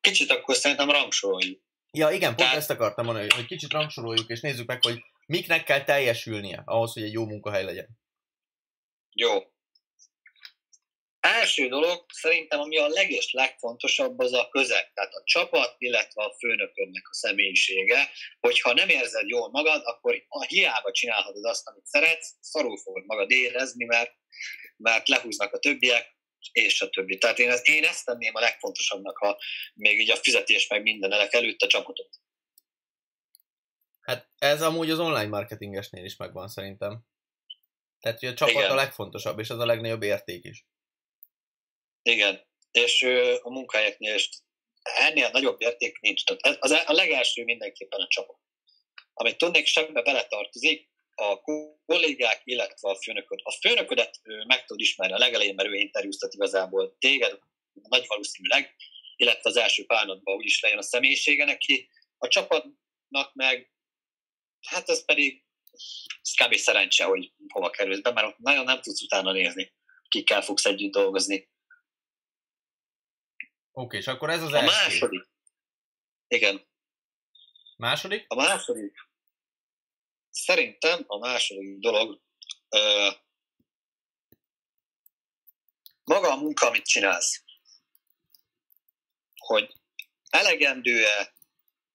kicsit 0.00 0.30
akkor 0.30 0.54
szerintem 0.54 0.90
rangsoroljuk. 0.90 1.62
Ja, 1.90 2.10
igen, 2.10 2.28
pont 2.28 2.38
Tehát... 2.38 2.56
ezt 2.56 2.70
akartam 2.70 3.04
mondani, 3.04 3.26
hogy 3.34 3.46
kicsit 3.46 3.72
rangsoroljuk, 3.72 4.30
és 4.30 4.40
nézzük 4.40 4.66
meg, 4.66 4.82
hogy 4.82 5.04
miknek 5.26 5.64
kell 5.64 5.84
teljesülnie 5.84 6.62
ahhoz, 6.64 6.92
hogy 6.92 7.02
egy 7.02 7.12
jó 7.12 7.26
munkahely 7.26 7.64
legyen. 7.64 7.88
Jó. 9.12 9.52
Első 11.20 11.68
dolog, 11.68 12.04
szerintem 12.12 12.60
ami 12.60 12.78
a 12.78 12.88
leges 12.88 13.32
legfontosabb, 13.32 14.18
az 14.18 14.32
a 14.32 14.48
közeg, 14.48 14.92
tehát 14.92 15.12
a 15.12 15.22
csapat, 15.24 15.74
illetve 15.78 16.22
a 16.22 16.34
főnöködnek 16.38 17.08
a 17.10 17.14
személyisége, 17.14 18.10
hogyha 18.40 18.72
nem 18.72 18.88
érzed 18.88 19.28
jól 19.28 19.50
magad, 19.50 19.82
akkor 19.84 20.24
a 20.28 20.44
hiába 20.44 20.92
csinálhatod 20.92 21.44
azt, 21.44 21.68
amit 21.68 21.86
szeretsz, 21.86 22.34
szarul 22.40 22.76
fogod 22.76 23.04
magad 23.04 23.30
érezni, 23.30 23.84
mert, 23.84 24.12
mert 24.76 25.08
lehúznak 25.08 25.52
a 25.52 25.58
többiek, 25.58 26.14
és 26.52 26.80
a 26.80 26.88
többi. 26.88 27.18
Tehát 27.18 27.38
én, 27.38 27.50
ezt, 27.50 27.66
én 27.66 27.84
ezt 27.84 28.04
tenném 28.04 28.34
a 28.34 28.40
legfontosabbnak, 28.40 29.16
ha 29.18 29.38
még 29.74 30.00
így 30.00 30.10
a 30.10 30.16
fizetés 30.16 30.68
meg 30.68 30.82
minden 30.82 31.12
előtt 31.12 31.60
a 31.60 31.66
csapatot. 31.66 32.08
Hát 34.04 34.28
ez 34.38 34.62
amúgy 34.62 34.90
az 34.90 34.98
online 34.98 35.28
marketingesnél 35.28 36.04
is 36.04 36.16
megvan 36.16 36.48
szerintem. 36.48 37.00
Tehát, 38.00 38.18
hogy 38.18 38.28
a 38.28 38.34
csapat 38.34 38.54
Igen. 38.54 38.70
a 38.70 38.74
legfontosabb, 38.74 39.38
és 39.38 39.50
az 39.50 39.58
a 39.58 39.66
legnagyobb 39.66 40.02
érték 40.02 40.44
is. 40.44 40.66
Igen, 42.02 42.40
és 42.70 43.02
ö, 43.02 43.36
a 43.42 43.50
munkahelyeknél 43.50 44.14
is 44.14 44.28
ennél 44.82 45.30
nagyobb 45.30 45.60
érték 45.60 46.00
nincs. 46.00 46.24
Tehát 46.24 46.62
az, 46.62 46.70
a 46.70 46.92
legelső 46.92 47.44
mindenképpen 47.44 48.00
a 48.00 48.06
csapat. 48.08 48.38
Amit 49.12 49.38
tudnék, 49.38 49.66
semmibe 49.66 50.02
beletartozik, 50.02 50.92
a 51.14 51.40
kollégák, 51.86 52.40
illetve 52.44 52.90
a 52.90 52.94
főnököd. 53.02 53.40
A 53.42 53.52
főnöködet 53.52 54.20
meg 54.46 54.64
tud 54.64 54.80
ismerni 54.80 55.14
a 55.14 55.18
legelején, 55.18 55.54
mert 55.54 55.68
ő 55.68 55.74
interjúztat 55.74 56.34
igazából 56.34 56.96
téged, 56.98 57.38
nagy 57.72 58.04
valószínűleg, 58.06 58.74
illetve 59.16 59.50
az 59.50 59.56
első 59.56 59.86
párnatban 59.86 60.36
úgyis 60.36 60.60
lejön 60.60 60.78
a 60.78 60.82
személyisége 60.82 61.44
neki. 61.44 61.88
A 62.18 62.28
csapatnak 62.28 63.34
meg, 63.34 63.73
hát 64.66 64.88
ez 64.88 65.04
pedig 65.04 65.44
ez 66.22 66.46
kb. 66.46 66.54
szerencse, 66.54 67.04
hogy 67.04 67.32
hova 67.48 67.70
kerülsz 67.70 68.00
be, 68.00 68.12
mert 68.12 68.38
nagyon 68.38 68.64
nem 68.64 68.80
tudsz 68.80 69.02
utána 69.02 69.32
nézni, 69.32 69.72
kikkel 70.08 70.42
fogsz 70.42 70.64
együtt 70.64 70.92
dolgozni. 70.92 71.52
Oké, 73.72 73.96
és 73.96 74.06
akkor 74.06 74.30
ez 74.30 74.42
az 74.42 74.52
a 74.52 74.56
első. 74.56 74.66
második. 74.66 75.28
Igen. 76.28 76.66
Második? 77.76 78.24
A 78.28 78.34
második. 78.34 79.08
Szerintem 80.30 81.04
a 81.06 81.18
második 81.18 81.78
dolog 81.78 82.20
ö, 82.68 83.10
maga 86.04 86.32
a 86.32 86.36
munka, 86.36 86.66
amit 86.66 86.86
csinálsz. 86.86 87.44
Hogy 89.36 89.72
elegendő-e, 90.28 91.34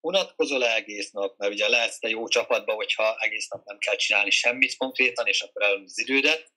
unatkozol-e 0.00 0.74
egész 0.74 1.10
nap, 1.10 1.38
mert 1.38 1.52
ugye 1.52 1.68
lehetsz 1.68 1.98
te 1.98 2.08
jó 2.08 2.28
csapatban, 2.28 2.74
hogyha 2.74 3.16
egész 3.18 3.48
nap 3.48 3.64
nem 3.64 3.78
kell 3.78 3.96
csinálni 3.96 4.30
semmit 4.30 4.76
konkrétan, 4.76 5.26
és 5.26 5.40
akkor 5.40 5.62
elön 5.62 5.82
az 5.82 5.98
idődet, 5.98 6.52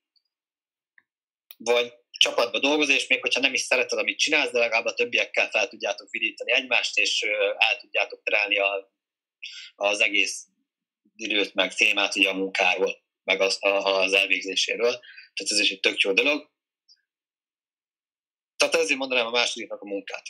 vagy 1.58 1.94
csapatba 2.12 2.60
dolgozol, 2.60 2.96
és 2.96 3.08
még 3.08 3.22
hogyha 3.22 3.40
nem 3.42 3.54
is 3.54 3.62
szereted, 3.62 4.00
amit 4.00 4.18
csinálsz, 4.18 4.52
de 4.52 4.60
legalább 4.60 4.86
a 4.86 4.94
többiekkel 4.94 5.50
fel 5.50 5.68
tudjátok 5.68 6.10
vidítani 6.10 6.52
egymást, 6.52 6.98
és 6.98 7.22
el 7.58 7.78
tudjátok 7.80 8.24
terelni 8.24 8.58
a, 8.58 8.94
az 9.76 10.00
egész 10.00 10.48
időt, 11.16 11.54
meg 11.54 11.74
témát 11.74 12.16
ugye 12.16 12.30
a 12.30 12.34
munkáról, 12.34 13.04
meg 13.24 13.42
az, 13.42 13.58
az 13.62 14.14
elvégzéséről. 14.14 14.92
Tehát 15.34 15.52
ez 15.52 15.60
is 15.60 15.72
egy 15.72 15.80
tök 15.80 16.00
jó 16.00 16.14
dolog. 16.14 16.52
Tehát 18.58 18.76
ezért 18.76 19.00
mondanám 19.00 19.26
a 19.26 19.32
másodiknak 19.32 19.82
a 19.82 19.86
munkát. 19.86 20.24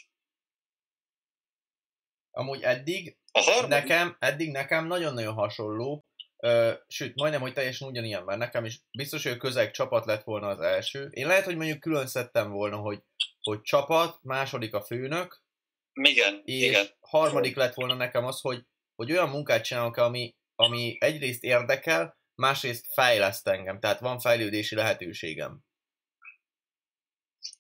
Amúgy 2.36 2.62
eddig, 2.62 3.18
a 3.32 3.66
nekem, 3.68 4.16
eddig 4.20 4.52
nekem 4.52 4.88
nagyon-nagyon 4.88 5.34
hasonló, 5.34 6.06
Ö, 6.44 6.74
sőt, 6.88 7.16
majdnem, 7.16 7.42
hogy 7.42 7.54
teljesen 7.54 7.88
ugyanilyen, 7.88 8.24
mert 8.24 8.40
nekem 8.40 8.66
is 8.66 8.82
biztos, 8.98 9.24
hogy 9.24 9.32
a 9.32 9.38
közeg 9.38 9.72
csapat 9.72 10.06
lett 10.06 10.24
volna 10.24 10.48
az 10.48 10.60
első. 10.60 11.10
Én 11.12 11.28
lehet, 11.28 11.44
hogy 11.44 11.56
mondjuk 11.56 11.80
külön 11.80 12.08
szedtem 12.08 12.52
volna, 12.52 12.78
hogy, 12.78 13.02
hogy 13.42 13.62
csapat, 13.62 14.20
második 14.22 14.74
a 14.74 14.82
főnök, 14.82 15.44
igen, 15.94 16.42
és 16.46 16.64
igen. 16.64 16.86
harmadik 17.00 17.56
lett 17.56 17.74
volna 17.74 17.94
nekem 17.94 18.26
az, 18.26 18.42
hogy, 18.42 18.66
hogy 18.96 19.12
olyan 19.12 19.30
munkát 19.30 19.64
csinálok, 19.64 19.98
ami, 19.98 20.36
ami 20.56 20.98
egyrészt 21.00 21.44
érdekel, 21.44 22.18
másrészt 22.36 22.94
fejleszt 22.94 23.48
engem, 23.48 23.80
tehát 23.80 24.00
van 24.00 24.20
fejlődési 24.20 24.76
lehetőségem. 24.76 25.60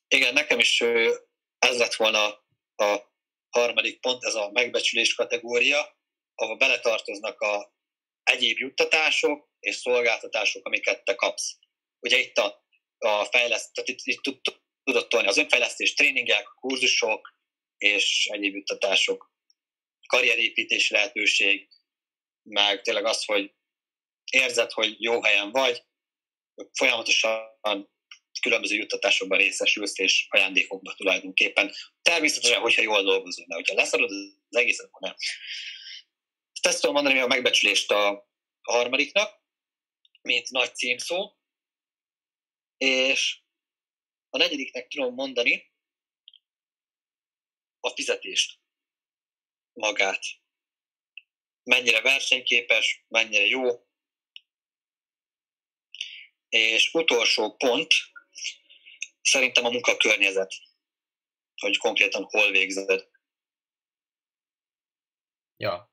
Igen, 0.08 0.34
nekem 0.34 0.60
is 0.60 0.82
ez 1.60 1.78
lett 1.78 1.94
volna 1.94 2.26
a 2.76 3.13
harmadik 3.54 4.00
pont, 4.00 4.24
ez 4.24 4.36
a 4.36 4.50
megbecsülés 4.52 5.16
kategória, 5.16 5.98
ahol 6.36 6.58
beletartoznak 6.58 7.42
a 7.42 7.74
egyéb 8.24 8.58
juttatások 8.58 9.50
és 9.60 9.76
szolgáltatások, 9.76 10.66
amiket 10.66 11.04
te 11.04 11.16
kapsz. 11.16 11.58
Ugye 12.00 12.18
itt 12.18 12.38
a, 12.38 12.66
a 12.98 13.26
fejleszt, 13.26 13.74
tehát 13.74 13.90
itt, 13.90 14.00
itt 14.04 14.22
tudod 14.84 15.08
tolni 15.08 15.28
az 15.28 15.38
önfejlesztés, 15.38 15.94
tréningek, 15.94 16.44
kurzusok 16.60 17.34
és 17.78 18.28
egyéb 18.32 18.56
juttatások, 18.56 19.32
karrierépítés 20.08 20.90
lehetőség, 20.90 21.70
meg 22.50 22.82
tényleg 22.82 23.06
az, 23.06 23.26
hogy 23.26 23.54
érzed, 24.32 24.72
hogy 24.72 25.02
jó 25.02 25.24
helyen 25.24 25.52
vagy, 25.52 25.84
folyamatosan 26.72 27.92
különböző 28.44 28.76
juttatásokban 28.76 29.38
részesülsz, 29.38 30.00
és 30.00 30.26
ajándékokban 30.30 30.96
tulajdonképpen. 30.96 31.74
Természetesen, 32.02 32.62
hogyha 32.62 32.82
jól 32.82 33.04
dolgozol, 33.04 33.46
mert 33.48 33.60
hogyha 33.60 33.82
leszarod 33.82 34.12
az 34.12 34.58
egészet, 34.58 34.86
akkor 34.86 35.02
nem. 35.02 35.16
Ezt 36.62 36.80
tudom 36.80 36.96
mondani 36.96 37.20
a 37.20 37.28
megbecsülést 37.28 37.92
a 37.92 38.30
harmadiknak, 38.62 39.42
mint 40.22 40.50
nagy 40.50 40.76
címszó, 40.76 41.36
és 42.78 43.42
a 44.30 44.38
negyediknek 44.38 44.88
tudom 44.88 45.14
mondani 45.14 45.72
a 47.80 47.90
fizetést 47.90 48.60
magát 49.74 50.24
mennyire 51.64 52.02
versenyképes, 52.02 53.06
mennyire 53.08 53.46
jó. 53.46 53.88
És 56.50 56.94
utolsó 56.94 57.56
pont, 57.56 57.94
szerintem 59.24 59.66
a 59.66 59.70
munkakörnyezet, 59.70 60.54
hogy 61.62 61.78
konkrétan 61.78 62.24
hol 62.24 62.52
végzed. 62.52 63.08
Ja. 65.58 65.92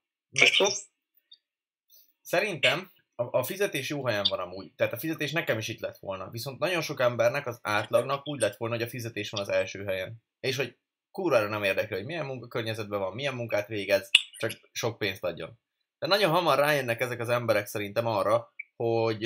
Szerintem 2.20 2.92
a, 3.14 3.38
a 3.38 3.42
fizetés 3.42 3.88
jó 3.88 4.06
helyen 4.06 4.26
van 4.28 4.38
amúgy. 4.38 4.72
Tehát 4.74 4.92
a 4.92 4.98
fizetés 4.98 5.32
nekem 5.32 5.58
is 5.58 5.68
itt 5.68 5.80
lett 5.80 5.98
volna. 5.98 6.30
Viszont 6.30 6.58
nagyon 6.58 6.82
sok 6.82 7.00
embernek 7.00 7.46
az 7.46 7.58
átlagnak 7.62 8.28
úgy 8.28 8.40
lett 8.40 8.56
volna, 8.56 8.74
hogy 8.74 8.84
a 8.84 8.88
fizetés 8.88 9.30
van 9.30 9.40
az 9.40 9.48
első 9.48 9.84
helyen. 9.84 10.22
És 10.40 10.56
hogy 10.56 10.78
kurvára 11.10 11.48
nem 11.48 11.62
érdekel, 11.62 11.96
hogy 11.96 12.06
milyen 12.06 12.26
munkakörnyezetben 12.26 12.98
van, 12.98 13.14
milyen 13.14 13.34
munkát 13.34 13.66
végez, 13.66 14.10
csak 14.36 14.52
sok 14.72 14.98
pénzt 14.98 15.24
adjon. 15.24 15.60
De 15.98 16.06
nagyon 16.06 16.30
hamar 16.30 16.58
rájönnek 16.58 17.00
ezek 17.00 17.20
az 17.20 17.28
emberek 17.28 17.66
szerintem 17.66 18.06
arra, 18.06 18.54
hogy 18.76 19.24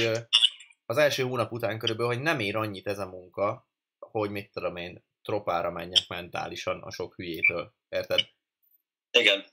az 0.87 0.97
első 0.97 1.23
hónap 1.23 1.53
után 1.53 1.79
körülbelül, 1.79 2.13
hogy 2.13 2.23
nem 2.23 2.41
ér 2.41 2.57
annyit 2.57 2.87
ez 2.87 2.99
a 2.99 3.07
munka, 3.07 3.69
hogy 4.19 4.31
mit 4.31 4.51
tudom 4.53 4.77
én, 4.77 5.05
tropára 5.23 5.71
menjek 5.71 6.09
mentálisan 6.09 6.83
a 6.83 6.91
sok 6.91 7.15
hülyétől. 7.15 7.75
Érted? 7.89 8.21
Igen. 9.11 9.45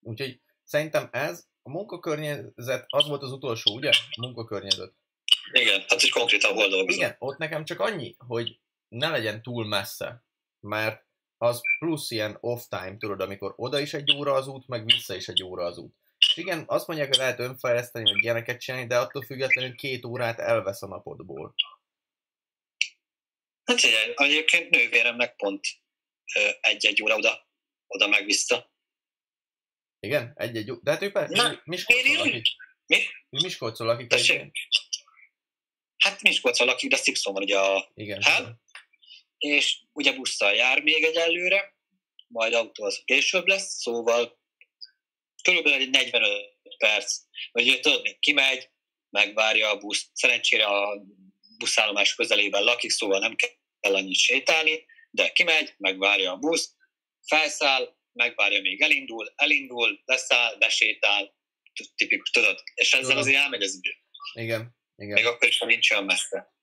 Úgyhogy 0.00 0.40
szerintem 0.64 1.08
ez, 1.12 1.46
a 1.62 1.70
munkakörnyezet, 1.70 2.84
az 2.86 3.08
volt 3.08 3.22
az 3.22 3.32
utolsó, 3.32 3.74
ugye? 3.74 3.90
A 3.90 4.20
munkakörnyezet. 4.20 4.92
Igen, 5.52 5.84
hát 5.88 6.02
is 6.02 6.10
konkrétan 6.10 6.52
hol 6.52 6.68
dolgozom. 6.68 6.88
Igen, 6.88 7.16
ott 7.18 7.38
nekem 7.38 7.64
csak 7.64 7.80
annyi, 7.80 8.14
hogy 8.18 8.60
ne 8.88 9.08
legyen 9.08 9.42
túl 9.42 9.66
messze, 9.66 10.24
mert 10.60 11.04
az 11.38 11.60
plusz 11.78 12.10
ilyen 12.10 12.36
off 12.40 12.62
time, 12.68 12.96
tudod, 12.98 13.20
amikor 13.20 13.54
oda 13.56 13.78
is 13.78 13.94
egy 13.94 14.12
óra 14.16 14.32
az 14.32 14.46
út, 14.46 14.68
meg 14.68 14.84
vissza 14.84 15.14
is 15.14 15.28
egy 15.28 15.42
óra 15.42 15.64
az 15.64 15.78
út. 15.78 15.94
És 16.18 16.36
igen, 16.36 16.64
azt 16.66 16.86
mondják, 16.86 17.08
hogy 17.08 17.18
lehet 17.18 17.38
önfejleszteni, 17.38 18.12
vagy 18.12 18.22
ilyeneket 18.22 18.60
csinálni, 18.60 18.86
de 18.86 18.98
attól 18.98 19.22
függetlenül 19.22 19.74
két 19.74 20.04
órát 20.04 20.38
elvesz 20.38 20.82
a 20.82 20.86
napodból. 20.86 21.54
Hát 23.66 23.82
igen, 23.82 24.12
egyébként 24.16 24.70
nővéremnek 24.70 25.36
pont 25.36 25.66
egy-egy 26.60 27.02
óra 27.02 27.16
oda, 27.16 27.48
oda 27.86 28.06
meg 28.06 28.24
vissza. 28.24 28.72
Igen? 30.00 30.32
Egy-egy 30.36 30.70
óra. 30.70 30.80
De 30.82 30.90
hát 30.90 31.02
ő 31.02 31.10
persze, 31.10 31.62
Miskolcon 31.64 32.16
lakik. 32.16 32.46
Mi? 32.86 33.02
Miskolcon 33.28 33.86
lakik. 33.86 34.14
Hát 35.96 36.22
Miskolcon 36.22 36.66
lakik, 36.66 36.90
de 36.90 36.96
Szikszon 36.96 37.32
van 37.32 37.42
ugye 37.42 37.58
a 37.58 37.90
Igen. 37.94 38.22
Hát, 38.22 38.54
és 39.38 39.82
ugye 39.92 40.12
busszal 40.12 40.52
jár 40.52 40.82
még 40.82 41.04
egyelőre, 41.04 41.76
majd 42.26 42.52
autó 42.54 42.84
az 42.84 43.02
később 43.04 43.46
lesz, 43.46 43.80
szóval 43.80 44.40
körülbelül 45.42 45.80
egy 45.80 45.90
45 45.90 46.76
perc, 46.78 47.16
hogy 47.52 47.80
tudod, 47.80 48.02
még 48.02 48.18
kimegy, 48.18 48.70
megvárja 49.10 49.70
a 49.70 49.78
busz. 49.78 50.10
Szerencsére 50.12 50.66
a 50.66 51.02
buszállomás 51.58 52.14
közelében 52.14 52.62
lakik, 52.62 52.90
szóval 52.90 53.18
nem 53.18 53.34
kell 53.34 53.94
annyit 53.94 54.18
sétálni, 54.18 54.86
de 55.10 55.32
kimegy, 55.32 55.74
megvárja 55.78 56.32
a 56.32 56.36
busz, 56.36 56.74
felszáll, 57.26 57.96
megvárja, 58.12 58.60
még 58.60 58.80
elindul, 58.80 59.32
elindul, 59.36 60.02
leszáll, 60.04 60.56
besétál, 60.58 61.34
tipikus, 61.94 62.30
tudod, 62.30 62.62
és 62.74 62.92
ezzel 62.92 63.18
azért 63.18 63.38
elmegy 63.38 63.62
az 63.62 63.74
idő. 63.74 63.90
Igen, 64.32 64.76
igen. 64.96 65.14
Még 65.14 65.26
akkor 65.26 65.48
is, 65.48 65.58
ha 65.58 65.66
nincs 65.66 65.90
olyan 65.90 66.04
messze. 66.04 66.54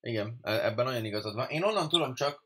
Igen, 0.00 0.38
e- 0.42 0.64
ebben 0.64 0.84
nagyon 0.84 1.04
igazad 1.04 1.34
van. 1.34 1.48
Én 1.48 1.62
onnan 1.62 1.88
tudom 1.88 2.14
csak, 2.14 2.44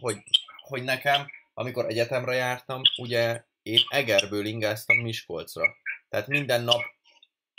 hogy, 0.00 0.16
hogy 0.60 0.82
nekem, 0.82 1.30
amikor 1.54 1.86
egyetemre 1.86 2.34
jártam, 2.34 2.82
ugye 2.96 3.44
én 3.62 3.80
Egerből 3.88 4.46
ingáztam 4.46 4.96
Miskolcra. 4.96 5.76
Tehát 6.08 6.26
minden 6.26 6.62
nap 6.62 6.82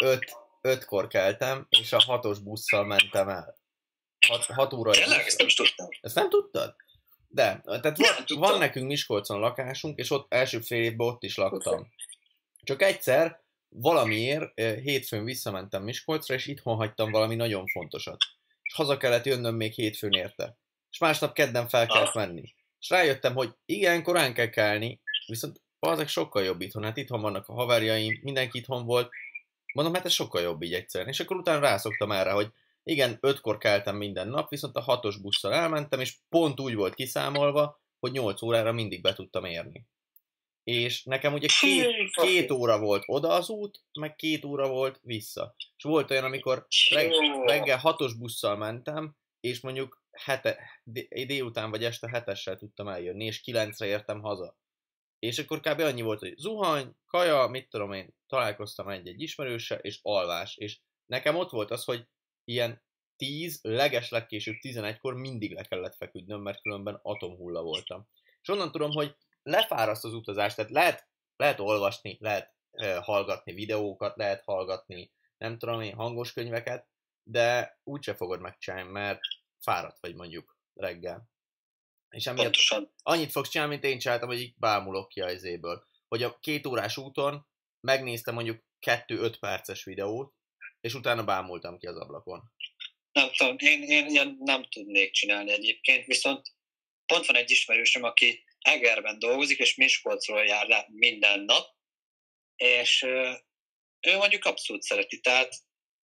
öt, 0.03 0.35
ötkor 0.61 1.07
keltem, 1.07 1.65
és 1.69 1.93
a 1.93 1.99
hatos 1.99 2.39
busszal 2.39 2.85
mentem 2.85 3.29
el. 3.29 3.57
Hat, 4.27 4.45
hat 4.45 4.73
óra. 4.73 4.91
Tényleg? 4.91 5.25
Ezt 5.25 5.37
nem 5.37 5.47
is 5.47 5.53
tudtam. 5.53 5.87
Ezt 6.01 6.15
nem 6.15 6.29
tudtad? 6.29 6.75
De, 7.27 7.61
tehát 7.65 7.97
van, 7.97 8.39
van 8.39 8.57
nekünk 8.57 8.87
Miskolcon 8.87 9.39
lakásunk, 9.39 9.97
és 9.97 10.11
ott 10.11 10.33
első 10.33 10.59
fél 10.59 10.83
évben 10.83 11.07
ott 11.07 11.23
is 11.23 11.37
laktam. 11.37 11.87
Csak 12.63 12.81
egyszer 12.81 13.41
valamiért 13.69 14.59
hétfőn 14.59 15.23
visszamentem 15.23 15.83
Miskolcra, 15.83 16.33
és 16.33 16.47
itthon 16.47 16.75
hagytam 16.75 17.11
valami 17.11 17.35
nagyon 17.35 17.67
fontosat. 17.67 18.17
És 18.61 18.73
haza 18.73 18.97
kellett 18.97 19.25
jönnöm 19.25 19.55
még 19.55 19.73
hétfőn 19.73 20.11
érte. 20.11 20.57
És 20.91 20.97
másnap 20.97 21.33
kedden 21.33 21.67
fel 21.67 21.87
kellett 21.87 22.07
ah. 22.07 22.15
menni. 22.15 22.53
És 22.79 22.89
rájöttem, 22.89 23.33
hogy 23.33 23.55
igen, 23.65 24.03
korán 24.03 24.33
kell 24.33 24.49
kelni, 24.49 25.01
viszont 25.25 25.61
azok 25.79 26.07
sokkal 26.07 26.43
jobb 26.43 26.61
itthon. 26.61 26.83
Hát 26.83 26.97
itthon 26.97 27.21
vannak 27.21 27.47
a 27.47 27.53
haverjaim, 27.53 28.19
mindenki 28.23 28.57
itthon 28.57 28.85
volt. 28.85 29.09
Mondom, 29.73 29.93
hát 29.93 30.05
ez 30.05 30.11
sokkal 30.11 30.41
jobb 30.41 30.61
így 30.61 30.73
egyszerűen. 30.73 31.09
És 31.09 31.19
akkor 31.19 31.37
utána 31.37 31.59
rászoktam 31.59 32.11
erre, 32.11 32.31
hogy 32.31 32.51
igen, 32.83 33.17
ötkor 33.21 33.57
keltem 33.57 33.95
minden 33.95 34.27
nap, 34.27 34.49
viszont 34.49 34.75
a 34.75 34.81
hatos 34.81 35.17
busszal 35.17 35.53
elmentem, 35.53 35.99
és 35.99 36.17
pont 36.29 36.59
úgy 36.59 36.75
volt 36.75 36.93
kiszámolva, 36.93 37.81
hogy 37.99 38.11
8 38.11 38.41
órára 38.41 38.71
mindig 38.71 39.01
be 39.01 39.13
tudtam 39.13 39.45
érni. 39.45 39.85
És 40.63 41.03
nekem 41.03 41.33
ugye 41.33 41.47
két, 41.59 42.11
két 42.11 42.51
óra 42.51 42.79
volt 42.79 43.03
oda 43.05 43.29
az 43.29 43.49
út, 43.49 43.81
meg 43.99 44.15
két 44.15 44.45
óra 44.45 44.67
volt 44.67 44.99
vissza. 45.01 45.55
És 45.77 45.83
volt 45.83 46.11
olyan, 46.11 46.23
amikor 46.23 46.65
reg, 46.89 47.11
reggel 47.45 47.77
hatos 47.77 48.13
busszal 48.13 48.57
mentem, 48.57 49.15
és 49.39 49.59
mondjuk 49.59 50.03
hete, 50.11 50.57
délután 51.25 51.69
vagy 51.69 51.83
este 51.83 52.09
hetessel 52.09 52.57
tudtam 52.57 52.87
eljönni, 52.87 53.25
és 53.25 53.41
kilencre 53.41 53.85
értem 53.85 54.21
haza. 54.21 54.57
És 55.19 55.39
akkor 55.39 55.59
kb. 55.59 55.79
annyi 55.79 56.01
volt, 56.01 56.19
hogy 56.19 56.37
zuhany, 56.37 56.95
kaja, 57.07 57.47
mit 57.47 57.69
tudom 57.69 57.93
én, 57.93 58.15
találkoztam 58.31 58.89
egy-egy 58.89 59.21
ismerőse, 59.21 59.75
és 59.75 59.99
alvás. 60.01 60.57
És 60.57 60.79
nekem 61.05 61.35
ott 61.35 61.49
volt 61.49 61.71
az, 61.71 61.83
hogy 61.83 62.07
ilyen 62.43 62.83
10, 63.15 63.59
leges 63.61 64.09
legkésőbb 64.09 64.55
11-kor 64.61 65.13
mindig 65.13 65.53
le 65.53 65.63
kellett 65.63 65.95
feküdnöm, 65.95 66.41
mert 66.41 66.61
különben 66.61 66.99
atomhulla 67.01 67.61
voltam. 67.61 68.07
És 68.41 68.49
onnan 68.49 68.71
tudom, 68.71 68.91
hogy 68.91 69.15
lefáraszt 69.43 70.05
az 70.05 70.13
utazás, 70.13 70.55
tehát 70.55 70.71
lehet, 70.71 71.07
lehet 71.35 71.59
olvasni, 71.59 72.17
lehet 72.19 72.53
e, 72.71 72.97
hallgatni 72.97 73.53
videókat, 73.53 74.15
lehet 74.15 74.43
hallgatni, 74.43 75.11
nem 75.37 75.57
tudom 75.57 75.81
én, 75.81 75.95
hangos 75.95 76.33
könyveket, 76.33 76.87
de 77.23 77.79
úgyse 77.83 78.15
fogod 78.15 78.39
megcsinálni, 78.39 78.91
mert 78.91 79.19
fáradt 79.59 79.99
vagy 79.99 80.15
mondjuk 80.15 80.57
reggel. 80.73 81.29
És 82.09 82.27
emiatt 82.27 82.43
Pontosan. 82.43 82.93
annyit 83.03 83.31
fogsz 83.31 83.49
csinálni, 83.49 83.73
mint 83.73 83.85
én 83.85 83.99
csináltam, 83.99 84.27
hogy 84.27 84.39
így 84.39 84.55
bámulok 84.57 85.07
ki 85.07 85.21
az 85.21 85.33
izéből. 85.33 85.87
Hogy 86.07 86.23
a 86.23 86.39
két 86.39 86.65
órás 86.65 86.97
úton 86.97 87.49
megnéztem 87.81 88.33
mondjuk 88.33 88.63
2-5 88.87 89.35
perces 89.39 89.83
videót, 89.83 90.33
és 90.81 90.93
utána 90.93 91.23
bámultam 91.23 91.77
ki 91.77 91.87
az 91.87 91.97
ablakon. 91.97 92.41
Nem 93.11 93.29
tudom, 93.37 93.55
én, 93.57 93.83
én 93.83 94.07
ilyen 94.07 94.35
nem 94.39 94.65
tudnék 94.69 95.11
csinálni 95.11 95.51
egyébként, 95.51 96.05
viszont 96.05 96.41
pont 97.05 97.25
van 97.25 97.35
egy 97.35 97.51
ismerősöm, 97.51 98.03
aki 98.03 98.43
Egerben 98.59 99.19
dolgozik, 99.19 99.59
és 99.59 99.75
Miskolcról 99.75 100.45
jár 100.45 100.67
le 100.67 100.87
minden 100.89 101.39
nap, 101.39 101.75
és 102.55 103.03
ő 104.07 104.17
mondjuk 104.17 104.45
abszolút 104.45 104.81
szereti, 104.81 105.19
tehát 105.19 105.55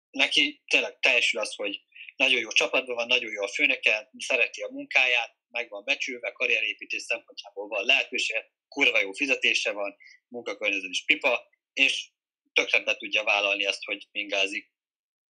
neki 0.10 0.64
tényleg 0.68 1.00
teljesül 1.00 1.40
az, 1.40 1.56
hogy 1.56 1.82
nagyon 2.16 2.40
jó 2.40 2.50
csapatban 2.50 2.96
van, 2.96 3.08
nagyon 3.08 3.32
jó 3.32 3.44
a 3.44 3.48
főnöke, 3.48 4.10
szereti 4.18 4.62
a 4.62 4.72
munkáját, 4.72 5.36
meg 5.50 5.70
van 5.70 5.84
becsülve, 5.84 6.32
karrierépítés 6.32 7.02
szempontjából 7.02 7.68
van 7.68 7.86
lehetőség, 7.86 8.36
kurva 8.72 9.00
jó 9.00 9.12
fizetése 9.12 9.72
van, 9.72 9.96
munkakörnyezet 10.28 10.90
is 10.90 11.06
pipa, 11.06 11.50
és 11.74 12.12
tökre 12.54 12.84
be 12.84 12.96
tudja 12.96 13.24
vállalni 13.24 13.66
azt, 13.66 13.84
hogy 13.84 14.08
mingázik 14.12 14.72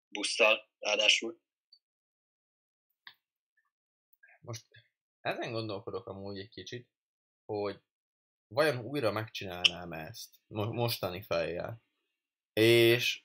busszal 0.08 0.70
ráadásul. 0.80 1.40
Most 4.42 4.66
ezen 5.22 5.52
gondolkodok 5.52 6.08
amúgy 6.08 6.40
egy 6.40 6.50
kicsit, 6.50 6.88
hogy 7.46 7.80
vajon 8.48 8.78
újra 8.78 9.12
megcsinálnám 9.12 9.92
ezt 9.92 10.30
mostani 10.48 11.22
fejjel. 11.22 11.82
És 12.54 13.22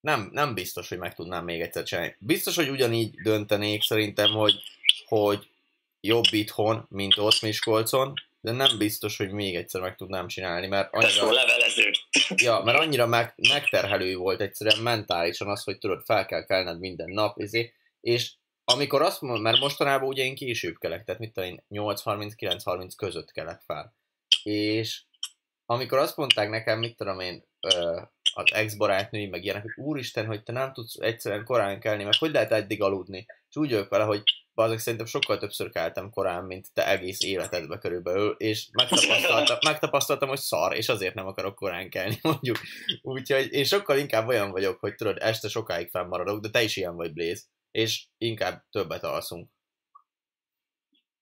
nem, 0.00 0.28
nem 0.32 0.54
biztos, 0.54 0.88
hogy 0.88 0.98
meg 0.98 1.14
tudnám 1.14 1.44
még 1.44 1.60
egyszer 1.60 1.82
csinálni. 1.82 2.16
Biztos, 2.18 2.56
hogy 2.56 2.68
ugyanígy 2.68 3.14
döntenék 3.14 3.82
szerintem, 3.82 4.30
hogy, 4.30 4.62
hogy 5.06 5.50
jobb 6.00 6.24
itthon, 6.30 6.86
mint 6.88 7.16
ott 7.16 7.40
Miskolcon, 7.40 8.14
de 8.40 8.52
nem 8.52 8.78
biztos, 8.78 9.16
hogy 9.16 9.30
még 9.30 9.56
egyszer 9.56 9.80
meg 9.80 9.96
tudnám 9.96 10.26
csinálni, 10.26 10.66
mert 10.66 10.88
annyira... 10.92 11.32
levelező. 11.32 11.90
Ja, 12.34 12.60
mert 12.64 12.78
annyira 12.78 13.06
meg, 13.06 13.34
megterhelő 13.48 14.16
volt 14.16 14.40
egyszerűen 14.40 14.82
mentálisan 14.82 15.48
az, 15.48 15.62
hogy 15.62 15.78
tudod, 15.78 16.02
fel 16.04 16.26
kell 16.26 16.44
kelned 16.44 16.78
minden 16.78 17.10
nap, 17.10 17.38
izé, 17.38 17.72
és 18.00 18.34
amikor 18.64 19.02
azt 19.02 19.20
mondom, 19.20 19.42
mert 19.42 19.58
mostanában 19.58 20.08
ugye 20.08 20.24
én 20.24 20.34
később 20.34 20.78
kelek, 20.78 21.04
tehát 21.04 21.20
mit 21.20 21.32
tudom 21.32 21.48
én, 21.50 21.64
8.30-9.30 21.70 22.92
között 22.96 23.30
kelek 23.32 23.60
fel. 23.60 23.94
És 24.42 25.04
amikor 25.66 25.98
azt 25.98 26.16
mondták 26.16 26.50
nekem, 26.50 26.78
mit 26.78 26.96
tudom 26.96 27.20
én, 27.20 27.44
az 28.34 28.52
ex-barátnői, 28.52 29.26
meg 29.26 29.44
ilyenek, 29.44 29.62
hogy 29.62 29.84
úristen, 29.84 30.26
hogy 30.26 30.42
te 30.42 30.52
nem 30.52 30.72
tudsz 30.72 30.96
egyszerűen 30.98 31.44
korán 31.44 31.80
kelni, 31.80 32.04
meg 32.04 32.14
hogy 32.18 32.30
lehet 32.30 32.52
eddig 32.52 32.82
aludni. 32.82 33.26
És 33.48 33.56
úgy 33.56 33.86
vele, 33.88 34.04
hogy 34.04 34.22
azok 34.64 34.78
szerintem 34.78 35.06
sokkal 35.06 35.38
többször 35.38 35.70
keltem 35.70 36.10
korán, 36.10 36.44
mint 36.44 36.72
te 36.72 36.86
egész 36.86 37.22
életedbe 37.22 37.78
körülbelül, 37.78 38.34
és 38.38 38.68
megtapasztaltam, 38.72 39.58
megtapasztaltam, 39.70 40.28
hogy 40.28 40.38
szar, 40.38 40.76
és 40.76 40.88
azért 40.88 41.14
nem 41.14 41.26
akarok 41.26 41.54
korán 41.54 41.90
kelni, 41.90 42.18
mondjuk. 42.22 42.58
Úgyhogy 43.02 43.52
én 43.52 43.64
sokkal 43.64 43.98
inkább 43.98 44.28
olyan 44.28 44.50
vagyok, 44.50 44.80
hogy 44.80 44.94
tudod, 44.94 45.18
este 45.20 45.48
sokáig 45.48 45.90
fennmaradok, 45.90 46.40
de 46.40 46.50
te 46.50 46.62
is 46.62 46.76
ilyen 46.76 46.96
vagy, 46.96 47.12
Blaze, 47.12 47.42
és 47.70 48.04
inkább 48.18 48.64
többet 48.70 49.02
alszunk. 49.02 49.50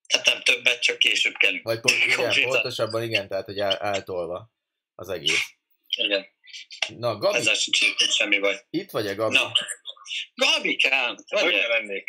Tehát 0.06 0.26
nem 0.26 0.42
többet, 0.42 0.82
csak 0.82 0.98
később 0.98 1.34
kell. 1.34 1.52
Vagy 1.62 1.80
pont, 1.80 1.96
igen, 2.06 2.48
pontosabban 2.48 3.02
igen, 3.02 3.28
tehát 3.28 3.44
hogy 3.44 3.58
el, 3.58 3.76
eltolva 3.76 4.52
az 4.94 5.08
egész. 5.08 5.54
Igen. 5.96 6.26
Na, 6.98 7.18
Gabi. 7.18 7.36
Ezzel 7.36 7.54
sincs 7.54 7.78
semmi 7.96 8.38
baj. 8.38 8.60
Itt 8.70 8.90
vagy-e, 8.90 9.14
Gabi? 9.14 9.34
Na. 9.34 9.52
Gabikám, 10.34 11.14
hogy 11.26 11.64
lennék? 11.68 12.08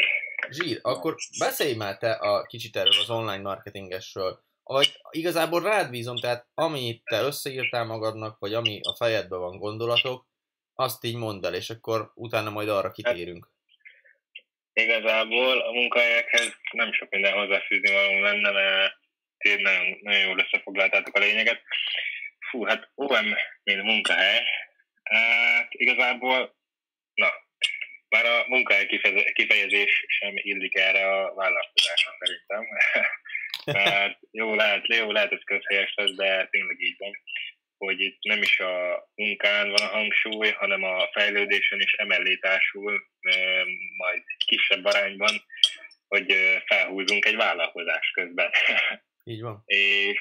Zsír, 0.49 0.79
akkor 0.81 1.15
beszélj 1.39 1.73
már 1.73 1.97
te 1.97 2.11
a 2.11 2.45
kicsit 2.45 2.75
erről 2.75 2.99
az 2.99 3.09
online 3.09 3.41
marketingesről. 3.41 4.43
Vagy 4.63 4.99
igazából 5.09 5.61
rád 5.61 5.89
bízom, 5.89 6.17
tehát 6.17 6.47
amit 6.53 7.03
te 7.03 7.21
összeírtál 7.21 7.85
magadnak, 7.85 8.39
vagy 8.39 8.53
ami 8.53 8.79
a 8.83 8.95
fejedben 8.95 9.39
van 9.39 9.57
gondolatok, 9.57 10.27
azt 10.73 11.03
így 11.03 11.15
mondd 11.15 11.45
el, 11.45 11.53
és 11.53 11.69
akkor 11.69 12.11
utána 12.15 12.49
majd 12.49 12.69
arra 12.69 12.91
kitérünk. 12.91 13.49
Igazából 14.73 15.61
a 15.61 15.71
munkahelyekhez 15.71 16.55
nem 16.71 16.93
sok 16.93 17.09
minden 17.09 17.33
hozzáfűzni 17.33 17.91
való 17.91 18.19
lenne, 18.19 18.51
mert 18.51 18.93
nagyon, 19.61 19.97
nagyon 20.01 20.21
jól 20.21 20.39
összefoglaltátok 20.39 21.15
a 21.15 21.19
lényeget. 21.19 21.61
Fú, 22.49 22.63
hát 22.63 22.91
OM, 22.95 23.25
mint 23.63 23.83
munkahely, 23.83 24.43
hát 25.03 25.67
igazából, 25.69 26.55
na, 27.13 27.27
már 28.15 28.25
a 28.25 28.45
munkahely 28.47 28.85
kifejezés 29.33 30.05
sem 30.07 30.33
illik 30.35 30.75
erre 30.75 31.07
a 31.11 31.33
vállalkozásra 31.33 32.11
szerintem. 32.19 32.65
Tehát 33.73 34.19
jó 34.31 34.55
lehet, 34.55 34.87
jó 34.87 35.11
lehet, 35.11 35.31
ez 35.31 35.43
közhelyes 35.43 35.93
lesz, 35.95 36.15
de 36.15 36.47
tényleg 36.51 36.81
így 36.81 36.95
van, 36.97 37.11
hogy 37.77 37.99
itt 37.99 38.17
nem 38.21 38.41
is 38.41 38.59
a 38.59 39.07
munkán 39.15 39.69
van 39.69 39.81
a 39.81 39.93
hangsúly, 39.97 40.51
hanem 40.51 40.83
a 40.83 41.09
fejlődésen 41.11 41.79
is 41.81 41.93
emellé 41.93 42.35
társul, 42.35 43.07
majd 43.97 44.23
kisebb 44.45 44.85
arányban, 44.85 45.43
hogy 46.07 46.35
felhúzunk 46.65 47.25
egy 47.25 47.35
vállalkozás 47.35 48.11
közben. 48.11 48.51
Így 49.23 49.41
van. 49.41 49.63
És 49.65 50.19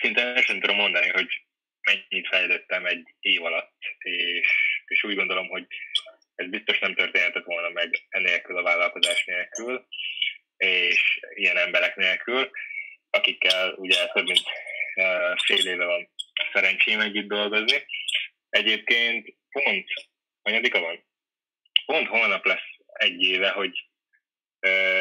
szinte 0.00 0.42
sem 0.42 0.60
tudom 0.60 0.76
mondani, 0.76 1.08
hogy 1.08 1.42
mennyit 1.80 2.28
fejlődtem 2.28 2.86
egy 2.86 3.14
év 3.20 3.44
alatt, 3.44 3.76
és, 3.98 4.48
és 4.86 5.04
úgy 5.04 5.14
gondolom, 5.14 5.48
hogy 5.48 5.66
ez 6.40 6.48
biztos 6.48 6.78
nem 6.78 6.94
történhetett 6.94 7.44
volna 7.44 7.68
meg 7.68 8.06
enélkül 8.08 8.56
a 8.56 8.62
vállalkozás 8.62 9.24
nélkül, 9.24 9.86
és 10.56 11.20
ilyen 11.34 11.56
emberek 11.56 11.96
nélkül, 11.96 12.50
akikkel 13.10 13.72
ugye 13.72 14.06
több 14.06 14.24
mint 14.24 14.42
fél 15.44 15.66
éve 15.66 15.84
van 15.84 16.10
szerencsém 16.52 17.00
együtt 17.00 17.28
dolgozni. 17.28 17.86
Egyébként 18.48 19.36
pont, 19.50 19.86
anyadika 20.42 20.80
van? 20.80 21.08
Pont 21.86 22.08
holnap 22.08 22.44
lesz 22.44 22.68
egy 22.92 23.22
éve, 23.22 23.50
hogy 23.50 23.88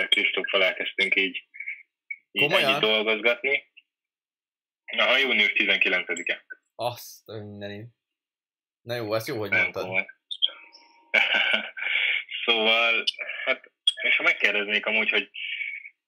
Kristóffal 0.08 0.64
elkezdtünk 0.64 1.16
így, 1.16 1.48
így 2.32 2.52
együtt 2.52 2.80
dolgozgatni. 2.80 3.68
Na, 4.96 5.18
június 5.18 5.52
19-e. 5.56 6.46
Azt 6.76 7.26
mindenit. 7.26 7.88
Na 8.82 8.96
jó, 8.96 9.14
ez 9.14 9.28
jó, 9.28 9.38
hogy 9.38 9.52
mondtad. 9.52 10.08
szóval, 12.46 13.04
hát 13.46 13.72
és 14.04 14.16
ha 14.16 14.24
megkérdeznék 14.24 14.86
amúgy, 14.86 15.10
hogy 15.10 15.30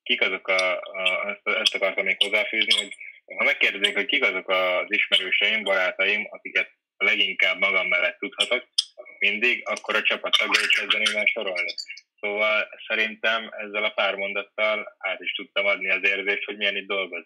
kik 0.03 0.21
azok 0.21 0.47
a, 0.47 0.79
a 0.79 1.39
ezt, 1.43 1.75
akartam 1.75 2.05
még 2.05 2.17
hozzáfűzni, 2.19 2.77
hogy 2.77 2.95
ha 3.37 3.43
megkérdeznék, 3.43 3.95
hogy 3.95 4.05
kik 4.05 4.23
azok 4.23 4.49
az 4.49 4.85
ismerőseim, 4.87 5.63
barátaim, 5.63 6.27
akiket 6.29 6.71
leginkább 6.97 7.57
magam 7.59 7.87
mellett 7.87 8.17
tudhatok, 8.17 8.67
mindig, 9.19 9.61
akkor 9.65 9.95
a 9.95 10.01
csapattagjait 10.01 10.67
kezdeném 10.67 11.15
el 11.15 11.25
sorolni. 11.25 11.73
Szóval 12.19 12.69
szerintem 12.87 13.49
ezzel 13.51 13.83
a 13.83 13.89
pár 13.89 14.15
mondattal 14.15 14.95
át 14.97 15.19
is 15.19 15.31
tudtam 15.31 15.65
adni 15.65 15.89
az 15.89 16.03
érzést, 16.03 16.45
hogy 16.45 16.57
milyen 16.57 16.75
itt 16.75 16.87
dolgoz. 16.87 17.25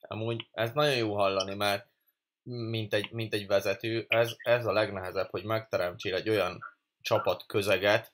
Amúgy 0.00 0.46
ez 0.52 0.72
nagyon 0.72 0.96
jó 0.96 1.14
hallani, 1.14 1.54
mert 1.54 1.86
mint 2.70 2.94
egy, 2.94 3.10
mint 3.10 3.34
egy 3.34 3.46
vezető, 3.46 4.04
ez, 4.08 4.34
ez 4.38 4.66
a 4.66 4.72
legnehezebb, 4.72 5.30
hogy 5.30 5.44
megteremtsél 5.44 6.14
egy 6.14 6.28
olyan 6.28 6.58
csapat 7.08 7.44
közeget, 7.46 8.12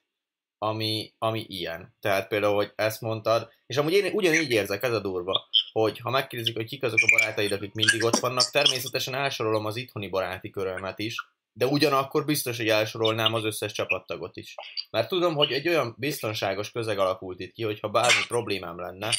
ami, 0.59 1.12
ami 1.18 1.45
ilyen. 1.49 1.95
Tehát 2.01 2.28
például, 2.28 2.55
hogy 2.55 2.72
ezt 2.76 3.01
mondtad, 3.01 3.49
és 3.66 3.76
amúgy 3.76 3.92
én 3.92 4.12
ugyanígy 4.12 4.51
érzek, 4.51 4.82
ez 4.82 4.92
a 4.92 5.01
durva, 5.01 5.49
hogy 5.72 5.99
ha 5.99 6.11
megkérdezik, 6.11 6.57
hogy 6.57 6.66
kik 6.66 6.82
azok 6.82 6.99
a 7.03 7.16
barátaid, 7.18 7.53
akik 7.53 7.74
mindig 7.74 8.05
ott 8.05 8.16
vannak, 8.16 8.51
természetesen 8.51 9.14
elsorolom 9.14 9.64
az 9.64 9.76
itthoni 9.76 10.09
baráti 10.09 10.51
körömet 10.51 10.99
is, 10.99 11.16
de 11.53 11.66
ugyanakkor 11.66 12.24
biztos, 12.24 12.57
hogy 12.57 12.68
elsorolnám 12.68 13.34
az 13.34 13.45
összes 13.45 13.72
csapattagot 13.72 14.36
is. 14.36 14.55
Mert 14.90 15.09
tudom, 15.09 15.34
hogy 15.34 15.53
egy 15.53 15.68
olyan 15.68 15.95
biztonságos 15.99 16.70
közeg 16.70 16.99
alakult 16.99 17.40
itt 17.40 17.53
ki, 17.53 17.62
hogy 17.62 17.80
ha 17.80 17.88
bármi 17.88 18.22
problémám 18.28 18.80
lenne, 18.80 19.11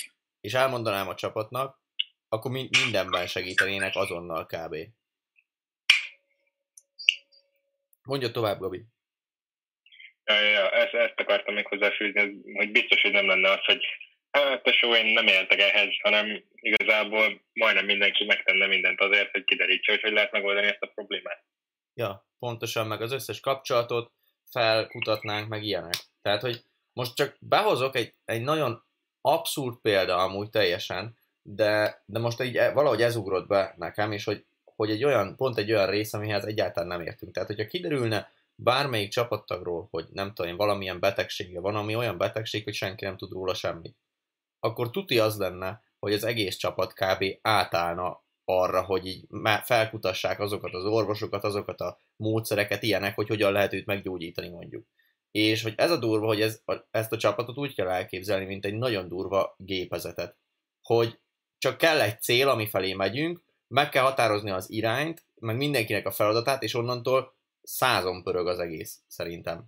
és 0.41 0.53
elmondanám 0.53 1.07
a 1.07 1.15
csapatnak, 1.15 1.79
akkor 2.29 2.51
mindenben 2.51 3.27
segítenének 3.27 3.95
azonnal 3.95 4.45
kb. 4.45 4.75
Mondja 8.03 8.31
tovább, 8.31 8.59
Gabi. 8.59 8.85
Ja, 10.25 10.41
ja, 10.41 10.49
ja 10.49 10.69
ezt, 10.71 10.93
ezt 10.93 11.19
akartam 11.19 11.53
még 11.53 11.67
hozzáfűzni, 11.67 12.41
hogy 12.53 12.71
biztos, 12.71 13.01
hogy 13.01 13.11
nem 13.11 13.27
lenne 13.27 13.51
az, 13.51 13.65
hogy 13.65 13.85
hát 14.31 14.63
tesó, 14.63 14.95
én 14.95 15.13
nem 15.13 15.27
éltek 15.27 15.59
ehhez, 15.59 15.89
hanem 16.01 16.43
igazából 16.55 17.41
majdnem 17.53 17.85
mindenki 17.85 18.25
megtenne 18.25 18.67
mindent 18.67 19.01
azért, 19.01 19.31
hogy 19.31 19.43
kiderítse, 19.43 19.91
hogy 19.91 20.01
hogy 20.01 20.11
lehet 20.11 20.31
megoldani 20.31 20.67
ezt 20.67 20.81
a 20.81 20.91
problémát. 20.95 21.43
Ja, 21.93 22.27
pontosan, 22.39 22.87
meg 22.87 23.01
az 23.01 23.11
összes 23.11 23.39
kapcsolatot 23.39 24.11
felkutatnánk, 24.51 25.47
meg 25.47 25.63
ilyenek. 25.63 25.95
Tehát, 26.21 26.41
hogy 26.41 26.61
most 26.93 27.15
csak 27.15 27.35
behozok 27.39 27.95
egy, 27.95 28.13
egy 28.25 28.41
nagyon 28.41 28.83
abszurd 29.21 29.77
példa 29.81 30.17
amúgy 30.17 30.49
teljesen, 30.49 31.17
de, 31.41 32.03
de 32.05 32.19
most 32.19 32.41
így 32.41 32.57
e, 32.57 32.71
valahogy 32.71 33.01
ez 33.01 33.15
ugrott 33.15 33.47
be 33.47 33.73
nekem, 33.77 34.11
és 34.11 34.23
hogy, 34.23 34.45
hogy 34.63 34.89
egy 34.89 35.03
olyan, 35.03 35.35
pont 35.35 35.57
egy 35.57 35.71
olyan 35.71 35.89
rész, 35.89 36.13
amihez 36.13 36.45
egyáltalán 36.45 36.89
nem 36.89 37.01
értünk. 37.01 37.33
Tehát, 37.33 37.49
hogyha 37.49 37.67
kiderülne 37.67 38.31
bármelyik 38.55 39.09
csapattagról, 39.09 39.87
hogy 39.91 40.05
nem 40.11 40.33
tudom 40.33 40.55
valamilyen 40.55 40.99
betegsége 40.99 41.59
van, 41.59 41.75
ami 41.75 41.95
olyan 41.95 42.17
betegség, 42.17 42.63
hogy 42.63 42.73
senki 42.73 43.05
nem 43.05 43.17
tud 43.17 43.31
róla 43.31 43.53
semmit, 43.53 43.97
akkor 44.59 44.89
tuti 44.89 45.19
az 45.19 45.37
lenne, 45.37 45.83
hogy 45.99 46.13
az 46.13 46.23
egész 46.23 46.55
csapat 46.55 46.93
kb. 46.93 47.25
átállna 47.41 48.23
arra, 48.45 48.83
hogy 48.83 49.05
így 49.05 49.27
felkutassák 49.63 50.39
azokat 50.39 50.73
az 50.73 50.85
orvosokat, 50.85 51.43
azokat 51.43 51.81
a 51.81 51.97
módszereket, 52.15 52.83
ilyenek, 52.83 53.15
hogy 53.15 53.27
hogyan 53.27 53.51
lehet 53.51 53.73
őt 53.73 53.85
meggyógyítani 53.85 54.49
mondjuk. 54.49 54.87
És 55.31 55.63
hogy 55.63 55.73
ez 55.77 55.91
a 55.91 55.97
durva, 55.97 56.25
hogy 56.25 56.41
ez, 56.41 56.61
ezt 56.91 57.11
a 57.11 57.17
csapatot 57.17 57.57
úgy 57.57 57.75
kell 57.75 57.87
elképzelni, 57.87 58.45
mint 58.45 58.65
egy 58.65 58.73
nagyon 58.73 59.07
durva 59.07 59.55
gépezetet. 59.57 60.37
Hogy 60.81 61.19
csak 61.57 61.77
kell 61.77 62.01
egy 62.01 62.21
cél, 62.21 62.49
ami 62.49 62.67
felé 62.67 62.93
megyünk, 62.93 63.43
meg 63.67 63.89
kell 63.89 64.03
határozni 64.03 64.49
az 64.49 64.71
irányt, 64.71 65.25
meg 65.35 65.57
mindenkinek 65.57 66.05
a 66.05 66.11
feladatát, 66.11 66.63
és 66.63 66.73
onnantól 66.73 67.34
százon 67.65 68.23
pörög 68.23 68.47
az 68.47 68.59
egész, 68.59 69.01
szerintem. 69.07 69.63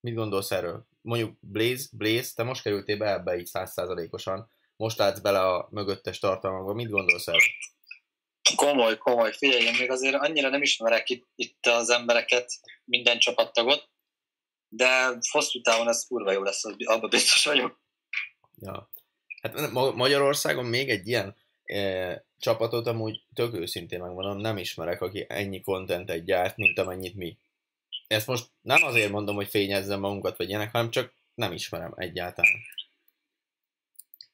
Mit 0.00 0.14
gondolsz 0.14 0.50
erről? 0.50 0.86
Mondjuk 1.00 1.36
Blaze, 1.40 1.88
Blaze, 1.92 2.32
te 2.34 2.42
most 2.42 2.62
kerültél 2.62 2.96
be 2.96 3.12
ebbe 3.12 3.36
így 3.38 3.46
százszázalékosan, 3.46 4.50
most 4.76 4.98
látsz 4.98 5.18
bele 5.18 5.40
a 5.40 5.68
mögöttes 5.70 6.18
tartalmakba, 6.18 6.72
mit 6.72 6.90
gondolsz 6.90 7.26
erről? 7.26 7.40
Komoly, 8.56 8.98
komoly. 8.98 9.32
Figyelj, 9.32 9.64
én 9.64 9.76
még 9.78 9.90
azért 9.90 10.14
annyira 10.14 10.48
nem 10.48 10.62
ismerek 10.62 11.08
itt, 11.08 11.26
itt 11.34 11.66
az 11.66 11.90
embereket, 11.90 12.52
minden 12.84 13.18
csapattagot, 13.18 13.88
de 14.68 15.18
hosszú 15.30 15.60
távon 15.60 15.88
ez 15.88 16.06
kurva 16.06 16.32
jó 16.32 16.42
lesz, 16.42 16.64
abban 16.64 17.10
biztos 17.10 17.44
vagyok. 17.44 17.80
Ja. 18.58 18.90
Hát 19.42 19.70
Magyarországon 19.72 20.64
még 20.64 20.90
egy 20.90 21.08
ilyen 21.08 21.36
e, 21.66 22.24
csapatot 22.38 22.86
amúgy 22.86 23.20
tök 23.34 23.54
őszintén 23.54 24.00
megmondom, 24.00 24.38
nem 24.38 24.58
ismerek, 24.58 25.00
aki 25.00 25.26
ennyi 25.28 25.60
kontentet 25.60 26.24
gyárt, 26.24 26.56
mint 26.56 26.78
amennyit 26.78 27.14
mi. 27.14 27.36
Ezt 28.06 28.26
most 28.26 28.46
nem 28.60 28.82
azért 28.82 29.10
mondom, 29.10 29.34
hogy 29.34 29.48
fényezzem 29.48 30.00
magunkat, 30.00 30.36
vagy 30.36 30.48
ilyenek, 30.48 30.72
hanem 30.72 30.90
csak 30.90 31.12
nem 31.34 31.52
ismerem 31.52 31.92
egyáltalán. 31.96 32.60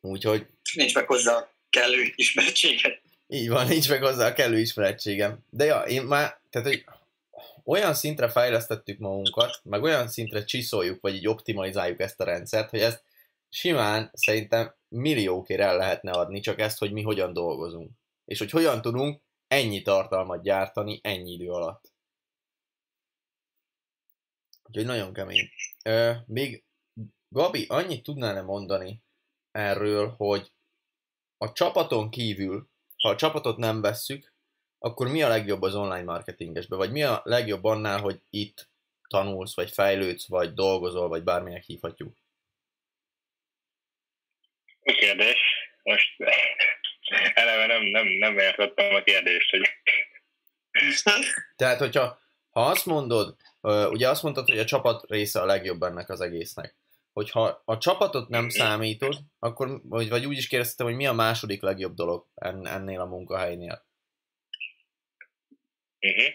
Úgyhogy... 0.00 0.46
Nincs 0.74 0.94
meg 0.94 1.06
hozzá 1.06 1.36
a 1.36 1.52
kellő 1.70 2.12
ismerettséget. 2.14 3.00
Így 3.26 3.48
van, 3.48 3.66
nincs 3.66 3.88
meg 3.88 4.02
hozzá 4.02 4.26
a 4.26 4.32
kellő 4.32 4.58
ismerettségem. 4.58 5.38
De 5.50 5.64
ja, 5.64 5.80
én 5.80 6.02
már, 6.02 6.40
tehát 6.50 6.68
hogy 6.68 6.84
olyan 7.64 7.94
szintre 7.94 8.28
fejlesztettük 8.28 8.98
magunkat, 8.98 9.60
meg 9.64 9.82
olyan 9.82 10.08
szintre 10.08 10.44
csiszoljuk, 10.44 11.00
vagy 11.00 11.14
így 11.14 11.28
optimalizáljuk 11.28 12.00
ezt 12.00 12.20
a 12.20 12.24
rendszert, 12.24 12.70
hogy 12.70 12.80
ezt 12.80 13.02
simán 13.52 14.10
szerintem 14.12 14.74
milliókért 14.88 15.60
el 15.60 15.76
lehetne 15.76 16.10
adni, 16.10 16.40
csak 16.40 16.58
ezt, 16.60 16.78
hogy 16.78 16.92
mi 16.92 17.02
hogyan 17.02 17.32
dolgozunk. 17.32 17.90
És 18.24 18.38
hogy 18.38 18.50
hogyan 18.50 18.82
tudunk 18.82 19.22
ennyi 19.46 19.82
tartalmat 19.82 20.42
gyártani 20.42 21.00
ennyi 21.02 21.32
idő 21.32 21.50
alatt. 21.50 21.92
Úgyhogy 24.62 24.84
nagyon 24.84 25.12
kemény. 25.12 25.48
Ö, 25.84 26.12
még 26.26 26.64
Gabi, 27.28 27.66
annyit 27.68 28.02
tudnál-e 28.02 28.42
mondani 28.42 29.02
erről, 29.50 30.14
hogy 30.16 30.52
a 31.38 31.52
csapaton 31.52 32.10
kívül, 32.10 32.68
ha 32.96 33.08
a 33.08 33.16
csapatot 33.16 33.56
nem 33.56 33.80
vesszük, 33.80 34.34
akkor 34.78 35.08
mi 35.08 35.22
a 35.22 35.28
legjobb 35.28 35.62
az 35.62 35.74
online 35.74 36.04
marketingesben? 36.04 36.78
Vagy 36.78 36.92
mi 36.92 37.02
a 37.02 37.20
legjobb 37.24 37.64
annál, 37.64 38.00
hogy 38.00 38.22
itt 38.30 38.70
tanulsz, 39.08 39.54
vagy 39.54 39.70
fejlődsz, 39.70 40.28
vagy 40.28 40.54
dolgozol, 40.54 41.08
vagy 41.08 41.22
bármilyen 41.22 41.62
hívhatjuk? 41.66 42.21
Kérdés. 44.82 45.38
Most 45.82 46.16
eleve 47.34 47.66
nem, 47.66 47.82
nem, 47.82 48.06
nem 48.06 48.38
értettem 48.38 48.94
a 48.94 49.02
kérdést, 49.02 49.50
hogy... 49.50 49.68
Tehát, 51.56 51.78
hogyha 51.78 52.20
ha 52.50 52.60
azt 52.60 52.86
mondod, 52.86 53.36
ugye 53.90 54.08
azt 54.08 54.22
mondtad, 54.22 54.48
hogy 54.48 54.58
a 54.58 54.64
csapat 54.64 55.10
része 55.10 55.40
a 55.40 55.44
legjobb 55.44 55.82
ennek 55.82 56.08
az 56.08 56.20
egésznek. 56.20 56.74
Hogyha 57.12 57.62
a 57.64 57.78
csapatot 57.78 58.28
nem 58.28 58.48
számítod, 58.48 59.18
akkor, 59.38 59.80
vagy, 59.82 60.08
vagy 60.08 60.26
úgy 60.26 60.36
is 60.36 60.48
kérdeztem, 60.48 60.86
hogy 60.86 60.96
mi 60.96 61.06
a 61.06 61.12
második 61.12 61.62
legjobb 61.62 61.94
dolog 61.94 62.26
ennél 62.62 63.00
a 63.00 63.06
munkahelynél? 63.06 63.86
Uh-huh. 66.00 66.34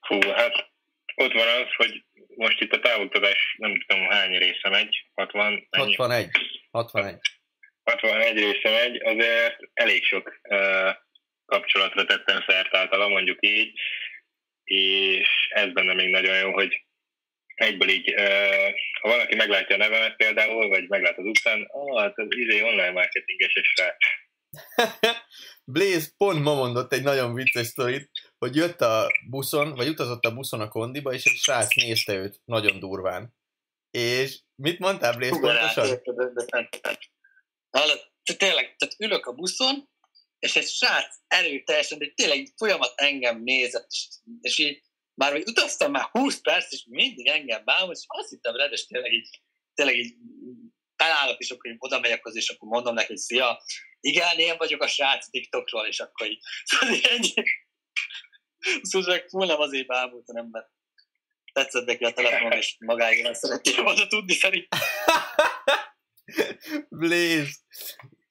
Hú, 0.00 0.30
hát 0.30 0.70
ott 1.14 1.32
van 1.32 1.48
az, 1.48 1.74
hogy 1.76 2.04
most 2.36 2.60
itt 2.60 2.72
a 2.72 2.80
távoktatás 2.80 3.56
nem 3.58 3.84
tudom 3.86 4.08
hány 4.08 4.38
része 4.38 4.68
megy, 4.68 5.06
60, 5.14 5.66
61. 5.70 5.96
61. 5.96 6.30
61 6.70 7.39
része 8.32 8.70
megy, 8.70 9.02
azért 9.02 9.56
elég 9.72 10.04
sok 10.04 10.40
uh, 10.48 10.90
kapcsolatra 11.46 12.04
tettem 12.04 12.44
szert 12.46 12.74
általa, 12.74 13.08
mondjuk 13.08 13.38
így, 13.40 13.72
és 14.64 15.28
ez 15.48 15.72
benne 15.72 15.94
még 15.94 16.10
nagyon 16.10 16.38
jó, 16.38 16.52
hogy 16.52 16.84
egyből 17.54 17.88
így, 17.88 18.14
uh, 18.14 18.74
ha 19.00 19.08
valaki 19.08 19.34
meglátja 19.34 19.74
a 19.74 19.78
nevemet 19.78 20.16
például, 20.16 20.68
vagy 20.68 20.88
meglát 20.88 21.18
az 21.18 21.24
utcán, 21.24 21.66
ah, 21.68 22.00
hát 22.00 22.18
az 22.18 22.26
izé 22.28 22.62
online 22.62 22.90
marketinges 22.90 23.54
és 23.54 23.74
rá. 23.76 23.96
Blaze 25.64 26.08
pont 26.16 26.42
ma 26.42 26.54
mondott 26.54 26.92
egy 26.92 27.02
nagyon 27.02 27.34
vicces 27.34 27.66
sztorit, 27.66 28.10
hogy 28.38 28.56
jött 28.56 28.80
a 28.80 29.06
buszon, 29.28 29.74
vagy 29.74 29.88
utazott 29.88 30.24
a 30.24 30.34
buszon 30.34 30.60
a 30.60 30.68
kondiba, 30.68 31.12
és 31.12 31.24
egy 31.24 31.36
srác 31.36 31.74
nézte 31.74 32.14
őt 32.14 32.40
nagyon 32.44 32.78
durván. 32.78 33.34
És 33.90 34.38
mit 34.54 34.78
mondtál, 34.78 35.16
Blaze, 35.16 35.40
pontosan? 35.40 36.00
Hallod, 37.70 38.00
tényleg, 38.36 38.76
tehát 38.76 38.94
ülök 38.98 39.26
a 39.26 39.32
buszon, 39.32 39.88
és 40.38 40.56
egy 40.56 40.68
srác 40.68 41.16
erőteljesen, 41.26 41.98
de 41.98 42.12
tényleg 42.14 42.52
folyamat 42.56 42.92
engem 42.96 43.42
nézett, 43.42 43.86
és, 43.90 44.08
és 44.40 44.58
így 44.58 44.82
már 45.14 45.32
hogy 45.32 45.42
utaztam 45.46 45.90
már 45.90 46.08
20 46.10 46.40
perc, 46.40 46.72
és 46.72 46.84
mindig 46.88 47.26
engem 47.26 47.64
bámult, 47.64 47.96
és 47.96 48.04
azt 48.06 48.30
hittem 48.30 48.56
rendes, 48.56 48.86
tényleg 48.86 49.12
így, 49.12 49.40
tényleg 49.74 49.96
így 49.96 50.14
felállok, 50.96 51.40
és 51.40 51.50
akkor 51.50 51.74
oda 51.78 52.00
megyek 52.00 52.22
hozzá, 52.22 52.38
és 52.38 52.48
akkor 52.48 52.68
mondom 52.68 52.94
neki, 52.94 53.06
hogy 53.06 53.16
szia, 53.16 53.62
igen, 54.00 54.38
én 54.38 54.56
vagyok 54.56 54.82
a 54.82 54.86
srác 54.86 55.30
TikTokról, 55.30 55.86
és 55.86 56.00
akkor 56.00 56.26
így, 56.26 56.38
szóval 56.64 56.96
ennyi. 57.02 57.32
Szóval 58.82 59.24
full 59.28 59.46
nem 59.46 59.60
azért 59.60 59.86
bámult, 59.86 60.26
hanem 60.26 60.48
mert 60.50 60.68
tetszett 61.52 61.86
neki 61.86 62.04
a 62.04 62.12
telefon, 62.12 62.52
és 62.52 62.76
magáig 62.78 63.34
szeretném 63.34 63.84
volna 63.84 64.06
tudni 64.06 64.34
szerintem. 64.34 64.80
Blaze. 66.88 67.52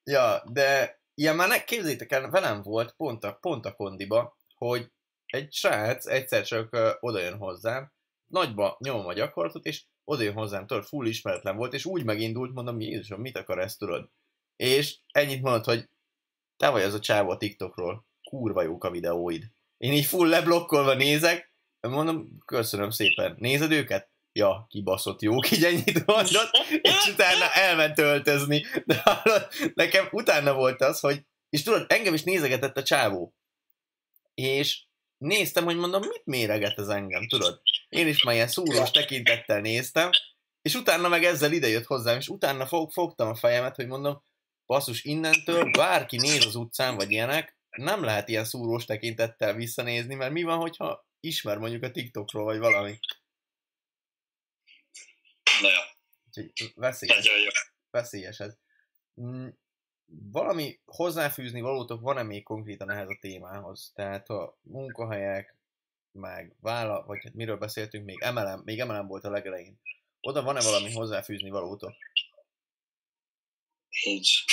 Ja, 0.03 0.43
de 0.51 0.99
ilyen 1.13 1.35
már 1.35 1.47
ne, 1.47 1.63
képzétek 1.63 2.11
el, 2.11 2.29
velem 2.29 2.61
volt 2.61 2.93
pont 2.97 3.23
a, 3.23 3.37
pont 3.41 3.65
a 3.65 3.73
kondiba, 3.73 4.37
hogy 4.55 4.91
egy 5.25 5.53
srác 5.53 6.05
egyszer 6.05 6.43
csak 6.43 6.73
uh, 6.73 6.89
oda 6.99 7.19
jön 7.19 7.37
hozzám, 7.37 7.91
nagyba 8.27 8.77
nyomom 8.79 9.07
a 9.07 9.13
gyakorlatot, 9.13 9.65
és 9.65 9.85
oda 10.03 10.23
jön 10.23 10.33
hozzám, 10.33 10.67
tudod, 10.67 10.85
full 10.85 11.05
ismeretlen 11.05 11.55
volt, 11.55 11.73
és 11.73 11.85
úgy 11.85 12.03
megindult, 12.03 12.53
mondom, 12.53 12.79
Jézusom, 12.79 13.21
mit 13.21 13.37
akar 13.37 13.59
ezt, 13.59 13.79
tudod? 13.79 14.09
És 14.55 14.97
ennyit 15.11 15.41
mondott, 15.41 15.65
hogy 15.65 15.89
te 16.57 16.69
vagy 16.69 16.81
az 16.81 16.93
a 16.93 16.99
csávó 16.99 17.29
a 17.29 17.37
TikTokról, 17.37 18.05
kurva 18.23 18.61
jók 18.61 18.83
a 18.83 18.91
videóid. 18.91 19.43
Én 19.77 19.93
így 19.93 20.05
full 20.05 20.27
leblokkolva 20.27 20.93
nézek, 20.93 21.53
mondom, 21.79 22.37
köszönöm 22.45 22.89
szépen, 22.89 23.35
nézed 23.39 23.71
őket? 23.71 24.09
Ja, 24.39 24.65
kibaszott 24.69 25.21
jók, 25.21 25.51
így 25.51 25.63
ennyit 25.63 26.05
mondott, 26.05 26.51
és 26.81 27.07
utána 27.11 27.53
elment 27.53 27.99
öltözni. 27.99 28.65
De 28.85 29.01
hallod, 29.03 29.47
nekem 29.73 30.07
utána 30.11 30.53
volt 30.53 30.81
az, 30.81 30.99
hogy, 30.99 31.21
és 31.49 31.63
tudod, 31.63 31.85
engem 31.87 32.13
is 32.13 32.23
nézegetett 32.23 32.77
a 32.77 32.83
csávó. 32.83 33.33
És 34.33 34.81
néztem, 35.17 35.63
hogy 35.63 35.75
mondom, 35.75 36.01
mit 36.01 36.21
méreget 36.25 36.77
ez 36.77 36.87
engem, 36.87 37.27
tudod? 37.27 37.61
Én 37.89 38.07
is 38.07 38.23
már 38.23 38.35
ilyen 38.35 38.47
szúrós 38.47 38.91
tekintettel 38.91 39.61
néztem, 39.61 40.09
és 40.61 40.75
utána 40.75 41.07
meg 41.07 41.23
ezzel 41.23 41.51
idejött 41.51 41.85
hozzám, 41.85 42.17
és 42.17 42.27
utána 42.27 42.65
fog, 42.65 42.91
fogtam 42.91 43.29
a 43.29 43.35
fejemet, 43.35 43.75
hogy 43.75 43.87
mondom, 43.87 44.23
basszus, 44.65 45.03
innentől 45.03 45.71
bárki 45.71 46.17
néz 46.17 46.45
az 46.45 46.55
utcán, 46.55 46.95
vagy 46.95 47.11
ilyenek, 47.11 47.57
nem 47.69 48.03
lehet 48.03 48.29
ilyen 48.29 48.43
szúrós 48.43 48.85
tekintettel 48.85 49.53
visszanézni, 49.53 50.15
mert 50.15 50.31
mi 50.31 50.43
van, 50.43 50.57
hogyha 50.57 51.07
ismer 51.19 51.57
mondjuk 51.57 51.83
a 51.83 51.91
TikTokról, 51.91 52.43
vagy 52.43 52.59
valami. 52.59 52.99
Na 55.61 55.67
jó. 55.69 55.81
Úgyhogy 56.25 56.71
veszélyes, 56.75 57.25
Nagyon 57.25 57.39
jó. 57.39 57.49
veszélyes 57.91 58.39
ez. 58.39 58.57
Mm, 59.21 59.47
Valami 60.31 60.79
hozzáfűzni 60.85 61.61
valótok 61.61 62.01
van-e 62.01 62.23
még 62.23 62.43
konkrétan 62.43 62.91
ehhez 62.91 63.09
a 63.09 63.17
témához? 63.21 63.91
Tehát 63.95 64.29
a 64.29 64.57
munkahelyek, 64.61 65.55
meg 66.11 66.55
vállal, 66.59 67.05
vagy 67.05 67.23
hát 67.23 67.33
miről 67.33 67.57
beszéltünk, 67.57 68.05
még 68.05 68.21
emelem, 68.21 68.61
még 68.65 68.79
emelem 68.79 69.07
volt 69.07 69.23
a 69.23 69.29
legelején. 69.29 69.79
Oda 70.21 70.41
van-e 70.41 70.61
valami 70.61 70.93
hozzáfűzni 70.93 71.49
valótok? 71.49 71.93
Nincs. 74.03 74.43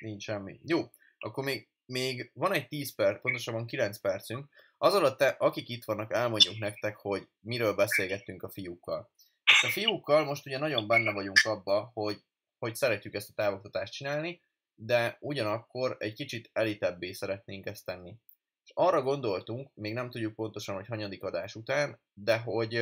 Nincs 0.00 0.22
semmi. 0.22 0.60
Jó, 0.64 0.90
akkor 1.18 1.44
még, 1.44 1.68
még 1.84 2.30
van 2.34 2.52
egy 2.52 2.68
10 2.68 2.94
perc, 2.94 3.20
pontosabban 3.20 3.66
9 3.66 3.98
percünk. 3.98 4.48
Az 4.78 4.94
alatt, 4.94 5.18
te, 5.18 5.28
akik 5.28 5.68
itt 5.68 5.84
vannak, 5.84 6.12
elmondjuk 6.12 6.58
nektek, 6.58 6.96
hogy 6.96 7.28
miről 7.40 7.74
beszélgettünk 7.74 8.42
a 8.42 8.50
fiúkkal. 8.50 9.10
És 9.56 9.62
a 9.62 9.70
fiúkkal 9.70 10.24
most 10.24 10.46
ugye 10.46 10.58
nagyon 10.58 10.86
benne 10.86 11.12
vagyunk 11.12 11.40
abba, 11.44 11.90
hogy, 11.94 12.24
hogy 12.58 12.74
szeretjük 12.74 13.14
ezt 13.14 13.30
a 13.30 13.34
távoktatást 13.34 13.92
csinálni, 13.92 14.42
de 14.74 15.16
ugyanakkor 15.20 15.96
egy 15.98 16.12
kicsit 16.12 16.50
elitebbé 16.52 17.12
szeretnénk 17.12 17.66
ezt 17.66 17.84
tenni. 17.84 18.16
És 18.64 18.70
arra 18.74 19.02
gondoltunk, 19.02 19.70
még 19.74 19.92
nem 19.92 20.10
tudjuk 20.10 20.34
pontosan, 20.34 20.74
hogy 20.74 20.86
hanyadik 20.86 21.22
adás 21.22 21.54
után, 21.54 22.00
de 22.12 22.38
hogy 22.38 22.74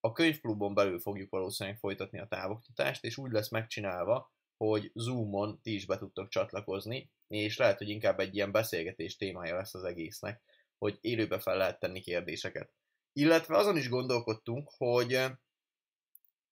a 0.00 0.12
könyvklubon 0.12 0.74
belül 0.74 1.00
fogjuk 1.00 1.30
valószínűleg 1.30 1.78
folytatni 1.78 2.18
a 2.18 2.26
távoktatást, 2.26 3.04
és 3.04 3.16
úgy 3.16 3.32
lesz 3.32 3.50
megcsinálva, 3.50 4.32
hogy 4.56 4.90
Zoomon 4.94 5.60
ti 5.62 5.74
is 5.74 5.86
be 5.86 5.98
tudtok 5.98 6.28
csatlakozni, 6.28 7.10
és 7.26 7.56
lehet, 7.56 7.78
hogy 7.78 7.88
inkább 7.88 8.20
egy 8.20 8.34
ilyen 8.34 8.52
beszélgetés 8.52 9.16
témája 9.16 9.56
lesz 9.56 9.74
az 9.74 9.84
egésznek, 9.84 10.42
hogy 10.78 10.98
élőbe 11.00 11.38
fel 11.38 11.56
lehet 11.56 11.78
tenni 11.78 12.00
kérdéseket. 12.00 12.72
Illetve 13.12 13.56
azon 13.56 13.76
is 13.76 13.88
gondolkodtunk, 13.88 14.70
hogy, 14.76 15.20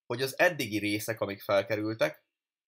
hogy 0.05 0.21
az 0.21 0.39
eddigi 0.39 0.77
részek, 0.77 1.21
amik 1.21 1.41
felkerültek, 1.41 2.23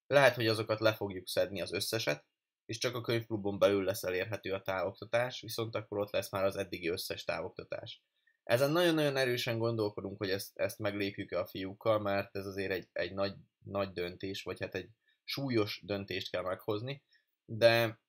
lehet, 0.06 0.34
hogy 0.34 0.46
azokat 0.46 0.80
le 0.80 0.94
fogjuk 0.94 1.28
szedni 1.28 1.60
az 1.60 1.72
összeset, 1.72 2.24
és 2.66 2.78
csak 2.78 2.94
a 2.94 3.00
könyvklubon 3.00 3.58
belül 3.58 3.84
lesz 3.84 4.02
elérhető 4.02 4.52
a 4.52 4.62
távoktatás, 4.62 5.40
viszont 5.40 5.74
akkor 5.74 5.98
ott 5.98 6.10
lesz 6.10 6.30
már 6.30 6.44
az 6.44 6.56
eddigi 6.56 6.88
összes 6.88 7.24
távoktatás. 7.24 8.02
Ezen 8.44 8.70
nagyon-nagyon 8.70 9.16
erősen 9.16 9.58
gondolkodunk, 9.58 10.18
hogy 10.18 10.30
ezt, 10.30 10.58
ezt 10.58 10.78
meglépjük-e 10.78 11.38
a 11.38 11.46
fiúkkal, 11.46 12.00
mert 12.00 12.36
ez 12.36 12.46
azért 12.46 12.72
egy, 12.72 12.88
egy 12.92 13.14
nagy, 13.14 13.34
nagy 13.64 13.92
döntés, 13.92 14.42
vagy 14.42 14.60
hát 14.60 14.74
egy 14.74 14.88
súlyos 15.24 15.80
döntést 15.84 16.30
kell 16.30 16.42
meghozni, 16.42 17.02
de 17.44 18.00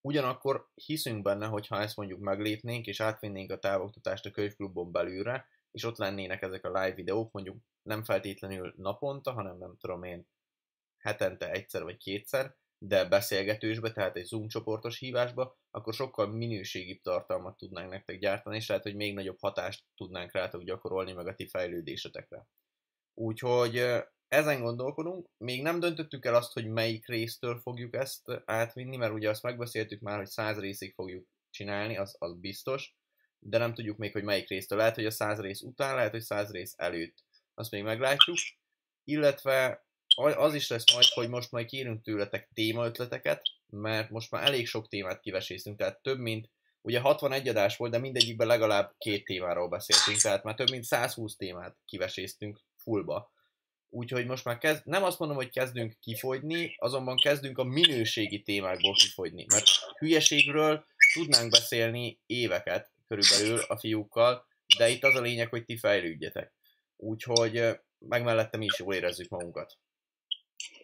ugyanakkor 0.00 0.68
hiszünk 0.74 1.22
benne, 1.22 1.46
hogy 1.46 1.66
ha 1.66 1.80
ezt 1.80 1.96
mondjuk 1.96 2.20
meglépnénk, 2.20 2.86
és 2.86 3.00
átvinnénk 3.00 3.50
a 3.50 3.58
távoktatást 3.58 4.26
a 4.26 4.30
könyvklubon 4.30 4.92
belülre, 4.92 5.48
és 5.70 5.84
ott 5.84 5.96
lennének 5.96 6.42
ezek 6.42 6.64
a 6.64 6.68
live 6.68 6.94
videók, 6.94 7.32
mondjuk 7.32 7.56
nem 7.86 8.04
feltétlenül 8.04 8.74
naponta, 8.76 9.32
hanem 9.32 9.58
nem 9.58 9.76
tudom 9.78 10.02
én, 10.02 10.28
hetente 10.96 11.50
egyszer 11.50 11.82
vagy 11.82 11.96
kétszer, 11.96 12.56
de 12.78 13.04
beszélgetősbe, 13.04 13.92
tehát 13.92 14.16
egy 14.16 14.24
Zoom 14.24 14.48
csoportos 14.48 14.98
hívásba, 14.98 15.58
akkor 15.70 15.94
sokkal 15.94 16.26
minőségibb 16.26 17.00
tartalmat 17.00 17.56
tudnánk 17.56 17.90
nektek 17.90 18.18
gyártani, 18.18 18.56
és 18.56 18.68
lehet, 18.68 18.82
hogy 18.82 18.96
még 18.96 19.14
nagyobb 19.14 19.40
hatást 19.40 19.84
tudnánk 19.96 20.32
rátok 20.32 20.62
gyakorolni, 20.62 21.12
meg 21.12 21.26
a 21.26 21.34
ti 21.34 21.48
fejlődésetekre. 21.48 22.46
Úgyhogy 23.14 24.04
ezen 24.28 24.60
gondolkodunk. 24.60 25.28
Még 25.36 25.62
nem 25.62 25.80
döntöttük 25.80 26.24
el 26.24 26.34
azt, 26.34 26.52
hogy 26.52 26.66
melyik 26.66 27.06
résztől 27.06 27.58
fogjuk 27.58 27.94
ezt 27.94 28.42
átvinni, 28.44 28.96
mert 28.96 29.12
ugye 29.12 29.28
azt 29.28 29.42
megbeszéltük 29.42 30.00
már, 30.00 30.16
hogy 30.16 30.26
száz 30.26 30.58
részig 30.58 30.94
fogjuk 30.94 31.26
csinálni, 31.50 31.96
az, 31.96 32.16
az 32.18 32.38
biztos, 32.38 32.94
de 33.38 33.58
nem 33.58 33.74
tudjuk 33.74 33.96
még, 33.96 34.12
hogy 34.12 34.24
melyik 34.24 34.48
résztől. 34.48 34.78
Lehet, 34.78 34.94
hogy 34.94 35.06
a 35.06 35.10
száz 35.10 35.40
rész 35.40 35.60
után, 35.60 35.94
lehet, 35.94 36.10
hogy 36.10 36.20
száz 36.22 36.50
rész 36.50 36.74
előtt. 36.76 37.24
Azt 37.58 37.70
még 37.70 37.82
meglátjuk. 37.82 38.36
Illetve 39.04 39.86
az 40.16 40.54
is 40.54 40.68
lesz 40.68 40.92
majd, 40.92 41.06
hogy 41.06 41.28
most 41.28 41.50
majd 41.50 41.66
kérünk 41.66 42.02
tőletek 42.02 42.50
témaötleteket, 42.54 43.42
mert 43.66 44.10
most 44.10 44.30
már 44.30 44.44
elég 44.44 44.66
sok 44.66 44.88
témát 44.88 45.20
kiveséztünk, 45.20 45.78
tehát 45.78 46.02
több 46.02 46.18
mint, 46.18 46.50
ugye 46.80 47.00
61 47.00 47.48
adás 47.48 47.76
volt, 47.76 47.90
de 47.90 47.98
mindegyikben 47.98 48.46
legalább 48.46 48.94
két 48.98 49.24
témáról 49.24 49.68
beszéltünk, 49.68 50.20
tehát 50.20 50.42
már 50.44 50.54
több 50.54 50.70
mint 50.70 50.84
120 50.84 51.36
témát 51.36 51.76
kiveséztünk 51.84 52.60
fullba. 52.76 53.32
Úgyhogy 53.88 54.26
most 54.26 54.44
már 54.44 54.58
kezd, 54.58 54.86
nem 54.86 55.04
azt 55.04 55.18
mondom, 55.18 55.36
hogy 55.36 55.50
kezdünk 55.50 55.96
kifogyni, 56.00 56.74
azonban 56.78 57.16
kezdünk 57.16 57.58
a 57.58 57.64
minőségi 57.64 58.42
témákból 58.42 58.94
kifogyni, 58.94 59.46
mert 59.48 59.66
hülyeségről 59.98 60.86
tudnánk 61.14 61.50
beszélni 61.50 62.20
éveket 62.26 62.90
körülbelül 63.08 63.58
a 63.58 63.78
fiúkkal, 63.78 64.46
de 64.78 64.88
itt 64.88 65.04
az 65.04 65.14
a 65.14 65.20
lényeg, 65.20 65.48
hogy 65.48 65.64
ti 65.64 65.76
fejlődjetek. 65.76 66.55
Úgyhogy 66.96 67.78
meg 67.98 68.22
mellette 68.22 68.56
mi 68.56 68.64
is 68.64 68.78
jól 68.78 68.94
érezzük 68.94 69.28
magunkat. 69.28 69.78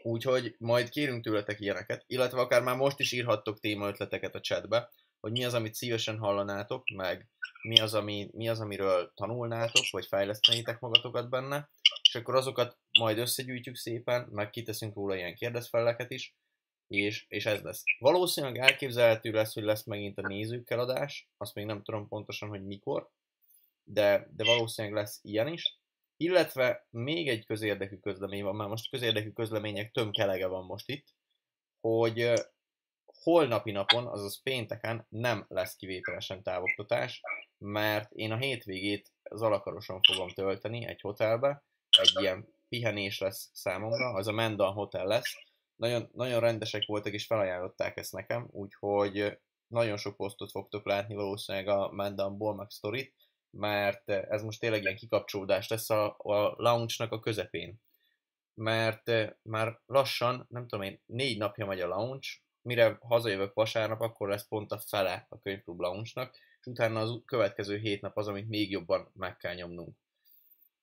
Úgyhogy 0.02 0.54
majd 0.58 0.88
kérünk 0.88 1.24
tőletek 1.24 1.60
ilyeneket, 1.60 2.04
illetve 2.06 2.40
akár 2.40 2.62
már 2.62 2.76
most 2.76 3.00
is 3.00 3.12
írhattok 3.12 3.60
témaötleteket 3.60 4.34
a 4.34 4.40
chatbe, 4.40 4.90
hogy 5.20 5.32
mi 5.32 5.44
az, 5.44 5.54
amit 5.54 5.74
szívesen 5.74 6.18
hallanátok, 6.18 6.88
meg 6.88 7.28
mi 7.62 7.80
az, 7.80 7.94
ami, 7.94 8.30
mi 8.32 8.48
az, 8.48 8.60
amiről 8.60 9.12
tanulnátok, 9.14 9.84
vagy 9.90 10.06
fejlesztenétek 10.06 10.80
magatokat 10.80 11.28
benne, 11.28 11.70
és 12.02 12.14
akkor 12.14 12.34
azokat 12.34 12.78
majd 12.98 13.18
összegyűjtjük 13.18 13.76
szépen, 13.76 14.28
meg 14.30 14.50
kiteszünk 14.50 14.94
róla 14.94 15.16
ilyen 15.16 15.34
kérdezfeleket 15.34 16.10
is, 16.10 16.34
és, 16.86 17.24
és 17.28 17.46
ez 17.46 17.60
lesz. 17.60 17.82
Valószínűleg 17.98 18.58
elképzelhető 18.58 19.30
lesz, 19.30 19.54
hogy 19.54 19.62
lesz 19.62 19.84
megint 19.84 20.18
a 20.18 20.28
nézőkkel 20.28 20.78
adás, 20.78 21.28
azt 21.36 21.54
még 21.54 21.64
nem 21.64 21.82
tudom 21.82 22.08
pontosan, 22.08 22.48
hogy 22.48 22.64
mikor, 22.64 23.10
de, 23.84 24.28
de 24.36 24.44
valószínűleg 24.44 24.96
lesz 24.96 25.18
ilyen 25.22 25.48
is. 25.48 25.80
Illetve 26.22 26.86
még 26.90 27.28
egy 27.28 27.46
közérdekű 27.46 27.96
közlemény 27.96 28.42
van, 28.42 28.56
már 28.56 28.68
most 28.68 28.90
közérdekű 28.90 29.30
közlemények 29.30 29.90
tömkelege 29.90 30.46
van 30.46 30.64
most 30.64 30.88
itt, 30.88 31.06
hogy 31.80 32.32
holnapi 33.04 33.70
napon, 33.70 34.06
azaz 34.06 34.42
pénteken 34.42 35.06
nem 35.08 35.44
lesz 35.48 35.76
kivételesen 35.76 36.42
távoktatás, 36.42 37.20
mert 37.58 38.12
én 38.12 38.32
a 38.32 38.36
hétvégét 38.36 39.12
Zalakaroson 39.30 40.00
fogom 40.02 40.28
tölteni 40.28 40.86
egy 40.86 41.00
hotelbe, 41.00 41.64
egy 42.00 42.12
ilyen 42.20 42.48
pihenés 42.68 43.18
lesz 43.18 43.50
számomra, 43.52 44.12
az 44.12 44.26
a 44.26 44.32
Mendan 44.32 44.72
Hotel 44.72 45.06
lesz. 45.06 45.34
Nagyon, 45.76 46.10
nagyon 46.12 46.40
rendesek 46.40 46.86
voltak 46.86 47.12
és 47.12 47.26
felajánlották 47.26 47.96
ezt 47.96 48.12
nekem, 48.12 48.48
úgyhogy 48.50 49.38
nagyon 49.66 49.96
sok 49.96 50.16
posztot 50.16 50.50
fogtok 50.50 50.86
látni 50.86 51.14
valószínűleg 51.14 51.68
a 51.68 51.92
Mendanból, 51.92 52.54
meg 52.54 52.70
sztorit, 52.70 53.14
mert 53.52 54.08
ez 54.08 54.42
most 54.42 54.60
tényleg 54.60 54.82
ilyen 54.82 54.96
kikapcsolódás 54.96 55.68
lesz 55.68 55.90
a, 55.90 56.16
a 56.18 56.54
lounge-nak 56.56 57.12
a 57.12 57.20
közepén. 57.20 57.74
Mert 58.54 59.08
eh, 59.08 59.30
már 59.42 59.80
lassan, 59.86 60.46
nem 60.48 60.68
tudom 60.68 60.84
én, 60.84 61.02
négy 61.06 61.38
napja 61.38 61.66
megy 61.66 61.80
a 61.80 61.86
lounge, 61.86 62.26
mire 62.62 62.98
hazajövök 63.00 63.54
vasárnap, 63.54 64.00
akkor 64.00 64.28
lesz 64.28 64.48
pont 64.48 64.72
a 64.72 64.78
fele 64.78 65.26
a 65.28 65.38
könyvklub 65.38 65.80
lounge-nak, 65.80 66.34
és 66.60 66.66
utána 66.66 67.00
az 67.00 67.20
következő 67.24 67.78
hét 67.78 68.00
nap 68.00 68.16
az, 68.16 68.28
amit 68.28 68.48
még 68.48 68.70
jobban 68.70 69.10
meg 69.14 69.36
kell 69.36 69.54
nyomnunk. 69.54 69.96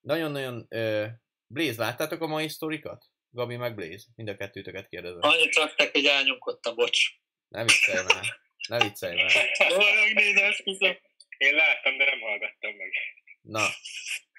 Nagyon-nagyon... 0.01 0.67
Uh, 0.69 1.07
Blaze, 1.51 1.81
láttátok 1.83 2.21
a 2.21 2.27
mai 2.27 2.49
sztorikat? 2.49 3.05
Gabi 3.29 3.55
meg 3.55 3.75
Blaze? 3.75 4.05
Mind 4.15 4.29
a 4.29 4.35
kettőtöket 4.35 4.87
kérdezem. 4.87 5.19
Annyit 5.21 5.55
raktak, 5.55 5.91
hogy 5.91 6.05
elnyomkodtam, 6.05 6.75
bocs. 6.75 6.99
Ne 7.47 7.63
viccelj 7.63 8.05
már. 8.13 8.25
Ne 8.67 8.79
viccelj 8.79 9.15
már. 9.15 9.31
Olyan 9.69 10.13
nézem, 10.13 10.43
esküszöm. 10.43 10.97
Én 11.39 11.55
láttam, 11.55 11.97
de 11.97 12.05
nem 12.05 12.19
hallgattam 12.19 12.75
meg. 12.75 12.91
Na, 13.41 13.65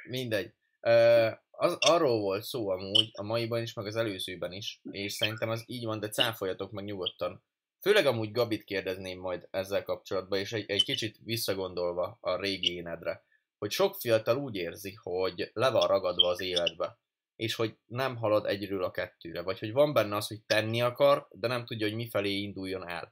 mindegy. 0.04 0.52
Uh, 0.80 1.32
az, 1.50 1.76
arról 1.80 2.20
volt 2.20 2.42
szó 2.42 2.68
amúgy, 2.68 3.10
a 3.12 3.22
maiban 3.22 3.62
is, 3.62 3.72
meg 3.72 3.86
az 3.86 3.96
előzőben 3.96 4.52
is, 4.52 4.80
és 4.90 5.12
szerintem 5.12 5.48
az 5.50 5.64
így 5.66 5.84
van, 5.84 6.00
de 6.00 6.08
cáfoljatok 6.08 6.70
meg 6.70 6.84
nyugodtan. 6.84 7.44
Főleg 7.80 8.06
amúgy 8.06 8.32
Gabit 8.32 8.64
kérdezném 8.64 9.20
majd 9.20 9.48
ezzel 9.50 9.82
kapcsolatban, 9.82 10.38
és 10.38 10.52
egy, 10.52 10.70
egy 10.70 10.84
kicsit 10.84 11.16
visszagondolva 11.24 12.18
a 12.20 12.40
régi 12.40 12.74
énedre, 12.74 13.24
hogy 13.58 13.70
sok 13.70 13.94
fiatal 13.94 14.36
úgy 14.36 14.56
érzi, 14.56 14.94
hogy 15.02 15.50
le 15.52 15.70
van 15.70 15.86
ragadva 15.86 16.28
az 16.28 16.40
életbe. 16.40 16.98
és 17.40 17.54
hogy 17.54 17.76
nem 17.86 18.16
halad 18.16 18.46
egyről 18.46 18.84
a 18.84 18.90
kettőre, 18.90 19.42
vagy 19.42 19.58
hogy 19.58 19.72
van 19.72 19.92
benne 19.92 20.16
az, 20.16 20.26
hogy 20.26 20.40
tenni 20.46 20.82
akar, 20.82 21.26
de 21.30 21.48
nem 21.48 21.64
tudja, 21.64 21.86
hogy 21.86 21.96
mifelé 21.96 22.30
induljon 22.30 22.88
el. 22.88 23.10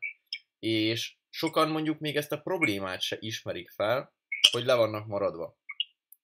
És 0.58 1.16
sokan 1.38 1.68
mondjuk 1.70 1.98
még 1.98 2.16
ezt 2.16 2.32
a 2.32 2.40
problémát 2.40 3.00
se 3.00 3.16
ismerik 3.20 3.70
fel, 3.70 4.12
hogy 4.50 4.64
le 4.64 4.74
vannak 4.74 5.06
maradva, 5.06 5.56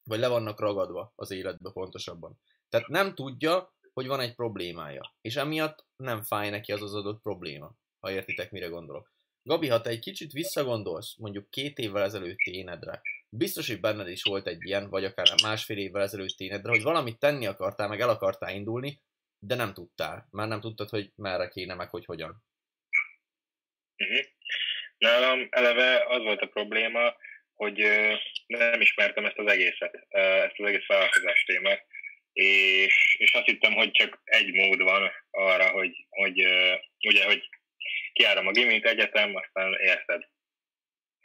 vagy 0.05 0.19
le 0.19 0.29
vannak 0.29 0.61
ragadva 0.61 1.13
az 1.17 1.31
életbe 1.31 1.71
pontosabban. 1.71 2.41
Tehát 2.69 2.89
nem 2.89 3.15
tudja, 3.15 3.75
hogy 3.93 4.07
van 4.07 4.21
egy 4.21 4.35
problémája, 4.35 5.15
és 5.21 5.37
emiatt 5.37 5.87
nem 5.97 6.23
fáj 6.23 6.51
neki 6.51 6.73
az 6.73 6.83
az 6.83 6.95
adott 6.95 7.23
probléma, 7.23 7.75
ha 8.01 8.11
értitek, 8.11 8.51
mire 8.51 8.67
gondolok. 8.67 9.13
Gabi, 9.43 9.69
ha 9.69 9.81
te 9.81 9.91
egy 9.91 9.99
kicsit 9.99 10.33
visszagondolsz, 10.33 11.17
mondjuk 11.17 11.51
két 11.51 11.79
évvel 11.79 12.03
ezelőtt 12.03 12.39
énedre, 12.39 13.01
biztos, 13.29 13.69
hogy 13.69 13.81
benned 13.81 14.09
is 14.09 14.23
volt 14.23 14.47
egy 14.47 14.65
ilyen, 14.67 14.91
vagy 14.91 15.05
akár 15.05 15.27
másfél 15.43 15.79
évvel 15.79 16.03
ezelőtt 16.03 16.39
énedre, 16.39 16.71
hogy 16.71 16.83
valamit 16.83 17.19
tenni 17.19 17.47
akartál, 17.47 17.89
meg 17.89 18.01
el 18.01 18.09
akartál 18.09 18.55
indulni, 18.55 19.01
de 19.39 19.55
nem 19.55 19.75
tudtál. 19.75 20.29
Már 20.31 20.49
nem 20.49 20.61
tudtad, 20.61 20.89
hogy 20.89 21.13
merre 21.17 21.49
kéne, 21.49 21.75
meg 21.75 21.91
hogy 21.91 22.05
hogyan. 22.05 22.45
Uh-huh. 23.97 24.33
Nálam 24.99 25.47
eleve 25.51 26.05
az 26.07 26.23
volt 26.23 26.41
a 26.41 26.47
probléma, 26.47 27.17
hogy 27.55 27.89
nem 28.47 28.81
ismertem 28.81 29.25
ezt 29.25 29.39
az 29.39 29.47
egészet, 29.47 30.07
ezt 30.09 30.59
az 30.59 30.67
egész 30.67 30.87
vállalkozás 30.87 31.45
témát, 31.45 31.87
és, 32.33 33.17
és 33.19 33.35
azt 33.35 33.47
hittem, 33.47 33.73
hogy 33.73 33.91
csak 33.91 34.21
egy 34.25 34.53
mód 34.53 34.83
van 34.83 35.13
arra, 35.31 35.71
hogy, 35.71 36.07
hogy 36.09 36.39
ugye, 37.07 37.25
hogy 37.25 37.49
kiárom 38.13 38.47
a 38.47 38.51
gimit, 38.51 38.87
egyetem, 38.87 39.37
aztán 39.37 39.75
érted. 39.81 40.23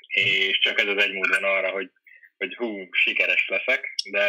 És 0.08 0.60
csak 0.60 0.80
ez 0.80 0.88
az 0.88 1.04
egy 1.04 1.14
mód 1.14 1.30
van 1.30 1.44
arra, 1.44 1.70
hogy, 1.70 1.92
hogy 2.38 2.56
hú, 2.56 2.88
sikeres 2.92 3.48
leszek, 3.48 3.94
de, 4.12 4.28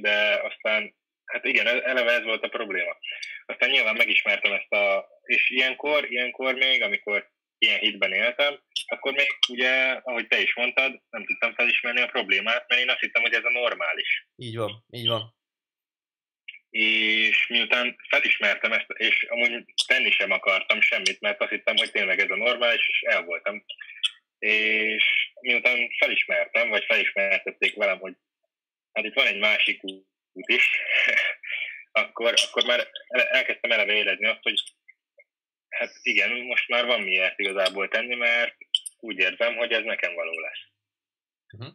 de 0.00 0.40
aztán, 0.42 0.94
hát 1.24 1.44
igen, 1.44 1.66
eleve 1.66 2.12
ez 2.12 2.22
volt 2.22 2.44
a 2.44 2.48
probléma. 2.48 2.96
Aztán 3.46 3.70
nyilván 3.70 3.96
megismertem 3.96 4.52
ezt 4.52 4.72
a, 4.72 5.08
és 5.22 5.50
ilyenkor, 5.50 6.10
ilyenkor 6.10 6.54
még, 6.54 6.82
amikor 6.82 7.30
ilyen 7.58 7.78
hitben 7.78 8.12
éltem, 8.12 8.60
akkor 8.86 9.12
még 9.12 9.26
ugye, 9.48 10.00
ahogy 10.02 10.26
te 10.26 10.40
is 10.40 10.54
mondtad, 10.54 11.02
nem 11.10 11.24
tudtam 11.24 11.54
felismerni 11.54 12.00
a 12.00 12.06
problémát, 12.06 12.68
mert 12.68 12.80
én 12.80 12.90
azt 12.90 13.00
hittem, 13.00 13.22
hogy 13.22 13.32
ez 13.32 13.44
a 13.44 13.50
normális. 13.50 14.26
Így 14.36 14.56
van, 14.56 14.84
így 14.90 15.06
van. 15.06 15.34
És 16.70 17.46
miután 17.48 17.96
felismertem 18.08 18.72
ezt, 18.72 18.90
és 18.94 19.26
amúgy 19.28 19.64
tenni 19.86 20.10
sem 20.10 20.30
akartam 20.30 20.80
semmit, 20.80 21.20
mert 21.20 21.40
azt 21.40 21.50
hittem, 21.50 21.76
hogy 21.76 21.90
tényleg 21.90 22.18
ez 22.18 22.30
a 22.30 22.36
normális, 22.36 22.88
és 22.88 23.00
el 23.00 23.22
voltam. 23.22 23.64
És 24.38 25.04
miután 25.40 25.88
felismertem, 25.98 26.68
vagy 26.68 26.84
felismertették 26.84 27.74
velem, 27.74 27.98
hogy 27.98 28.14
hát 28.92 29.04
itt 29.04 29.14
van 29.14 29.26
egy 29.26 29.38
másik 29.38 29.82
út 29.82 30.48
is, 30.48 30.70
akkor, 32.02 32.34
akkor 32.48 32.64
már 32.64 32.88
elkezdtem 33.10 33.70
eleve 33.70 33.92
érezni 33.92 34.26
azt, 34.26 34.42
hogy 34.42 34.62
Hát 35.86 35.98
igen, 36.02 36.30
most 36.30 36.68
már 36.68 36.86
van 36.86 37.00
miért 37.00 37.38
igazából 37.38 37.88
tenni, 37.88 38.14
mert 38.14 38.56
úgy 38.98 39.18
érzem, 39.18 39.56
hogy 39.56 39.72
ez 39.72 39.84
nekem 39.84 40.14
való 40.14 40.40
lesz. 40.40 40.64
Uh-huh. 41.52 41.74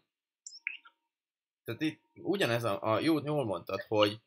Tehát 1.63 1.81
itt 1.81 2.01
ugyanez 2.13 2.63
a, 2.63 2.79
a 2.81 2.99
jó, 2.99 3.25
jól 3.25 3.45
mondtad, 3.45 3.81
hogy 3.87 4.17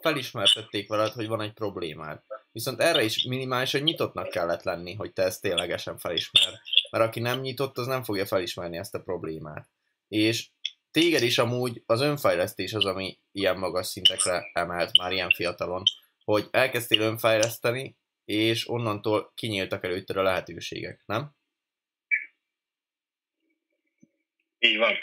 felismertették 0.00 0.88
veled, 0.88 1.12
hogy 1.12 1.26
van 1.26 1.40
egy 1.40 1.52
problémád. 1.52 2.22
Viszont 2.52 2.80
erre 2.80 3.02
is 3.02 3.24
minimálisan 3.24 3.80
nyitottnak 3.80 4.28
kellett 4.28 4.62
lenni, 4.62 4.94
hogy 4.94 5.12
te 5.12 5.22
ezt 5.22 5.40
ténylegesen 5.40 5.98
felismer. 5.98 6.52
Mert 6.90 7.04
aki 7.04 7.20
nem 7.20 7.40
nyitott, 7.40 7.78
az 7.78 7.86
nem 7.86 8.02
fogja 8.02 8.26
felismerni 8.26 8.76
ezt 8.76 8.94
a 8.94 9.02
problémát. 9.02 9.68
És 10.08 10.48
téged 10.90 11.22
is 11.22 11.38
amúgy 11.38 11.82
az 11.86 12.00
önfejlesztés 12.00 12.72
az, 12.72 12.84
ami 12.84 13.18
ilyen 13.32 13.58
magas 13.58 13.86
szintekre 13.86 14.50
emelt 14.52 14.98
már 14.98 15.12
ilyen 15.12 15.30
fiatalon, 15.30 15.82
hogy 16.24 16.48
elkezdtél 16.50 17.00
önfejleszteni, 17.00 17.96
és 18.24 18.68
onnantól 18.68 19.32
kinyíltak 19.34 19.84
előtted 19.84 20.16
a 20.16 20.22
lehetőségek, 20.22 21.02
nem? 21.06 21.30
Így 24.58 24.76
van. 24.76 24.94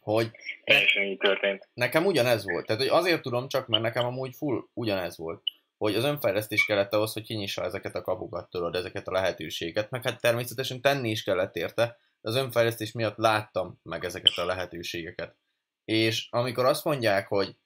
Hogy 0.00 0.30
Teljesen 0.64 1.02
így 1.02 1.18
történt. 1.18 1.68
Nekem 1.74 2.06
ugyanez 2.06 2.44
volt. 2.44 2.66
Tehát, 2.66 2.82
hogy 2.82 2.90
azért 2.90 3.22
tudom 3.22 3.48
csak, 3.48 3.66
mert 3.66 3.82
nekem 3.82 4.04
amúgy 4.04 4.34
full 4.36 4.64
ugyanez 4.72 5.16
volt. 5.16 5.42
Hogy 5.76 5.94
az 5.94 6.04
önfejlesztés 6.04 6.64
kellett 6.64 6.92
ahhoz, 6.92 7.12
hogy 7.12 7.22
kinyissa 7.22 7.64
ezeket 7.64 7.94
a 7.94 8.02
kapukat, 8.02 8.50
tudod, 8.50 8.74
ezeket 8.74 9.08
a 9.08 9.12
lehetőséget. 9.12 9.90
Meg 9.90 10.02
hát 10.02 10.20
természetesen 10.20 10.80
tenni 10.80 11.10
is 11.10 11.22
kellett 11.22 11.56
érte. 11.56 11.96
Az 12.20 12.36
önfejlesztés 12.36 12.92
miatt 12.92 13.16
láttam 13.16 13.80
meg 13.82 14.04
ezeket 14.04 14.36
a 14.36 14.44
lehetőségeket. 14.44 15.36
És 15.84 16.28
amikor 16.30 16.64
azt 16.64 16.84
mondják, 16.84 17.28
hogy 17.28 17.56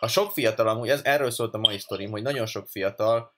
a 0.00 0.08
sok 0.08 0.32
fiatal, 0.32 0.68
amúgy 0.68 0.88
ez, 0.88 1.04
erről 1.04 1.30
szólt 1.30 1.54
a 1.54 1.58
mai 1.58 1.78
sztorim, 1.78 2.10
hogy 2.10 2.22
nagyon 2.22 2.46
sok 2.46 2.68
fiatal 2.68 3.34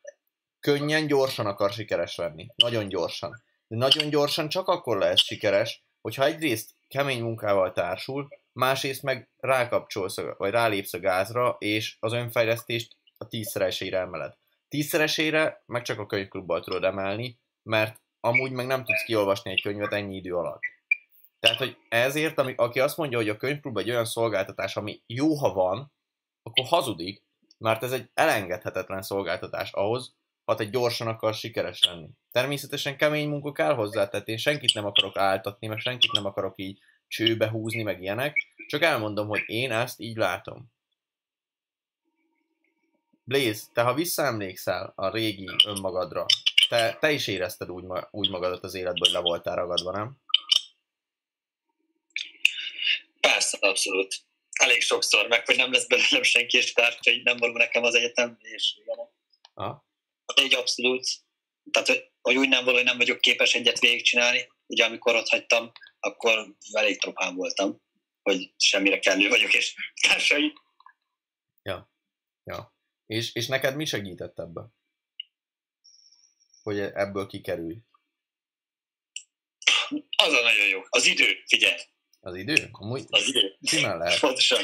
könnyen, 0.64 1.06
gyorsan 1.06 1.46
akar 1.46 1.70
sikeres 1.72 2.16
lenni. 2.16 2.46
Nagyon 2.54 2.88
gyorsan. 2.88 3.42
De 3.66 3.76
nagyon 3.76 4.08
gyorsan 4.08 4.48
csak 4.48 4.68
akkor 4.68 4.98
lehet 4.98 5.18
sikeres, 5.18 5.84
hogyha 6.00 6.24
egyrészt 6.24 6.70
kemény 6.88 7.22
munkával 7.22 7.72
társul, 7.72 8.28
másrészt 8.52 9.02
meg 9.02 9.30
rákapcsolsz, 9.36 10.16
vagy 10.36 10.50
rálépsz 10.50 10.92
a 10.92 10.98
gázra, 11.00 11.56
és 11.58 11.96
az 12.00 12.12
önfejlesztést 12.12 12.96
a 13.18 13.28
tízszeresére 13.28 13.98
emeled. 13.98 14.34
Tízszeresére 14.68 15.62
meg 15.66 15.82
csak 15.82 15.98
a 15.98 16.06
könyvklubban 16.06 16.62
tudod 16.62 16.84
emelni, 16.84 17.38
mert 17.62 18.00
amúgy 18.20 18.50
meg 18.50 18.66
nem 18.66 18.84
tudsz 18.84 19.04
kiolvasni 19.04 19.50
egy 19.50 19.62
könyvet 19.62 19.92
ennyi 19.92 20.16
idő 20.16 20.36
alatt. 20.36 20.60
Tehát, 21.40 21.58
hogy 21.58 21.76
ezért, 21.88 22.38
ami, 22.38 22.54
aki 22.56 22.80
azt 22.80 22.96
mondja, 22.96 23.18
hogy 23.18 23.28
a 23.28 23.36
könyvklub 23.36 23.76
egy 23.76 23.90
olyan 23.90 24.04
szolgáltatás, 24.04 24.76
ami 24.76 25.02
jó, 25.06 25.34
ha 25.34 25.52
van, 25.52 25.92
akkor 26.42 26.66
hazudik, 26.66 27.22
mert 27.58 27.82
ez 27.82 27.92
egy 27.92 28.10
elengedhetetlen 28.14 29.02
szolgáltatás 29.02 29.72
ahhoz, 29.72 30.14
ha 30.44 30.54
te 30.54 30.64
gyorsan 30.64 31.06
akar 31.06 31.34
sikeres 31.34 31.84
lenni. 31.84 32.08
Természetesen 32.32 32.96
kemény 32.96 33.28
munka 33.28 33.52
kell 33.52 33.74
hozzá, 33.74 34.08
tehát 34.08 34.28
én 34.28 34.36
senkit 34.36 34.74
nem 34.74 34.84
akarok 34.84 35.16
áltatni, 35.16 35.66
meg 35.66 35.78
senkit 35.78 36.12
nem 36.12 36.24
akarok 36.24 36.54
így 36.56 36.78
csőbe 37.08 37.48
húzni, 37.48 37.82
meg 37.82 38.02
ilyenek, 38.02 38.36
csak 38.68 38.82
elmondom, 38.82 39.28
hogy 39.28 39.42
én 39.46 39.72
ezt 39.72 40.00
így 40.00 40.16
látom. 40.16 40.72
Blaze, 43.24 43.62
te 43.72 43.82
ha 43.82 43.94
visszaemlékszel 43.94 44.92
a 44.96 45.10
régi 45.10 45.48
önmagadra, 45.66 46.26
te, 46.68 46.96
te 47.00 47.10
is 47.10 47.26
érezted 47.26 47.70
úgy, 47.70 47.84
úgy 48.10 48.30
magadat 48.30 48.64
az 48.64 48.74
életből, 48.74 48.98
hogy 48.98 49.10
le 49.10 49.18
voltál 49.18 49.56
ragadva, 49.56 49.92
nem? 49.92 50.16
Persze, 53.20 53.58
abszolút. 53.60 54.14
Elég 54.52 54.80
sokszor, 54.80 55.28
meg 55.28 55.46
hogy 55.46 55.56
nem 55.56 55.72
lesz 55.72 55.86
belőlem 55.86 56.22
senki, 56.22 56.56
és 56.56 56.72
így 57.04 57.24
nem 57.24 57.36
való 57.36 57.52
nekem 57.52 57.82
az 57.82 57.94
egyetem, 57.94 58.38
és 58.40 58.78
ilyenek. 58.84 59.08
Egy 60.34 60.54
abszolút, 60.54 61.06
tehát 61.70 62.12
hogy 62.20 62.36
úgy 62.36 62.48
nem 62.48 62.64
hogy 62.64 62.84
nem 62.84 62.96
vagyok 62.96 63.20
képes 63.20 63.54
egyet 63.54 63.78
végigcsinálni, 63.78 64.48
ugye 64.66 64.84
amikor 64.84 65.14
ott 65.14 65.28
hagytam, 65.28 65.72
akkor 66.00 66.54
elég 66.72 67.00
tropán 67.00 67.34
voltam, 67.34 67.82
hogy 68.22 68.54
semmire 68.56 68.98
kellő 68.98 69.28
vagyok, 69.28 69.54
és 69.54 69.74
társai. 70.00 70.52
Ja, 71.62 71.92
ja. 72.44 72.74
És, 73.06 73.34
és 73.34 73.46
neked 73.46 73.76
mi 73.76 73.84
segített 73.84 74.38
ebbe? 74.38 74.62
Hogy 76.62 76.78
ebből 76.78 77.26
kikerülj? 77.26 77.76
Az 80.16 80.32
a 80.32 80.42
nagyon 80.42 80.66
jó. 80.66 80.80
Az 80.88 81.06
idő, 81.06 81.42
figyelj. 81.46 81.80
Az 82.20 82.36
idő? 82.36 82.68
Amúgy 82.72 83.04
az 83.08 83.26
idő. 83.28 83.58
Simán 83.62 83.98
lehet. 83.98 84.20
Pontosan 84.20 84.62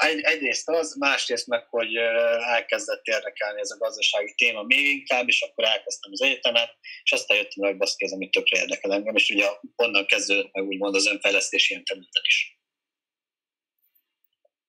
egy, 0.00 0.20
egyrészt 0.20 0.68
az, 0.68 0.94
másrészt 0.98 1.46
meg, 1.46 1.66
hogy 1.68 1.94
elkezdett 1.94 3.04
érdekelni 3.04 3.60
ez 3.60 3.70
a 3.70 3.76
gazdasági 3.76 4.34
téma 4.34 4.62
még 4.62 4.86
inkább, 4.86 5.28
és 5.28 5.42
akkor 5.42 5.64
elkezdtem 5.64 6.12
az 6.12 6.22
egyetemet, 6.22 6.76
és 7.02 7.12
aztán 7.12 7.36
jöttem 7.36 7.64
meg 7.64 7.76
baszki 7.76 8.04
az, 8.04 8.12
amit 8.12 8.30
tökre 8.30 8.60
érdekel 8.60 8.92
engem, 8.92 9.16
és 9.16 9.30
ugye 9.30 9.48
onnan 9.76 10.06
kezdődött 10.06 10.52
meg 10.52 10.64
úgymond 10.64 10.94
az 10.94 11.06
önfejlesztés 11.06 11.70
ilyen 11.70 11.84
területen 11.84 12.22
is. 12.26 12.58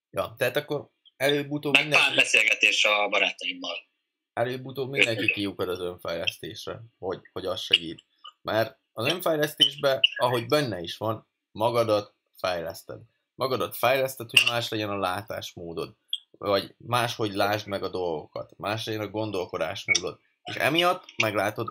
Ja, 0.09 0.35
tehát 0.37 0.55
akkor 0.55 0.89
előbb-utóbb 1.15 1.73
meg 1.73 1.81
mindenki... 1.81 2.05
pár 2.05 2.15
beszélgetés 2.15 2.85
a 2.85 3.09
barátaimmal. 3.09 3.89
Előbb-utóbb 4.33 4.89
mindenki 4.89 5.31
kiukad 5.31 5.69
az 5.69 5.79
önfejlesztésre, 5.79 6.79
hogy, 6.99 7.19
hogy 7.31 7.45
az 7.45 7.61
segít. 7.61 8.05
Mert 8.41 8.79
az 8.93 9.05
önfejlesztésben, 9.05 9.99
ahogy 10.15 10.45
benne 10.45 10.79
is 10.79 10.97
van, 10.97 11.27
magadat 11.51 12.15
fejleszted 12.37 12.99
magadat 13.35 13.77
fejleszted, 13.77 14.29
hogy 14.29 14.43
más 14.49 14.69
legyen 14.69 14.89
a 14.89 14.97
látásmódod, 14.97 15.95
vagy 16.31 16.75
máshogy 16.77 17.33
lásd 17.33 17.67
meg 17.67 17.83
a 17.83 17.89
dolgokat, 17.89 18.53
más 18.57 18.85
legyen 18.85 19.01
a 19.01 19.09
gondolkodásmódod, 19.09 20.19
és 20.43 20.55
emiatt 20.55 21.03
meglátod 21.23 21.69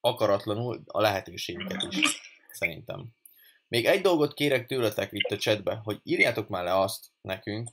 akaratlanul 0.00 0.82
a 0.86 1.00
lehetőségeket 1.00 1.92
is, 1.92 2.20
szerintem. 2.52 3.06
Még 3.68 3.86
egy 3.86 4.00
dolgot 4.00 4.34
kérek 4.34 4.66
tőletek 4.66 5.08
itt 5.12 5.30
a 5.30 5.36
chatbe, 5.36 5.80
hogy 5.84 6.00
írjátok 6.02 6.48
már 6.48 6.64
le 6.64 6.78
azt 6.78 7.06
nekünk, 7.20 7.68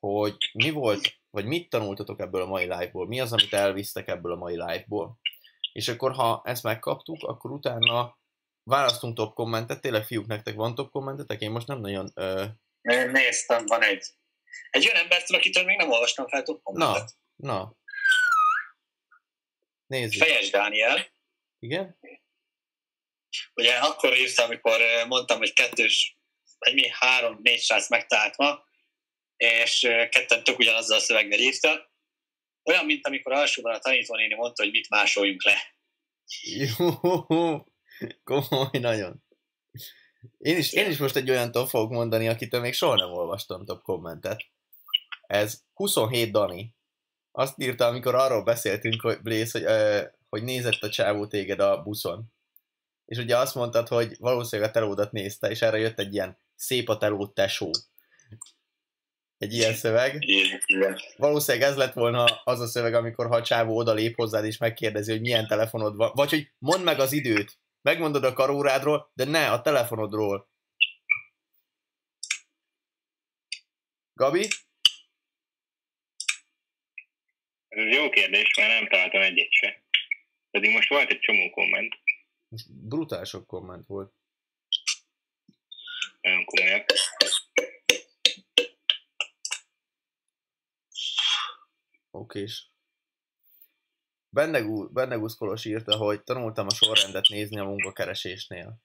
hogy 0.00 0.36
mi 0.52 0.70
volt, 0.70 1.00
vagy 1.30 1.44
mit 1.44 1.70
tanultatok 1.70 2.20
ebből 2.20 2.42
a 2.42 2.46
mai 2.46 2.62
live-ból, 2.62 3.06
mi 3.06 3.20
az, 3.20 3.32
amit 3.32 3.52
elvisztek 3.52 4.08
ebből 4.08 4.32
a 4.32 4.36
mai 4.36 4.56
live-ból. 4.56 5.18
És 5.72 5.88
akkor, 5.88 6.12
ha 6.12 6.42
ezt 6.44 6.62
megkaptuk, 6.62 7.22
akkor 7.22 7.50
utána 7.50 8.16
választunk 8.62 9.16
top 9.16 9.34
kommentet, 9.34 9.80
tényleg 9.80 10.04
fiúk, 10.04 10.26
nektek 10.26 10.54
van 10.54 10.74
top 10.74 10.90
kommentetek? 10.90 11.40
Én 11.40 11.50
most 11.50 11.66
nem 11.66 11.80
nagyon 11.80 12.12
Néztem, 12.82 13.66
van 13.66 13.82
egy. 13.82 14.06
Egy 14.70 14.86
olyan 14.86 15.02
embertől, 15.02 15.36
akitől 15.36 15.64
még 15.64 15.76
nem 15.76 15.90
olvastam 15.90 16.28
fel 16.28 16.42
több 16.42 16.60
Na, 16.62 17.04
na. 17.36 17.76
Nézzük. 19.86 20.22
Fejes 20.22 20.50
Dániel. 20.50 21.12
Igen? 21.58 21.98
Ugye 23.54 23.74
akkor 23.74 24.16
írtam, 24.16 24.44
amikor 24.44 24.80
mondtam, 25.08 25.38
hogy 25.38 25.52
kettős, 25.52 26.18
vagy 26.58 26.74
mi 26.74 26.88
három, 26.88 27.38
négy 27.42 27.60
srác 27.60 27.88
megtalált 27.88 28.36
ma, 28.36 28.64
és 29.36 29.80
ketten 30.10 30.44
tök 30.44 30.58
ugyanazzal 30.58 30.96
a 30.96 31.00
szöveggel 31.00 31.38
írta. 31.38 31.90
Olyan, 32.62 32.84
mint 32.84 33.06
amikor 33.06 33.32
alsóban 33.32 33.74
a 33.74 33.78
tanítónéni 33.78 34.34
mondta, 34.34 34.62
hogy 34.62 34.72
mit 34.72 34.88
másoljunk 34.88 35.44
le. 35.44 35.76
Jó, 36.42 37.00
komoly 38.24 38.78
nagyon. 38.78 39.24
Én 40.38 40.56
is, 40.56 40.72
én 40.72 40.90
is 40.90 40.98
most 40.98 41.16
egy 41.16 41.30
olyan 41.30 41.52
fogok 41.52 41.90
mondani, 41.90 42.28
akitől 42.28 42.60
még 42.60 42.74
soha 42.74 42.94
nem 42.94 43.12
olvastam 43.12 43.64
több 43.64 43.82
kommentet. 43.82 44.44
Ez 45.26 45.62
27 45.74 46.32
Dani. 46.32 46.74
Azt 47.30 47.54
írta, 47.58 47.86
amikor 47.86 48.14
arról 48.14 48.42
beszéltünk, 48.42 49.00
hogy 49.00 49.20
Blaze, 49.22 49.58
hogy, 49.58 49.68
ö, 49.68 50.02
hogy 50.28 50.42
nézett 50.42 50.82
a 50.82 50.88
csávó 50.88 51.26
téged 51.26 51.60
a 51.60 51.82
buszon. 51.82 52.24
És 53.04 53.18
ugye 53.18 53.38
azt 53.38 53.54
mondtad, 53.54 53.88
hogy 53.88 54.16
valószínűleg 54.18 54.70
a 54.70 54.72
telódat 54.72 55.12
nézte, 55.12 55.50
és 55.50 55.62
erre 55.62 55.78
jött 55.78 55.98
egy 55.98 56.14
ilyen 56.14 56.38
szép 56.54 56.88
a 56.88 56.98
teló 56.98 57.26
tesó. 57.26 57.70
Egy 59.38 59.52
ilyen 59.52 59.74
szöveg. 59.74 60.16
Igen. 60.66 60.98
Valószínűleg 61.16 61.68
ez 61.68 61.76
lett 61.76 61.92
volna 61.92 62.24
az 62.24 62.60
a 62.60 62.66
szöveg, 62.66 62.94
amikor 62.94 63.26
ha 63.26 63.36
a 63.36 63.42
csávó 63.42 63.76
oda 63.76 63.92
lép 63.92 64.16
hozzád, 64.16 64.44
és 64.44 64.58
megkérdezi, 64.58 65.10
hogy 65.10 65.20
milyen 65.20 65.46
telefonod 65.46 65.96
van. 65.96 66.10
Vagy 66.14 66.30
hogy 66.30 66.52
mondd 66.58 66.82
meg 66.82 66.98
az 66.98 67.12
időt. 67.12 67.58
Megmondod 67.82 68.24
a 68.24 68.32
karórádról, 68.32 69.10
de 69.14 69.24
ne 69.24 69.50
a 69.50 69.60
telefonodról. 69.60 70.50
Gabi? 74.12 74.48
Ez 77.68 77.94
jó 77.94 78.10
kérdés, 78.10 78.54
mert 78.56 78.68
nem 78.80 78.88
találtam 78.88 79.20
egyet 79.22 79.52
se. 79.52 79.82
Pedig 80.50 80.70
most 80.70 80.88
volt 80.88 81.10
egy 81.10 81.20
csomó 81.20 81.50
komment, 81.50 81.94
Most 82.48 82.72
brutál 82.88 83.24
sok 83.24 83.46
komment 83.46 83.86
volt. 83.86 84.12
nagyon 86.20 86.44
komolyak. 86.44 86.86
Okés. 92.10 92.71
Bennegú, 94.34 94.88
Bennegusz 94.92 95.36
Kolos 95.36 95.64
írta, 95.64 95.96
hogy 95.96 96.22
tanultam 96.22 96.66
a 96.66 96.74
sorrendet 96.74 97.28
nézni 97.28 97.58
a 97.58 97.64
munkakeresésnél. 97.64 98.76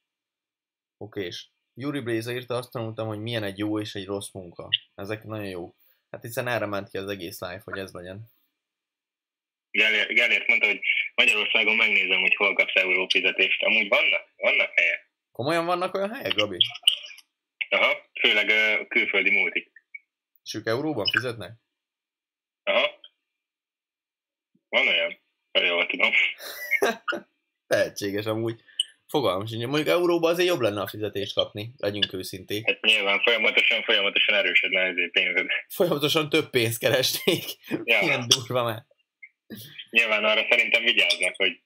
Okés. 0.97 1.51
Yuri 1.73 1.99
Blaze 1.99 2.31
írta, 2.33 2.55
azt 2.55 2.71
tanultam, 2.71 3.07
hogy 3.07 3.19
milyen 3.19 3.43
egy 3.43 3.57
jó 3.57 3.79
és 3.79 3.95
egy 3.95 4.05
rossz 4.05 4.31
munka. 4.31 4.69
Ezek 4.95 5.23
nagyon 5.23 5.45
jó. 5.45 5.75
Hát 6.11 6.21
hiszen 6.21 6.47
erre 6.47 6.65
ment 6.65 6.89
ki 6.89 6.97
az 6.97 7.09
egész 7.09 7.39
live, 7.39 7.61
hogy 7.63 7.77
ez 7.79 7.91
legyen. 7.91 8.29
Gellért, 9.71 10.07
Gellért 10.07 10.47
mondta, 10.47 10.67
hogy 10.67 10.79
Magyarországon 11.15 11.75
megnézem, 11.75 12.19
hogy 12.19 12.35
hol 12.35 12.53
kapsz 12.53 12.75
eurófizetést. 12.75 13.63
Amúgy 13.63 13.87
vannak? 13.87 14.33
Vannak 14.37 14.71
helyek? 14.75 15.11
Komolyan 15.31 15.65
vannak 15.65 15.93
olyan 15.93 16.13
helyek, 16.13 16.33
Gabi? 16.33 16.57
Aha, 17.69 18.09
főleg 18.19 18.47
uh, 18.47 18.87
külföldi 18.87 19.31
multik. 19.31 19.71
És 20.43 20.53
ők 20.53 20.65
euróban 20.65 21.05
fizetnek? 21.05 21.51
Aha. 22.63 22.99
Van 24.69 24.87
olyan? 24.87 25.25
Jól 25.51 25.85
tudom. 25.85 26.11
Lehetséges 27.67 28.25
amúgy. 28.25 28.61
Fogalmam 29.07 29.45
sincs. 29.45 29.65
Mondjuk 29.65 29.87
euróban 29.87 30.31
azért 30.31 30.47
jobb 30.47 30.59
lenne 30.59 30.81
a 30.81 30.87
fizetést 30.87 31.33
kapni, 31.33 31.71
legyünk 31.77 32.13
őszinték. 32.13 32.67
Hát 32.67 32.81
nyilván 32.81 33.21
folyamatosan, 33.21 33.83
folyamatosan 33.83 34.35
erősödne 34.35 34.81
ezért 34.81 35.11
pénzed. 35.11 35.45
Folyamatosan 35.67 36.29
több 36.29 36.49
pénzt 36.49 36.79
keresnék. 36.79 37.43
Ja. 37.83 37.99
Ilyen 38.01 38.25
durva 38.27 38.63
már. 38.63 38.85
Nyilván 39.89 40.23
arra 40.23 40.45
szerintem 40.49 40.83
vigyáznak, 40.83 41.35
hogy 41.35 41.61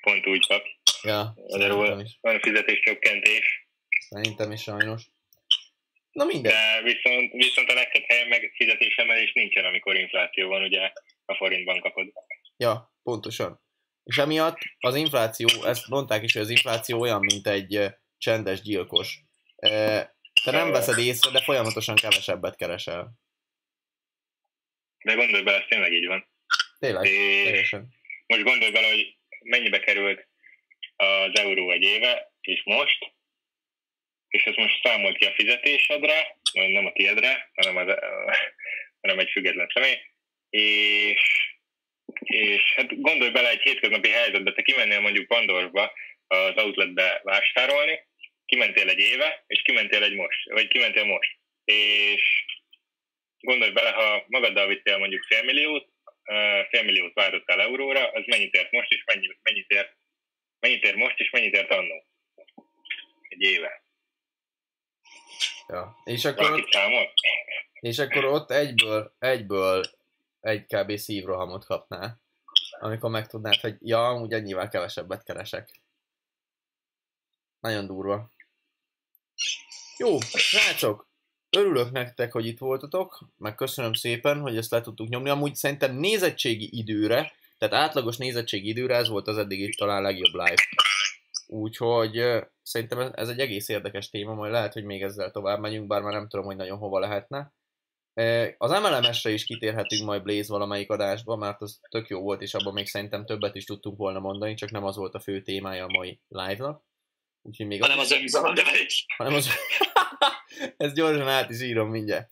pont 0.00 0.26
úgy 0.26 0.46
kap. 0.46 0.62
Ja, 1.02 1.34
Magyarul 1.48 2.04
van 2.20 2.40
fizetéscsökkentés, 2.40 3.62
Szerintem 4.12 4.52
is 4.52 4.62
sajnos. 4.62 5.02
Na 6.10 6.24
mindegy. 6.24 6.52
de 6.52 6.82
viszont, 6.82 7.32
viszont 7.32 7.68
a 7.70 7.74
legtöbb 7.74 8.02
helyen 8.06 8.28
meg 8.28 8.52
fizetésemelés 8.54 9.32
nincsen, 9.32 9.64
amikor 9.64 9.96
infláció 9.96 10.48
van, 10.48 10.62
ugye 10.62 10.92
a 11.24 11.34
forintban 11.34 11.80
kapod. 11.80 12.12
Ja, 12.62 12.94
pontosan. 13.02 13.60
És 14.04 14.18
emiatt 14.18 14.58
az 14.78 14.94
infláció, 14.94 15.64
ezt 15.64 15.88
mondták 15.88 16.22
is, 16.22 16.32
hogy 16.32 16.42
az 16.42 16.50
infláció 16.50 17.00
olyan, 17.00 17.20
mint 17.20 17.46
egy 17.46 17.94
csendes 18.18 18.60
gyilkos. 18.60 19.18
Te 20.44 20.50
nem 20.50 20.70
veszed 20.70 20.98
észre, 20.98 21.30
de 21.30 21.42
folyamatosan 21.42 21.94
kevesebbet 21.94 22.56
keresel. 22.56 23.12
De 25.04 25.14
gondolj 25.14 25.42
bele, 25.42 25.56
ez 25.56 25.66
tényleg 25.68 25.92
így 25.92 26.06
van. 26.06 26.28
Tényleg, 26.78 27.04
És 27.04 27.44
teljesen. 27.44 27.88
most 28.26 28.42
gondolj 28.42 28.70
bele, 28.70 28.88
hogy 28.88 29.16
mennyibe 29.44 29.80
került 29.80 30.28
az 30.96 31.38
euró 31.38 31.70
egy 31.70 31.82
éve, 31.82 32.32
és 32.40 32.62
most, 32.64 33.14
és 34.28 34.44
ezt 34.44 34.56
most 34.56 34.82
számolt 34.82 35.16
ki 35.16 35.24
a 35.24 35.32
fizetésedre, 35.32 36.38
nem 36.52 36.86
a 36.86 36.92
tiédre, 36.92 37.50
hanem, 37.54 37.76
az, 37.76 37.94
hanem 39.00 39.18
egy 39.18 39.30
független 39.30 39.70
személy, 39.74 39.98
és, 40.50 41.51
és 42.22 42.74
hát 42.74 43.00
gondolj 43.00 43.30
bele 43.30 43.48
egy 43.48 43.60
hétköznapi 43.60 44.08
helyzetbe, 44.08 44.52
te 44.52 44.62
kimennél 44.62 45.00
mondjuk 45.00 45.26
Pandorfba 45.26 45.92
az 46.26 46.56
outletbe 46.56 47.20
vásárolni, 47.24 48.06
kimentél 48.46 48.88
egy 48.88 48.98
éve, 48.98 49.44
és 49.46 49.62
kimentél 49.62 50.02
egy 50.02 50.14
most, 50.14 50.50
vagy 50.50 50.68
kimentél 50.68 51.04
most, 51.04 51.38
és 51.64 52.44
gondolj 53.40 53.70
bele, 53.70 53.90
ha 53.90 54.24
magaddal 54.26 54.66
vittél 54.66 54.98
mondjuk 54.98 55.22
félmilliót, 55.22 55.88
félmilliót 56.70 57.14
váltottál 57.14 57.60
euróra, 57.60 58.10
az 58.10 58.22
mennyit 58.26 58.54
ért 58.54 58.70
most, 58.70 58.90
és 58.90 59.02
mennyi, 59.06 59.36
mennyit 59.42 59.70
ért, 59.70 59.96
mennyit 60.60 60.84
ért 60.84 60.96
most, 60.96 61.18
és 61.18 61.30
mennyit 61.30 61.54
ért 61.54 61.70
annó? 61.70 62.04
Egy 63.28 63.42
éve. 63.42 63.82
Ja. 65.68 65.96
És 66.04 66.24
akkor, 66.24 66.48
Valaki 66.48 66.70
számol? 66.70 67.12
és 67.80 67.98
akkor 67.98 68.24
ott 68.24 68.50
egyből, 68.50 69.14
egyből 69.18 69.82
egy 70.42 70.66
kb. 70.66 70.96
szívrohamot 70.96 71.64
kapnál. 71.64 72.20
Amikor 72.80 73.10
megtudnád, 73.10 73.54
hogy 73.54 73.76
ja, 73.80 74.08
amúgy 74.08 74.32
ennyivel 74.32 74.68
kevesebbet 74.68 75.22
keresek. 75.22 75.80
Nagyon 77.60 77.86
durva. 77.86 78.30
Jó, 79.98 80.20
srácok, 80.20 81.08
örülök 81.50 81.90
nektek, 81.90 82.32
hogy 82.32 82.46
itt 82.46 82.58
voltatok, 82.58 83.28
meg 83.36 83.54
köszönöm 83.54 83.92
szépen, 83.92 84.40
hogy 84.40 84.56
ezt 84.56 84.70
le 84.70 84.80
tudtuk 84.80 85.08
nyomni. 85.08 85.28
Amúgy 85.28 85.54
szerintem 85.54 85.96
nézettségi 85.96 86.78
időre, 86.78 87.32
tehát 87.58 87.74
átlagos 87.74 88.16
nézettségi 88.16 88.68
időre 88.68 88.96
ez 88.96 89.08
volt 89.08 89.28
az 89.28 89.38
eddig 89.38 89.60
itt 89.60 89.76
talán 89.76 90.02
legjobb 90.02 90.32
live. 90.32 90.62
Úgyhogy 91.46 92.44
szerintem 92.62 93.10
ez 93.14 93.28
egy 93.28 93.38
egész 93.38 93.68
érdekes 93.68 94.10
téma, 94.10 94.34
majd 94.34 94.52
lehet, 94.52 94.72
hogy 94.72 94.84
még 94.84 95.02
ezzel 95.02 95.30
tovább 95.30 95.60
megyünk, 95.60 95.86
bár 95.86 96.02
már 96.02 96.12
nem 96.12 96.28
tudom, 96.28 96.46
hogy 96.46 96.56
nagyon 96.56 96.78
hova 96.78 96.98
lehetne. 96.98 97.52
Az 98.58 98.70
MLMS-re 98.70 99.30
is 99.30 99.44
kitérhetünk 99.44 100.04
majd 100.04 100.22
Blaze 100.22 100.52
valamelyik 100.52 100.90
adásba, 100.90 101.36
mert 101.36 101.60
az 101.60 101.80
tök 101.88 102.08
jó 102.08 102.20
volt, 102.20 102.42
és 102.42 102.54
abban 102.54 102.72
még 102.72 102.86
szerintem 102.86 103.26
többet 103.26 103.54
is 103.54 103.64
tudtunk 103.64 103.96
volna 103.96 104.18
mondani, 104.18 104.54
csak 104.54 104.70
nem 104.70 104.84
az 104.84 104.96
volt 104.96 105.14
a 105.14 105.20
fő 105.20 105.42
témája 105.42 105.84
a 105.84 105.92
mai 105.98 106.20
live-nak. 106.28 106.82
Úgyhogy 107.42 107.66
még 107.66 107.80
Hanem 107.80 107.98
az 107.98 108.12
önbizalomnövelés. 108.12 109.06
hanem 109.16 109.34
az... 109.34 109.48
Ezt 110.76 110.94
gyorsan 110.94 111.28
át 111.28 111.50
is 111.50 111.62
írom 111.62 111.90
mindjárt. 111.90 112.30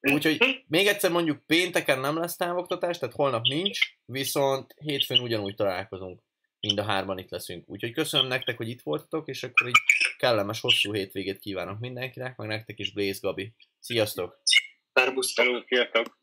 Úgyhogy 0.00 0.64
még 0.66 0.86
egyszer 0.86 1.10
mondjuk 1.10 1.46
pénteken 1.46 2.00
nem 2.00 2.18
lesz 2.18 2.36
távoktatás, 2.36 2.98
tehát 2.98 3.14
holnap 3.14 3.42
nincs, 3.42 3.78
viszont 4.04 4.74
hétfőn 4.78 5.20
ugyanúgy 5.20 5.54
találkozunk. 5.54 6.22
Mind 6.60 6.78
a 6.78 6.82
hárman 6.82 7.18
itt 7.18 7.30
leszünk. 7.30 7.68
Úgyhogy 7.68 7.92
köszönöm 7.92 8.26
nektek, 8.26 8.56
hogy 8.56 8.68
itt 8.68 8.82
voltatok, 8.82 9.28
és 9.28 9.42
akkor 9.42 9.68
így 9.68 9.76
kellemes 10.18 10.60
hosszú 10.60 10.92
hétvégét 10.92 11.38
kívánok 11.38 11.78
mindenkinek, 11.78 12.36
meg 12.36 12.48
nektek 12.48 12.78
is 12.78 12.92
Blaze 12.92 13.18
Gabi. 13.22 13.54
Sziasztok! 13.78 14.40
Szerbusztok. 14.94 15.64
Sziasztok! 15.68 16.18